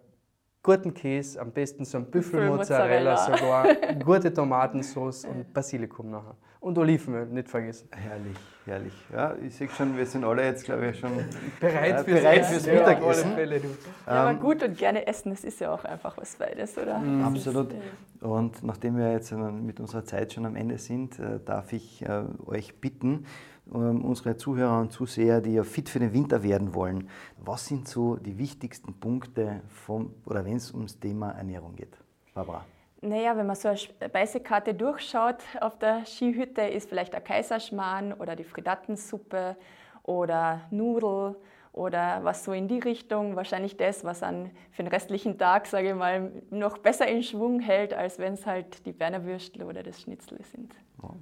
guten 0.62 0.94
Käse, 0.94 1.40
am 1.40 1.50
besten 1.50 1.84
so 1.84 1.98
ein 1.98 2.06
Büffelmozzarella 2.06 3.16
sogar, 3.16 3.66
gute 4.04 4.32
Tomatensauce 4.32 5.24
und 5.24 5.52
Basilikum 5.52 6.10
nachher. 6.10 6.36
Und 6.60 6.78
Olivenöl, 6.78 7.26
nicht 7.26 7.48
vergessen. 7.48 7.88
Herrlich, 7.90 8.38
herrlich. 8.64 8.92
Ja, 9.12 9.34
ich 9.44 9.56
sehe 9.56 9.68
schon, 9.68 9.96
wir 9.96 10.06
sind 10.06 10.22
alle 10.22 10.44
jetzt, 10.44 10.64
glaube 10.64 10.90
ich, 10.90 10.98
schon 11.00 11.10
bereit, 11.58 11.94
äh, 11.94 12.04
fürs, 12.04 12.20
bereit 12.20 12.46
fürs 12.46 12.66
ja, 12.66 12.74
Mittagessen. 12.74 13.32
Fälle, 13.32 13.56
ja, 13.56 13.62
aber 14.06 14.30
ähm, 14.30 14.38
gut 14.38 14.62
und 14.62 14.78
gerne 14.78 15.04
essen, 15.08 15.30
das 15.30 15.42
ist 15.42 15.58
ja 15.60 15.74
auch 15.74 15.84
einfach 15.84 16.16
was 16.16 16.36
Feines, 16.36 16.78
oder? 16.78 16.98
Mhm. 16.98 17.24
Absolut. 17.24 17.74
Und 18.20 18.62
nachdem 18.62 18.96
wir 18.96 19.10
jetzt 19.10 19.32
mit 19.32 19.80
unserer 19.80 20.04
Zeit 20.04 20.32
schon 20.32 20.46
am 20.46 20.54
Ende 20.54 20.78
sind, 20.78 21.18
äh, 21.18 21.40
darf 21.44 21.72
ich 21.72 22.02
äh, 22.02 22.22
euch 22.46 22.80
bitten, 22.80 23.26
unsere 23.72 24.36
Zuhörer 24.36 24.80
und 24.80 24.92
Zuseher, 24.92 25.40
die 25.40 25.54
ja 25.54 25.64
fit 25.64 25.88
für 25.88 25.98
den 25.98 26.12
Winter 26.12 26.42
werden 26.42 26.74
wollen, 26.74 27.08
was 27.38 27.66
sind 27.66 27.88
so 27.88 28.16
die 28.16 28.38
wichtigsten 28.38 28.94
Punkte, 28.94 29.62
vom, 29.68 30.14
oder 30.26 30.44
wenn 30.44 30.56
es 30.56 30.72
ums 30.72 30.98
Thema 30.98 31.30
Ernährung 31.30 31.74
geht? 31.74 31.96
Barbara. 32.34 32.64
Naja, 33.00 33.36
wenn 33.36 33.46
man 33.46 33.56
so 33.56 33.68
eine 33.68 33.76
Speisekarte 33.76 34.74
durchschaut 34.74 35.38
auf 35.60 35.76
der 35.78 36.06
Skihütte, 36.06 36.62
ist 36.62 36.88
vielleicht 36.88 37.12
der 37.12 37.20
Kaiserschmarrn 37.20 38.12
oder 38.12 38.36
die 38.36 38.44
Fridattensuppe 38.44 39.56
oder 40.04 40.60
Nudel 40.70 41.34
oder 41.72 42.20
was 42.22 42.44
so 42.44 42.52
in 42.52 42.68
die 42.68 42.78
Richtung. 42.78 43.34
Wahrscheinlich 43.34 43.76
das, 43.76 44.04
was 44.04 44.22
an 44.22 44.50
für 44.70 44.84
den 44.84 44.92
restlichen 44.92 45.36
Tag, 45.36 45.66
sage 45.66 45.88
ich 45.88 45.94
mal, 45.96 46.30
noch 46.50 46.78
besser 46.78 47.08
in 47.08 47.24
Schwung 47.24 47.58
hält, 47.58 47.92
als 47.92 48.18
wenn 48.18 48.34
es 48.34 48.46
halt 48.46 48.86
die 48.86 48.92
Berner 48.92 49.24
Würstel 49.24 49.64
oder 49.64 49.82
das 49.82 50.00
Schnitzel 50.00 50.38
sind. 50.44 50.72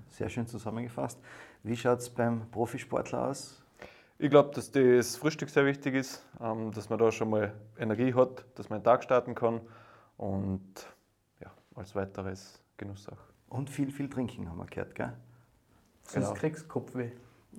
sehr 0.08 0.28
schön 0.28 0.46
zusammengefasst. 0.46 1.18
Wie 1.62 1.76
schaut 1.76 1.98
es 1.98 2.10
beim 2.10 2.50
Profisportler 2.50 3.28
aus? 3.28 3.62
Ich 4.18 4.30
glaube, 4.30 4.50
dass 4.54 4.70
das 4.70 5.16
Frühstück 5.16 5.48
sehr 5.50 5.64
wichtig 5.64 5.94
ist, 5.94 6.26
ähm, 6.40 6.72
dass 6.72 6.90
man 6.90 6.98
da 6.98 7.10
schon 7.10 7.30
mal 7.30 7.54
Energie 7.78 8.14
hat, 8.14 8.44
dass 8.54 8.68
man 8.68 8.80
den 8.80 8.84
Tag 8.84 9.02
starten 9.02 9.34
kann 9.34 9.60
und 10.16 10.62
ja, 11.40 11.50
als 11.74 11.94
weiteres 11.94 12.60
Genuss 12.76 13.08
auch. 13.08 13.16
Und 13.48 13.70
viel, 13.70 13.90
viel 13.90 14.08
trinken, 14.08 14.48
haben 14.48 14.58
wir 14.58 14.66
gehört, 14.66 14.94
gell? 14.94 15.12
Sonst 16.04 16.28
genau. 16.28 16.38
kriegst 16.38 16.64
du 16.64 16.68
Kopfweh. 16.68 17.10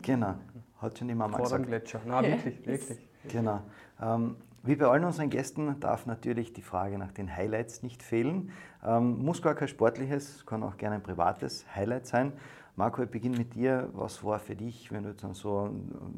Genau, 0.02 0.36
hat 0.80 0.98
schon 0.98 1.08
die 1.08 1.16
Mama 1.16 1.38
Vor 1.38 1.46
gesagt. 1.46 1.64
Dem 1.64 1.68
Gletscher. 1.68 2.02
Nein, 2.06 2.26
wirklich, 2.26 2.66
wirklich. 2.66 3.10
Genau. 3.28 3.62
Ähm, 4.02 4.38
wie 4.64 4.76
bei 4.76 4.86
allen 4.88 5.04
unseren 5.04 5.30
Gästen 5.30 5.80
darf 5.80 6.06
natürlich 6.06 6.54
die 6.54 6.62
Frage 6.62 6.98
nach 6.98 7.12
den 7.12 7.36
Highlights 7.36 7.82
nicht 7.82 8.04
fehlen. 8.04 8.52
Ähm, 8.86 9.18
muss 9.18 9.42
gar 9.42 9.56
kein 9.56 9.68
sportliches, 9.68 10.46
kann 10.46 10.62
auch 10.64 10.78
gerne 10.78 10.98
ein 10.98 11.04
privates 11.04 11.66
Highlight 11.76 12.06
sein. 12.06 12.34
Marco, 12.76 13.02
ich 13.02 13.10
beginne 13.10 13.38
mit 13.38 13.56
dir. 13.56 13.90
Was 13.94 14.24
war 14.24 14.40
für 14.40 14.56
dich, 14.56 14.92
wenn 14.92 15.04
du 15.04 15.10
jetzt 15.10 15.26
so 15.34 15.74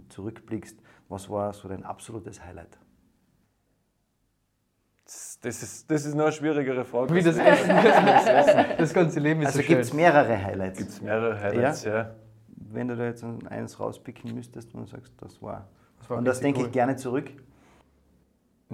zurückblickst, 0.10 0.77
was 1.10 1.29
war 1.29 1.53
so 1.53 1.67
dein 1.67 1.84
absolutes 1.84 2.43
Highlight? 2.43 2.77
Das 5.41 5.62
ist, 5.62 5.91
das 5.91 6.06
ist 6.06 6.15
noch 6.15 6.23
eine 6.23 6.32
schwierigere 6.32 6.86
Frage. 6.86 7.13
Wie 7.13 7.21
das 7.21 7.38
Essen, 7.38 7.69
das, 7.69 8.27
Essen. 8.27 8.65
das 8.77 8.93
ganze 8.93 9.19
Leben 9.19 9.41
ist 9.41 9.47
also 9.47 9.60
so 9.60 9.67
gibt 9.67 9.82
es 9.82 9.93
mehrere 9.93 10.41
Highlights? 10.41 10.77
Gibt 10.77 10.89
es 10.89 11.01
mehrere 11.01 11.39
Highlights, 11.39 11.84
ja? 11.84 11.95
ja. 11.95 12.15
Wenn 12.47 12.88
du 12.88 12.95
da 12.95 13.06
jetzt 13.06 13.23
eins 13.49 13.79
rauspicken 13.79 14.34
müsstest 14.34 14.73
und 14.73 14.88
sagst, 14.88 15.13
das 15.21 15.41
war. 15.41 15.67
Das 15.99 16.10
war 16.10 16.17
und 16.17 16.25
das 16.25 16.39
denke 16.39 16.62
cool. 16.62 16.67
ich 16.67 16.71
gerne 16.71 16.95
zurück. 16.95 17.32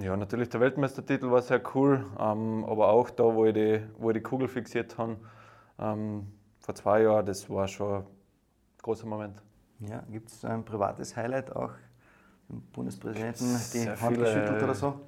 Ja, 0.00 0.16
natürlich 0.16 0.48
der 0.48 0.60
Weltmeistertitel 0.60 1.30
war 1.30 1.42
sehr 1.42 1.60
cool, 1.74 2.04
ähm, 2.18 2.64
aber 2.66 2.88
auch 2.88 3.10
da, 3.10 3.24
wo 3.24 3.44
ich 3.44 3.54
die, 3.54 3.82
wo 3.98 4.10
ich 4.10 4.14
die 4.14 4.22
Kugel 4.22 4.48
fixiert 4.48 4.96
habe, 4.98 5.16
ähm, 5.78 6.26
vor 6.60 6.74
zwei 6.74 7.02
Jahren, 7.02 7.26
das 7.26 7.48
war 7.50 7.68
schon 7.68 7.96
ein 8.02 8.04
großer 8.82 9.06
Moment. 9.06 9.42
Ja, 9.80 10.02
gibt 10.10 10.28
es 10.30 10.44
ein 10.44 10.64
privates 10.64 11.16
Highlight 11.16 11.54
auch? 11.54 11.70
Dem 12.48 12.62
Bundespräsidenten 12.72 13.46
die 13.46 13.78
Sehr 13.78 14.00
Hand 14.00 14.12
viele, 14.14 14.24
geschüttelt 14.24 14.62
oder 14.62 14.74
so? 14.74 15.00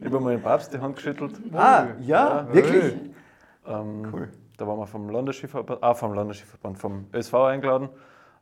Ich 0.00 0.06
habe 0.06 0.20
mal 0.20 0.34
den 0.34 0.42
Papst 0.42 0.72
die 0.74 0.78
Hand 0.78 0.96
geschüttelt. 0.96 1.40
ah, 1.52 1.86
ja, 2.00 2.40
Ja. 2.46 2.52
wirklich? 2.52 2.96
Ähm, 3.66 4.08
Cool. 4.12 4.28
Da 4.56 4.66
waren 4.66 4.78
wir 4.78 4.86
vom 4.86 5.08
Landesskiverband, 5.08 5.82
ah, 5.82 5.94
vom 5.94 6.12
Landesskiverband, 6.12 6.78
vom 6.78 7.06
ÖSV 7.14 7.34
eingeladen, 7.34 7.88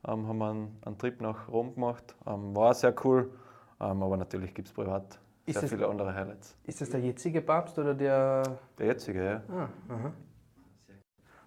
ähm, 0.07 0.27
haben 0.27 0.39
wir 0.39 0.51
einen, 0.51 0.77
einen 0.85 0.99
Trip 0.99 1.21
nach 1.21 1.49
Rom 1.49 1.75
gemacht. 1.75 2.17
Ähm, 2.27 2.57
war 2.57 2.75
sehr 2.75 2.93
cool, 3.05 3.31
ähm, 3.81 4.03
aber 4.03 4.17
natürlich 4.17 4.53
gibt 4.53 4.67
es 4.69 4.75
privat 4.75 5.21
Ist 5.49 5.55
sehr 5.55 5.63
das- 5.63 5.71
viele 5.71 5.89
andere 5.89 6.15
Highlights. 6.15 6.57
Ist 6.67 6.81
das 6.81 6.91
der 6.91 7.01
jetzige 7.01 7.41
Papst 7.41 7.79
oder 7.79 7.95
der. 7.95 8.43
Der 8.79 8.87
jetzige, 8.87 9.25
ja. 9.25 9.43
Ah, 9.55 9.69
aha. 9.89 10.13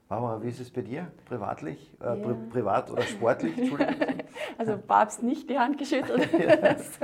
Barbara, 0.07 0.43
wie 0.43 0.49
ist 0.49 0.59
es 0.59 0.69
bei 0.69 0.81
dir? 0.81 1.07
Privatlich? 1.25 1.93
Äh, 2.01 2.05
Ja. 2.05 2.15
pri 2.15 2.33
privat 2.51 2.91
oder 2.91 3.03
sportlich? 3.03 3.57
Entschuldigung. 3.57 3.95
Also 4.57 4.77
Papst 4.77 5.23
nicht 5.23 5.49
die 5.49 5.57
Hand 5.57 5.77
geschüttelt, 5.79 6.29
das 6.61 6.99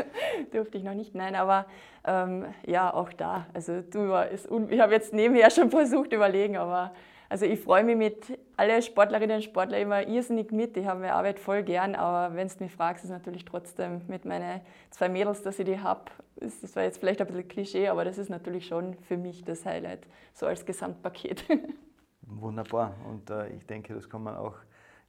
durfte 0.52 0.78
ich 0.78 0.84
noch 0.84 0.94
nicht. 0.94 1.16
Nein, 1.16 1.34
aber 1.36 1.66
ähm, 2.04 2.46
ja, 2.68 2.94
auch 2.94 3.12
da. 3.14 3.48
Also 3.54 3.82
du 3.82 4.14
ist 4.32 4.48
ich 4.70 4.80
habe 4.80 4.94
jetzt 4.94 5.12
nebenher 5.14 5.50
schon 5.50 5.72
versucht 5.72 6.14
überlegen, 6.14 6.58
aber 6.58 6.92
also 7.30 7.46
ich 7.46 7.60
freue 7.60 7.84
mich 7.84 7.98
mit 7.98 8.40
alle 8.56 8.82
Sportlerinnen 8.82 9.38
und 9.38 9.44
Sportler 9.44 9.80
immer 9.80 10.08
irrsinnig 10.08 10.52
mit. 10.52 10.78
Ich 10.78 10.86
habe 10.86 11.02
meine 11.02 11.14
Arbeit 11.14 11.40
voll 11.40 11.64
gern, 11.64 11.96
aber 11.96 12.36
wenn 12.36 12.48
du 12.48 12.54
mich 12.60 12.72
fragst, 12.72 13.04
ist 13.04 13.12
natürlich 13.12 13.44
trotzdem 13.44 14.02
mit 14.08 14.26
meinen 14.26 14.62
zwei 14.92 15.10
Mädels, 15.10 15.42
dass 15.42 15.60
ich 15.60 15.66
die 15.66 15.80
habe, 15.80 16.06
das 16.36 16.76
war 16.76 16.84
jetzt 16.84 17.00
vielleicht 17.00 17.20
ein 17.20 17.28
bisschen 17.28 17.48
Klischee, 17.48 17.88
aber 17.90 18.06
das 18.06 18.18
ist 18.18 18.30
natürlich 18.30 18.66
schon 18.66 18.96
für 18.96 19.18
mich 19.18 19.44
das 19.44 19.66
Highlight, 19.66 20.08
so 20.34 20.46
als 20.46 20.66
Gesamtpaket. 20.66 21.44
Wunderbar. 22.22 22.96
Und 23.10 23.30
äh, 23.30 23.50
ich 23.50 23.66
denke, 23.66 23.94
das 23.94 24.10
kann 24.10 24.24
man 24.24 24.38
auch, 24.38 24.56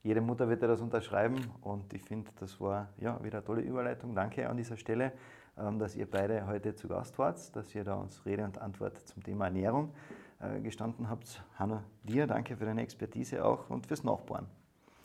jede 0.02 0.20
Mutter 0.20 0.48
wird 0.48 0.62
ja 0.62 0.68
das 0.68 0.80
unterschreiben. 0.80 1.36
Und 1.62 1.92
ich 1.92 2.02
finde, 2.02 2.30
das 2.38 2.60
war 2.60 2.88
ja 2.98 3.22
wieder 3.22 3.38
eine 3.38 3.44
tolle 3.44 3.62
Überleitung. 3.62 4.14
Danke 4.14 4.48
an 4.48 4.56
dieser 4.56 4.76
Stelle, 4.76 5.12
ähm, 5.56 5.78
dass 5.78 5.96
ihr 5.96 6.08
beide 6.08 6.46
heute 6.46 6.74
zu 6.74 6.88
Gast 6.88 7.18
wart, 7.18 7.54
dass 7.56 7.74
ihr 7.74 7.84
da 7.84 7.94
uns 7.94 8.24
Rede 8.24 8.44
und 8.44 8.58
Antwort 8.58 8.98
zum 8.98 9.22
Thema 9.22 9.46
Ernährung 9.46 9.90
äh, 9.90 10.17
gestanden 10.62 11.08
habt. 11.08 11.42
Hanna, 11.58 11.82
dir 12.04 12.26
danke 12.26 12.56
für 12.56 12.64
deine 12.64 12.82
Expertise 12.82 13.44
auch 13.44 13.70
und 13.70 13.86
fürs 13.86 14.04
Nachbauen. 14.04 14.46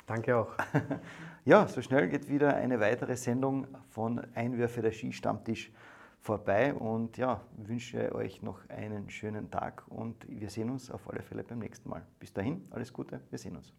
Danke 0.05 0.37
auch. 0.37 0.51
Ja, 1.45 1.67
so 1.67 1.81
schnell 1.81 2.07
geht 2.07 2.29
wieder 2.29 2.55
eine 2.55 2.79
weitere 2.79 3.17
Sendung 3.17 3.67
von 3.89 4.21
Einwürfe 4.33 4.81
der 4.81 4.93
Ski-Stammtisch 4.93 5.73
vorbei 6.21 6.73
und 6.73 7.17
ja, 7.17 7.41
wünsche 7.57 8.15
euch 8.15 8.41
noch 8.41 8.61
einen 8.69 9.09
schönen 9.09 9.51
Tag 9.51 9.83
und 9.89 10.25
wir 10.29 10.49
sehen 10.49 10.69
uns 10.69 10.89
auf 10.89 11.09
alle 11.09 11.21
Fälle 11.21 11.43
beim 11.43 11.59
nächsten 11.59 11.89
Mal. 11.89 12.01
Bis 12.17 12.31
dahin, 12.31 12.65
alles 12.71 12.93
Gute, 12.93 13.19
wir 13.29 13.37
sehen 13.37 13.57
uns. 13.57 13.73